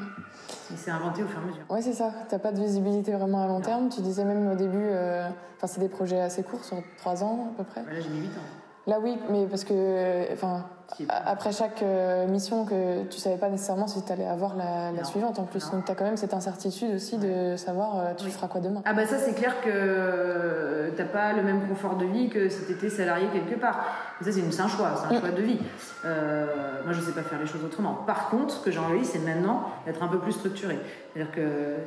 Et 0.73 0.77
c'est 0.77 0.91
inventé 0.91 1.23
au 1.23 1.27
fur 1.27 1.39
et 1.39 1.43
à 1.43 1.45
mesure. 1.45 1.63
Oui, 1.69 1.81
c'est 1.81 1.93
ça. 1.93 2.11
Tu 2.29 2.35
n'as 2.35 2.39
pas 2.39 2.51
de 2.51 2.59
visibilité 2.59 3.11
vraiment 3.13 3.43
à 3.43 3.47
long 3.47 3.61
terme. 3.61 3.89
Tu 3.89 4.01
disais 4.01 4.23
même 4.23 4.51
au 4.51 4.55
début, 4.55 4.77
euh, 4.77 5.27
enfin, 5.57 5.67
c'est 5.67 5.79
des 5.79 5.89
projets 5.89 6.21
assez 6.21 6.43
courts, 6.43 6.63
sur 6.63 6.77
3 6.97 7.23
ans 7.23 7.51
à 7.53 7.57
peu 7.57 7.63
près. 7.63 7.81
Bah 7.81 7.93
là, 7.93 7.99
j'ai 7.99 8.09
mis 8.09 8.21
8 8.21 8.27
ans. 8.27 8.60
Là, 8.87 8.99
oui, 8.99 9.17
mais 9.29 9.45
parce 9.45 9.63
que, 9.63 10.33
enfin, 10.33 10.65
après 11.09 11.51
chaque 11.51 11.81
euh, 11.83 12.27
mission 12.27 12.65
que 12.65 13.03
tu 13.03 13.19
savais 13.19 13.37
pas 13.37 13.49
nécessairement 13.49 13.87
si 13.87 14.03
tu 14.03 14.11
allais 14.11 14.27
avoir 14.27 14.55
la, 14.55 15.03
suivante 15.03 15.39
en 15.39 15.43
plus. 15.43 15.69
Donc 15.71 15.85
tu 15.85 15.91
as 15.91 15.95
quand 15.95 16.03
même 16.03 16.17
cette 16.17 16.33
incertitude 16.33 16.95
aussi 16.95 17.17
de 17.17 17.55
savoir 17.57 17.97
euh, 17.97 18.13
tu 18.15 18.29
feras 18.29 18.47
quoi 18.47 18.61
demain. 18.61 18.81
Ah 18.85 18.93
bah 18.93 19.05
ça 19.05 19.17
c'est 19.17 19.33
clair 19.33 19.61
que 19.61 20.91
t'as 20.95 21.05
pas 21.05 21.33
le 21.33 21.43
même 21.43 21.67
confort 21.67 21.95
de 21.95 22.05
vie 22.05 22.29
que 22.29 22.49
si 22.49 22.65
tu 22.65 22.73
étais 22.73 22.89
salarié 22.89 23.27
quelque 23.33 23.59
part. 23.59 23.79
ça 24.21 24.31
c'est 24.31 24.61
un 24.61 24.67
choix, 24.67 24.93
c'est 24.95 25.13
un 25.13 25.17
mm. 25.17 25.21
choix 25.21 25.31
de 25.31 25.41
vie. 25.41 25.59
Euh, 26.05 26.45
moi 26.83 26.93
je 26.93 27.01
sais 27.01 27.11
pas 27.11 27.23
faire 27.23 27.39
les 27.39 27.47
choses 27.47 27.63
autrement. 27.63 27.93
Par 28.05 28.29
contre, 28.29 28.53
ce 28.53 28.63
que 28.63 28.71
j'ai 28.71 28.79
envie 28.79 29.05
c'est 29.05 29.19
maintenant 29.19 29.63
d'être 29.85 30.03
un 30.03 30.07
peu 30.07 30.19
plus 30.19 30.33
structuré. 30.33 30.77
C'est-à-dire 31.13 31.33
que 31.33 31.77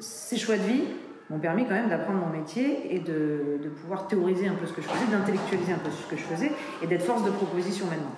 ces 0.00 0.36
choix 0.36 0.56
de 0.56 0.62
vie, 0.62 0.84
m'ont 1.30 1.38
permis 1.38 1.64
quand 1.64 1.74
même 1.74 1.88
d'apprendre 1.88 2.18
mon 2.18 2.36
métier 2.36 2.94
et 2.94 2.98
de, 2.98 3.70
pouvoir 3.80 4.08
théoriser 4.08 4.48
un 4.48 4.54
peu 4.54 4.66
ce 4.66 4.72
que 4.72 4.82
je 4.82 4.88
faisais, 4.88 5.06
d'intellectualiser 5.10 5.72
un 5.72 5.78
peu 5.78 5.90
ce 5.90 6.10
que 6.10 6.16
je 6.16 6.24
faisais 6.24 6.50
et 6.82 6.86
d'être 6.86 7.04
force 7.04 7.24
de 7.24 7.30
proposition 7.30 7.86
maintenant. 7.86 8.12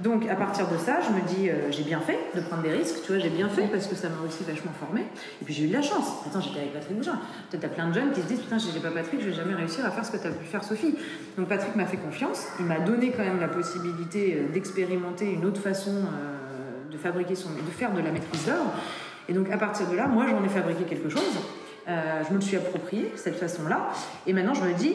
Donc 0.00 0.28
à 0.28 0.34
partir 0.34 0.68
de 0.68 0.76
ça, 0.76 0.98
je 1.00 1.10
me 1.10 1.20
dis 1.26 1.48
euh, 1.48 1.70
j'ai 1.70 1.84
bien 1.84 2.00
fait 2.00 2.18
de 2.34 2.40
prendre 2.40 2.62
des 2.62 2.72
risques, 2.72 3.02
tu 3.04 3.12
vois, 3.12 3.20
j'ai 3.20 3.30
bien 3.30 3.48
fait 3.48 3.68
parce 3.68 3.86
que 3.86 3.94
ça 3.94 4.08
m'a 4.08 4.26
aussi 4.26 4.42
vachement 4.44 4.72
formé. 4.78 5.02
Et 5.40 5.44
puis 5.44 5.54
j'ai 5.54 5.64
eu 5.64 5.68
de 5.68 5.72
la 5.72 5.82
chance. 5.82 6.06
Attends, 6.26 6.40
j'étais 6.40 6.58
avec 6.58 6.72
Patrick 6.72 6.96
Bougin. 6.96 7.18
Peut-être 7.50 7.62
t'as 7.62 7.68
plein 7.68 7.88
de 7.88 7.94
jeunes 7.94 8.10
qui 8.10 8.20
se 8.20 8.26
disent 8.26 8.40
putain, 8.40 8.58
j'ai 8.58 8.80
pas 8.80 8.90
Patrick, 8.90 9.20
je 9.20 9.26
vais 9.26 9.36
jamais 9.36 9.54
réussir 9.54 9.86
à 9.86 9.90
faire 9.90 10.04
ce 10.04 10.10
que 10.10 10.16
tu 10.16 10.26
as 10.26 10.32
pu 10.32 10.44
faire 10.44 10.64
Sophie. 10.64 10.96
Donc 11.38 11.48
Patrick 11.48 11.76
m'a 11.76 11.86
fait 11.86 11.98
confiance, 11.98 12.48
il 12.58 12.66
m'a 12.66 12.80
donné 12.80 13.12
quand 13.12 13.24
même 13.24 13.40
la 13.40 13.48
possibilité 13.48 14.38
euh, 14.38 14.52
d'expérimenter 14.52 15.32
une 15.32 15.44
autre 15.44 15.60
façon 15.60 15.92
euh, 15.92 16.90
de 16.90 16.98
fabriquer 16.98 17.36
son, 17.36 17.50
de 17.50 17.70
faire 17.70 17.92
de 17.92 18.00
la 18.00 18.10
maîtrise 18.10 18.44
d'œuvre. 18.44 18.72
Et 19.28 19.32
donc 19.32 19.50
à 19.50 19.56
partir 19.56 19.88
de 19.88 19.96
là, 19.96 20.08
moi 20.08 20.26
j'en 20.28 20.42
ai 20.44 20.48
fabriqué 20.48 20.84
quelque 20.84 21.08
chose. 21.08 21.38
Euh, 21.88 22.22
je 22.26 22.30
me 22.30 22.36
le 22.36 22.40
suis 22.40 22.56
approprié 22.56 23.12
cette 23.16 23.36
façon-là. 23.36 23.90
Et 24.26 24.32
maintenant, 24.32 24.54
je 24.54 24.62
me 24.62 24.72
dis, 24.74 24.94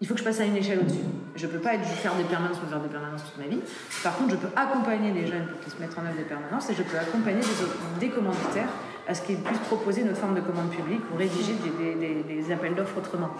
il 0.00 0.06
faut 0.06 0.14
que 0.14 0.20
je 0.20 0.24
passe 0.24 0.40
à 0.40 0.44
une 0.44 0.56
échelle 0.56 0.80
au-dessus. 0.80 0.98
Je 1.34 1.46
ne 1.46 1.52
peux 1.52 1.58
pas 1.58 1.74
être, 1.74 1.84
faire 1.84 2.14
des 2.14 2.24
permanences 2.24 2.58
pour 2.58 2.68
faire 2.68 2.80
des 2.80 2.88
permanences 2.88 3.24
toute 3.24 3.38
ma 3.38 3.48
vie. 3.48 3.60
Par 4.02 4.16
contre, 4.16 4.30
je 4.30 4.36
peux 4.36 4.48
accompagner 4.54 5.12
les 5.12 5.26
jeunes 5.26 5.46
pour 5.46 5.60
qu'ils 5.60 5.72
se 5.72 5.78
mettent 5.78 5.96
en 5.98 6.04
œuvre 6.04 6.16
des 6.16 6.24
permanences 6.24 6.68
et 6.70 6.74
je 6.74 6.82
peux 6.82 6.98
accompagner 6.98 7.40
des, 7.40 8.06
des 8.06 8.12
commanditaires 8.12 8.68
à 9.08 9.14
ce 9.14 9.22
qu'ils 9.22 9.38
puissent 9.38 9.58
proposer 9.60 10.04
notre 10.04 10.18
forme 10.18 10.34
de 10.34 10.40
commande 10.40 10.70
publique 10.70 11.00
ou 11.12 11.16
rédiger 11.16 11.54
des, 11.54 12.52
appels 12.52 12.74
d'offres 12.74 12.98
autrement. 12.98 13.30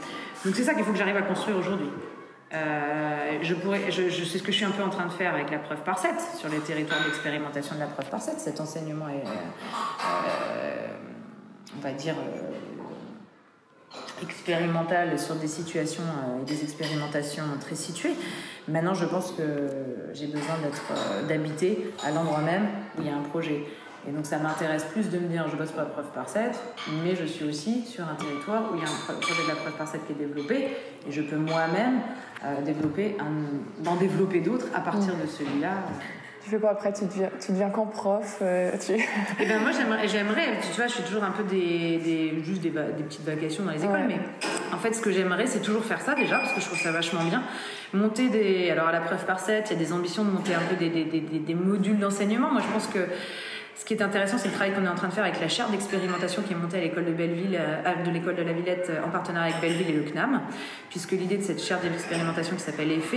Donc 0.45 0.57
c'est 0.57 0.65
ça 0.65 0.75
qu'il 0.75 0.83
faut 0.83 0.93
que 0.93 0.99
j'arrive 0.99 1.17
à 1.17 1.23
construire 1.23 1.59
aujourd'hui. 1.59 1.91
Euh, 2.55 3.39
je, 3.43 3.55
pourrais, 3.55 3.91
je, 3.91 4.09
ce 4.09 4.39
que 4.39 4.51
je 4.51 4.57
suis 4.57 4.65
un 4.65 4.71
peu 4.71 4.83
en 4.83 4.89
train 4.89 5.05
de 5.05 5.13
faire 5.13 5.35
avec 5.35 5.51
la 5.51 5.59
preuve 5.59 5.83
par 5.83 5.99
7 5.99 6.13
sur 6.39 6.49
les 6.49 6.61
territoires 6.61 7.05
d'expérimentation 7.05 7.75
de 7.75 7.81
la 7.81 7.87
preuve 7.87 8.09
par 8.09 8.23
7. 8.23 8.41
Cet 8.41 8.59
enseignement 8.59 9.09
est, 9.09 9.27
euh, 9.27 10.87
on 11.77 11.81
va 11.83 11.93
dire, 11.93 12.15
expérimentale 14.23 15.19
sur 15.19 15.35
des 15.37 15.49
situations 15.49 16.03
euh, 16.03 16.43
et 16.43 16.45
des 16.45 16.63
expérimentations 16.63 17.45
très 17.61 17.75
situées. 17.75 18.15
Maintenant, 18.69 18.95
je 18.95 19.07
pense 19.07 19.33
que 19.33 19.43
j'ai 20.13 20.27
besoin 20.27 20.59
d'être, 20.63 20.93
euh, 20.93 21.27
d'habiter 21.27 21.93
à 22.05 22.11
l'endroit 22.11 22.41
même 22.41 22.69
où 22.97 23.03
il 23.03 23.07
y 23.07 23.11
a 23.11 23.17
un 23.17 23.23
projet. 23.23 23.65
Et 24.07 24.13
donc, 24.13 24.27
ça 24.27 24.39
m'intéresse 24.39 24.85
plus 24.85 25.11
de 25.11 25.19
me 25.19 25.29
dire, 25.29 25.47
je 25.51 25.57
bosse 25.57 25.73
pas 25.73 25.85
preuve 25.85 26.11
par 26.15 26.29
7, 26.29 26.53
mais 27.03 27.17
je 27.17 27.25
suis 27.25 27.45
aussi 27.45 27.85
sur 27.85 28.05
un 28.05 28.15
territoire 28.15 28.71
où 28.73 28.77
il 28.77 28.81
y 28.81 28.85
a 28.85 28.89
un 28.89 29.15
projet 29.21 29.43
de 29.43 29.49
la 29.49 29.55
preuve 29.57 29.75
par 29.75 29.89
7 29.89 30.07
qui 30.07 30.13
est 30.13 30.27
développé, 30.27 30.69
et 31.07 31.13
je 31.13 31.23
peux 31.23 31.37
moi-même 31.37 32.01
euh, 32.45 32.63
développer 32.63 33.17
un, 33.19 33.83
d'en 33.83 33.97
développer 33.97 34.41
d'autres 34.41 34.67
à 34.75 34.81
partir 34.81 35.15
de 35.15 35.27
celui-là. 35.27 35.73
Tu 36.49 36.55
fais 36.55 36.61
quoi 36.61 36.71
après? 36.71 36.95
Tu 36.95 37.05
deviens, 37.05 37.29
tu 37.39 37.53
deviens 37.53 37.69
quand 37.69 37.85
prof 37.85 38.39
euh, 38.41 38.71
tu... 38.79 38.93
Eh 39.39 39.47
ben 39.47 39.61
moi 39.61 39.71
j'aimerais, 39.71 40.07
tu 40.63 40.77
vois, 40.77 40.87
je 40.87 40.95
fais 40.95 41.03
toujours 41.03 41.23
un 41.23 41.31
peu 41.31 41.43
des, 41.43 41.99
des 41.99 42.43
juste 42.43 42.63
des, 42.63 42.71
des, 42.71 43.03
petites 43.03 43.27
vacations 43.27 43.65
dans 43.65 43.73
les 43.73 43.85
écoles, 43.85 44.07
mais 44.09 44.19
en 44.73 44.79
fait 44.79 44.95
ce 44.95 45.03
que 45.03 45.11
j'aimerais 45.11 45.47
c'est 45.47 45.61
toujours 45.61 45.85
faire 45.85 46.01
ça 46.01 46.15
déjà 46.15 46.39
parce 46.39 46.55
que 46.55 46.61
je 46.63 46.67
trouve 46.67 46.79
ça 46.79 46.91
vachement 46.91 47.23
bien. 47.25 47.43
Monter 47.93 48.31
des, 48.31 48.71
alors 48.71 48.89
à 48.89 48.93
la 48.93 49.01
preuve 49.01 49.27
par 49.27 49.41
7, 49.41 49.67
il 49.69 49.73
y 49.75 49.77
a 49.77 49.79
des 49.79 49.93
ambitions 49.93 50.25
de 50.25 50.31
monter 50.31 50.55
un 50.55 50.63
peu 50.71 50.77
des, 50.77 51.55
modules 51.55 51.99
d'enseignement. 51.99 52.51
Moi 52.51 52.63
je 52.67 52.73
pense 52.73 52.87
que 52.87 53.01
ce 53.79 53.85
qui 53.85 53.93
est 53.93 54.03
intéressant, 54.03 54.39
c'est 54.39 54.49
le 54.49 54.55
travail 54.55 54.73
qu'on 54.73 54.85
est 54.85 54.89
en 54.89 54.95
train 54.95 55.09
de 55.09 55.13
faire 55.13 55.25
avec 55.25 55.41
la 55.41 55.49
chaire 55.49 55.69
d'expérimentation 55.69 56.43
qui 56.43 56.53
est 56.53 56.57
montée 56.57 56.79
à 56.79 56.81
l'école 56.81 57.05
de 57.05 57.13
Belleville, 57.13 57.59
euh, 57.61 58.05
de 58.05 58.11
l'école 58.11 58.35
de 58.35 58.43
la 58.43 58.53
Villette, 58.53 58.89
euh, 58.91 59.07
en 59.07 59.11
partenariat 59.11 59.55
avec 59.55 59.61
Belleville 59.61 59.95
et 59.95 59.99
le 59.99 60.03
CNAM, 60.03 60.41
puisque 60.91 61.13
l'idée 61.13 61.37
de 61.37 61.43
cette 61.43 61.63
chaire 61.63 61.79
d'expérimentation 61.81 62.57
qui 62.57 62.63
s'appelle 62.63 62.91
EFFE, 62.91 63.15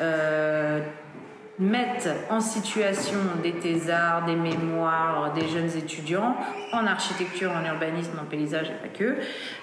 euh, 0.00 0.80
mettent 1.58 2.08
en 2.30 2.40
situation 2.40 3.18
des 3.42 3.52
thésards, 3.52 4.24
des 4.24 4.36
mémoires, 4.36 5.32
des 5.34 5.46
jeunes 5.48 5.70
étudiants 5.76 6.36
en 6.72 6.86
architecture, 6.86 7.52
en 7.52 7.64
urbanisme, 7.64 8.12
en 8.20 8.24
paysage 8.24 8.70
et 8.70 8.88
pas 8.88 8.88
que, 8.88 9.16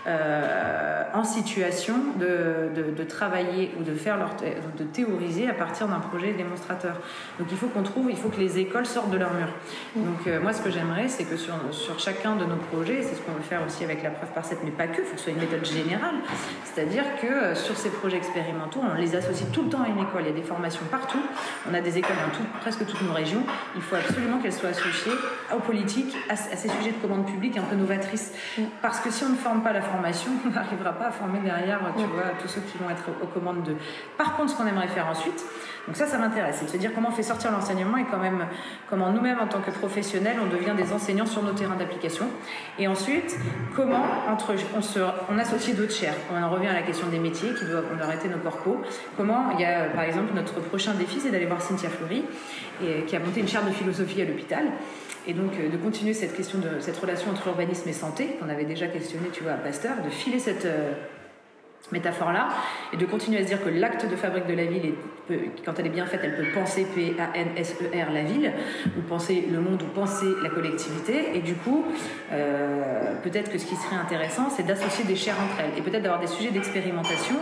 euh, 0.07 1.03
en 1.13 1.23
situation 1.23 1.95
de, 2.19 2.69
de, 2.75 2.91
de, 2.91 3.03
travailler 3.03 3.71
ou 3.79 3.83
de 3.83 3.93
faire 3.95 4.17
leur 4.17 4.35
de 4.77 4.83
théoriser 4.83 5.49
à 5.49 5.53
partir 5.53 5.87
d'un 5.87 5.99
projet 5.99 6.33
démonstrateur. 6.33 6.95
Donc 7.39 7.47
il 7.51 7.57
faut 7.57 7.67
qu'on 7.67 7.83
trouve, 7.83 8.11
il 8.11 8.17
faut 8.17 8.29
que 8.29 8.39
les 8.39 8.59
écoles 8.59 8.85
sortent 8.85 9.09
de 9.09 9.17
leur 9.17 9.33
mur. 9.33 9.47
Donc 9.95 10.27
euh, 10.27 10.39
moi 10.39 10.53
ce 10.53 10.61
que 10.61 10.69
j'aimerais, 10.69 11.07
c'est 11.07 11.23
que 11.23 11.37
sur, 11.37 11.55
sur 11.71 11.99
chacun 11.99 12.35
de 12.35 12.45
nos 12.45 12.57
projets, 12.71 13.01
c'est 13.01 13.15
ce 13.15 13.21
qu'on 13.21 13.31
veut 13.31 13.41
faire 13.41 13.61
aussi 13.65 13.83
avec 13.83 14.03
la 14.03 14.11
preuve 14.11 14.29
par 14.29 14.45
7, 14.45 14.59
mais 14.63 14.71
pas 14.71 14.87
que, 14.87 15.01
il 15.01 15.05
faut 15.05 15.13
que 15.13 15.17
ce 15.17 15.23
soit 15.23 15.33
une 15.33 15.39
méthode 15.39 15.65
générale. 15.65 16.15
C'est-à-dire 16.63 17.03
que 17.19 17.27
euh, 17.27 17.55
sur 17.55 17.75
ces 17.75 17.89
projets 17.89 18.17
expérimentaux, 18.17 18.81
on 18.83 18.95
les 18.95 19.15
associe 19.15 19.49
tout 19.51 19.63
le 19.63 19.69
temps 19.69 19.81
à 19.81 19.87
une 19.87 19.99
école. 19.99 20.21
Il 20.21 20.27
y 20.27 20.31
a 20.31 20.33
des 20.33 20.43
formations 20.43 20.85
partout. 20.91 21.21
On 21.69 21.73
a 21.73 21.81
des 21.81 21.88
écoles 21.97 22.15
dans 22.15 22.37
tout, 22.37 22.43
presque 22.61 22.85
toutes 22.85 23.01
nos 23.01 23.13
régions. 23.13 23.43
Il 23.75 23.81
faut 23.81 23.95
absolument 23.95 24.39
qu'elles 24.39 24.53
soient 24.53 24.69
associées 24.69 25.13
aux 25.55 25.59
politiques, 25.59 26.15
à, 26.29 26.33
à 26.33 26.35
ces 26.35 26.69
sujets 26.69 26.91
de 26.91 26.97
commande 27.01 27.25
publique 27.25 27.57
un 27.57 27.63
peu 27.63 27.75
novatrices. 27.75 28.33
Parce 28.81 28.99
que 28.99 29.11
si 29.11 29.23
on 29.23 29.29
ne 29.29 29.35
forme 29.35 29.61
pas 29.61 29.73
la 29.73 29.81
formation, 29.81 30.31
on 30.45 30.49
n'arrivera 30.49 30.93
pas 30.93 31.07
à 31.07 31.11
former 31.11 31.39
derrière, 31.39 31.79
tu 31.97 32.03
vois, 32.05 32.23
tous 32.41 32.47
ceux 32.47 32.61
qui 32.61 32.77
vont 32.77 32.89
être 32.89 33.05
aux 33.21 33.27
commandes 33.27 33.63
de. 33.63 33.75
Par 34.17 34.35
contre, 34.35 34.51
ce 34.51 34.57
qu'on 34.57 34.67
aimerait 34.67 34.87
faire 34.87 35.07
ensuite, 35.07 35.43
donc 35.89 35.97
ça, 35.97 36.05
ça 36.05 36.19
m'intéresse, 36.19 36.57
c'est 36.59 36.65
de 36.65 36.69
se 36.69 36.77
dire 36.77 36.91
comment 36.93 37.09
on 37.09 37.11
fait 37.11 37.23
sortir 37.23 37.51
l'enseignement 37.51 37.97
et 37.97 38.05
quand 38.11 38.19
même 38.19 38.45
comment 38.91 39.11
nous-mêmes, 39.11 39.39
en 39.39 39.47
tant 39.47 39.59
que 39.59 39.71
professionnels, 39.71 40.37
on 40.39 40.45
devient 40.45 40.75
des 40.77 40.93
enseignants 40.93 41.25
sur 41.25 41.41
nos 41.41 41.53
terrains 41.53 41.77
d'application. 41.77 42.27
Et 42.77 42.87
ensuite, 42.87 43.35
comment 43.75 44.05
entre, 44.29 44.53
on, 44.75 45.39
associe 45.39 45.75
d'autres 45.75 45.95
chaires. 45.95 46.13
On 46.31 46.43
en 46.43 46.47
revient 46.51 46.67
à 46.67 46.73
la 46.73 46.83
question 46.83 47.07
des 47.07 47.17
métiers 47.17 47.55
qui 47.55 47.65
doivent 47.65 47.87
arrêter 47.99 48.27
nos 48.27 48.37
corpos. 48.37 48.77
Comment, 49.17 49.49
il 49.55 49.61
y 49.61 49.65
a 49.65 49.85
par 49.85 50.03
exemple 50.03 50.31
notre 50.35 50.59
prochain 50.59 50.93
défi, 50.93 51.19
c'est 51.19 51.31
d'aller 51.31 51.47
voir 51.47 51.59
Cynthia 51.59 51.89
Fleury, 51.89 52.23
qui 53.07 53.15
a 53.15 53.19
monté 53.19 53.39
une 53.39 53.47
chaire 53.47 53.65
de 53.65 53.71
philosophie 53.71 54.21
à 54.21 54.25
l'hôpital. 54.25 54.65
Et 55.25 55.33
donc 55.33 55.53
de 55.53 55.77
continuer 55.77 56.13
cette 56.13 56.37
question 56.37 56.59
de 56.59 56.79
cette 56.79 56.97
relation 56.97 57.31
entre 57.31 57.47
urbanisme 57.47 57.89
et 57.89 57.93
santé 57.93 58.37
qu'on 58.39 58.49
avait 58.49 58.65
déjà 58.65 58.85
questionné, 58.85 59.29
tu 59.33 59.41
vois, 59.41 59.53
à 59.53 59.57
Pasteur, 59.57 60.03
de 60.05 60.09
filer 60.11 60.37
cette 60.37 60.67
métaphore-là, 61.91 62.49
et 62.93 62.97
de 62.97 63.05
continuer 63.05 63.39
à 63.39 63.43
se 63.43 63.47
dire 63.47 63.63
que 63.63 63.69
l'acte 63.69 64.09
de 64.09 64.15
fabrique 64.15 64.47
de 64.47 64.53
la 64.53 64.65
ville, 64.65 64.93
quand 65.65 65.73
elle 65.79 65.87
est 65.87 65.89
bien 65.89 66.05
faite, 66.05 66.21
elle 66.23 66.35
peut 66.35 66.51
penser 66.53 66.85
P-A-N-S-E-R 66.93 68.11
la 68.13 68.23
ville, 68.23 68.51
ou 68.97 69.01
penser 69.01 69.47
le 69.51 69.59
monde, 69.59 69.81
ou 69.81 69.87
penser 69.87 70.27
la 70.43 70.49
collectivité, 70.49 71.35
et 71.35 71.39
du 71.39 71.55
coup, 71.55 71.85
euh, 72.31 73.15
peut-être 73.23 73.51
que 73.51 73.57
ce 73.57 73.65
qui 73.65 73.75
serait 73.75 73.95
intéressant, 73.95 74.49
c'est 74.49 74.63
d'associer 74.63 75.05
des 75.05 75.15
chaires 75.15 75.37
entre 75.43 75.61
elles, 75.61 75.77
et 75.77 75.81
peut-être 75.81 76.03
d'avoir 76.03 76.21
des 76.21 76.27
sujets 76.27 76.51
d'expérimentation, 76.51 77.35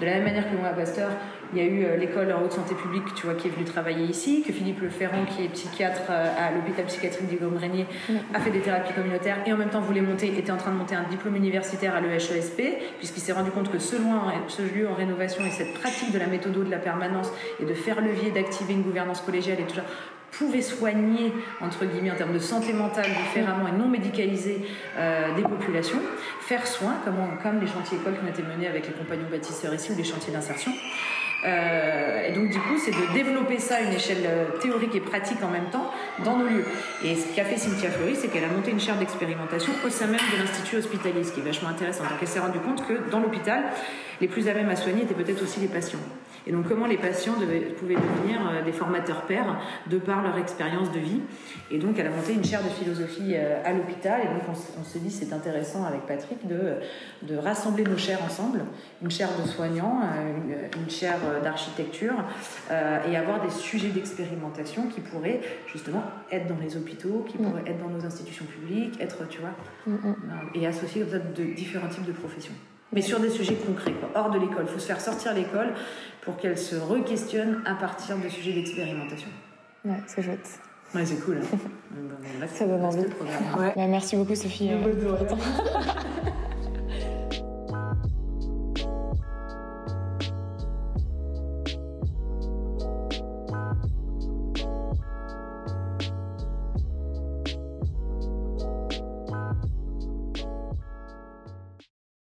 de 0.00 0.06
la 0.06 0.14
même 0.14 0.24
manière 0.24 0.50
que 0.50 0.56
moi 0.56 0.70
Pasteur, 0.70 1.10
il 1.52 1.58
y 1.58 1.60
a 1.62 1.64
eu 1.64 1.98
l'école 1.98 2.32
en 2.32 2.42
haute 2.42 2.52
santé 2.52 2.74
publique, 2.74 3.14
tu 3.14 3.26
vois, 3.26 3.34
qui 3.34 3.48
est 3.48 3.50
venu 3.50 3.64
travailler 3.64 4.04
ici, 4.04 4.42
que 4.46 4.52
Philippe 4.52 4.80
Leferrand, 4.80 5.24
qui 5.24 5.44
est 5.44 5.48
psychiatre 5.48 6.10
à 6.10 6.50
l'hôpital 6.52 6.86
psychiatrique 6.86 7.28
du 7.28 7.38
Régnier, 7.44 7.86
a 8.34 8.40
fait 8.40 8.50
des 8.50 8.60
thérapies 8.60 8.92
communautaires 8.94 9.38
et 9.46 9.52
en 9.52 9.56
même 9.56 9.70
temps 9.70 9.80
voulait 9.80 10.00
monter, 10.00 10.28
était 10.38 10.52
en 10.52 10.56
train 10.56 10.70
de 10.70 10.76
monter 10.76 10.94
un 10.94 11.04
diplôme 11.04 11.36
universitaire 11.36 11.94
à 11.94 12.00
l'EHESP, 12.00 12.62
puisqu'il 12.98 13.20
s'est 13.20 13.32
rendu 13.32 13.50
compte 13.50 13.70
que 13.70 13.78
ce, 13.78 13.96
loin, 13.96 14.32
ce 14.48 14.62
lieu 14.62 14.88
en 14.88 14.94
rénovation 14.94 15.44
et 15.44 15.50
cette 15.50 15.74
pratique 15.74 16.12
de 16.12 16.18
la 16.18 16.26
méthode 16.26 16.52
de 16.52 16.70
la 16.70 16.78
permanence 16.78 17.30
et 17.60 17.64
de 17.64 17.74
faire 17.74 18.00
levier, 18.00 18.30
d'activer 18.30 18.74
une 18.74 18.82
gouvernance 18.82 19.20
collégiale 19.20 19.60
et 19.60 19.64
tout 19.64 19.76
ça, 19.76 19.84
pouvait 20.32 20.62
soigner, 20.62 21.32
entre 21.60 21.84
guillemets, 21.84 22.10
en 22.10 22.16
termes 22.16 22.32
de 22.32 22.38
santé 22.38 22.72
mentale 22.72 23.06
différemment 23.06 23.68
et 23.68 23.72
non 23.72 23.88
médicalisée 23.88 24.64
euh, 24.96 25.34
des 25.36 25.42
populations, 25.42 26.00
faire 26.40 26.66
soin, 26.66 26.94
comme, 27.04 27.16
comme 27.42 27.60
les 27.60 27.66
chantiers 27.66 27.98
écoles 27.98 28.14
qui 28.14 28.24
ont 28.24 28.28
été 28.28 28.42
menés 28.42 28.66
avec 28.66 28.86
les 28.86 28.94
compagnons 28.94 29.28
bâtisseurs 29.30 29.74
ici 29.74 29.92
ou 29.92 29.96
les 29.96 30.04
chantiers 30.04 30.32
d'insertion. 30.32 30.72
Euh, 31.44 32.28
et 32.28 32.32
donc 32.32 32.48
du 32.48 32.58
coup, 32.58 32.78
c'est 32.78 32.92
de 32.92 33.12
développer 33.14 33.58
ça 33.58 33.76
à 33.76 33.80
une 33.80 33.92
échelle 33.92 34.28
théorique 34.60 34.94
et 34.94 35.00
pratique 35.00 35.42
en 35.42 35.48
même 35.48 35.70
temps 35.70 35.90
dans 36.24 36.36
nos 36.36 36.46
lieux. 36.46 36.64
Et 37.04 37.16
ce 37.16 37.34
qu'a 37.34 37.44
fait 37.44 37.56
Cynthia 37.56 37.90
Fleury, 37.90 38.16
c'est 38.16 38.28
qu'elle 38.28 38.44
a 38.44 38.48
monté 38.48 38.70
une 38.70 38.80
chaire 38.80 38.96
d'expérimentation 38.96 39.72
au 39.84 39.90
sein 39.90 40.06
même 40.06 40.20
de 40.32 40.38
l'institut 40.38 40.76
hospitalier, 40.76 41.24
ce 41.24 41.32
qui 41.32 41.40
est 41.40 41.44
vachement 41.44 41.68
intéressant. 41.68 42.04
Donc 42.04 42.18
elle 42.20 42.28
s'est 42.28 42.40
rendue 42.40 42.60
compte 42.60 42.86
que 42.86 43.10
dans 43.10 43.20
l'hôpital, 43.20 43.64
les 44.20 44.28
plus 44.28 44.48
à 44.48 44.54
même 44.54 44.70
à 44.70 44.76
soigner 44.76 45.02
étaient 45.02 45.14
peut-être 45.14 45.42
aussi 45.42 45.60
les 45.60 45.68
patients. 45.68 45.98
Et 46.46 46.52
donc 46.52 46.68
comment 46.68 46.86
les 46.86 46.98
patients 46.98 47.36
devaient, 47.38 47.60
pouvaient 47.60 47.94
devenir 47.94 48.64
des 48.64 48.72
formateurs 48.72 49.22
pairs 49.22 49.60
de 49.88 49.98
par 49.98 50.22
leur 50.22 50.36
expérience 50.38 50.90
de 50.92 50.98
vie. 50.98 51.20
Et 51.70 51.78
donc 51.78 51.98
elle 51.98 52.06
a 52.06 52.10
monté 52.10 52.34
une 52.34 52.44
chaire 52.44 52.62
de 52.62 52.68
philosophie 52.68 53.36
à 53.36 53.72
l'hôpital. 53.72 54.20
Et 54.22 54.28
donc 54.34 54.42
on, 54.48 54.80
on 54.80 54.84
s'est 54.84 54.98
dit 54.98 55.10
c'est 55.10 55.32
intéressant 55.32 55.84
avec 55.84 56.02
Patrick 56.06 56.46
de, 56.46 56.76
de 57.22 57.36
rassembler 57.36 57.84
nos 57.84 57.96
chaires 57.96 58.22
ensemble, 58.24 58.60
une 59.02 59.10
chaire 59.10 59.30
de 59.42 59.48
soignants, 59.48 60.00
une, 60.46 60.82
une 60.82 60.90
chaire 60.90 61.18
d'architecture, 61.42 62.14
euh, 62.70 62.98
et 63.08 63.16
avoir 63.16 63.40
des 63.42 63.50
sujets 63.50 63.88
d'expérimentation 63.88 64.86
qui 64.88 65.00
pourraient 65.00 65.40
justement 65.66 66.02
être 66.30 66.46
dans 66.46 66.58
les 66.58 66.76
hôpitaux, 66.76 67.24
qui 67.28 67.38
pourraient 67.38 67.64
être 67.66 67.78
dans 67.78 67.90
nos 67.90 68.04
institutions 68.04 68.44
publiques, 68.44 69.00
être, 69.00 69.28
tu 69.28 69.40
vois, 69.40 69.54
mm 69.86 69.96
-hmm. 69.96 70.58
et 70.58 70.66
associer 70.66 71.02
comme 71.02 71.10
ça 71.10 71.18
de 71.18 71.44
différents 71.54 71.88
types 71.88 72.06
de 72.06 72.12
professions 72.12 72.54
mais 72.92 73.02
sur 73.02 73.20
des 73.20 73.30
sujets 73.30 73.54
concrets, 73.54 73.92
quoi, 73.92 74.10
hors 74.14 74.30
de 74.30 74.38
l'école. 74.38 74.64
Il 74.66 74.72
faut 74.72 74.78
se 74.78 74.86
faire 74.86 75.00
sortir 75.00 75.34
l'école 75.34 75.72
pour 76.20 76.36
qu'elle 76.36 76.58
se 76.58 76.76
re-questionne 76.76 77.62
à 77.66 77.74
partir 77.74 78.18
de 78.18 78.28
sujets 78.28 78.52
d'expérimentation. 78.52 79.28
Ouais, 79.84 80.00
c'est 80.06 80.22
chouette. 80.22 80.60
Ouais, 80.94 81.06
c'est 81.06 81.24
cool. 81.24 81.38
Hein. 81.38 82.46
Ça 82.46 82.66
donne 82.66 82.84
envie. 82.84 82.98
Ouais. 82.98 83.72
Bah, 83.74 83.86
merci 83.88 84.16
beaucoup, 84.16 84.34
Sophie. 84.34 84.70
Euh, 84.70 84.82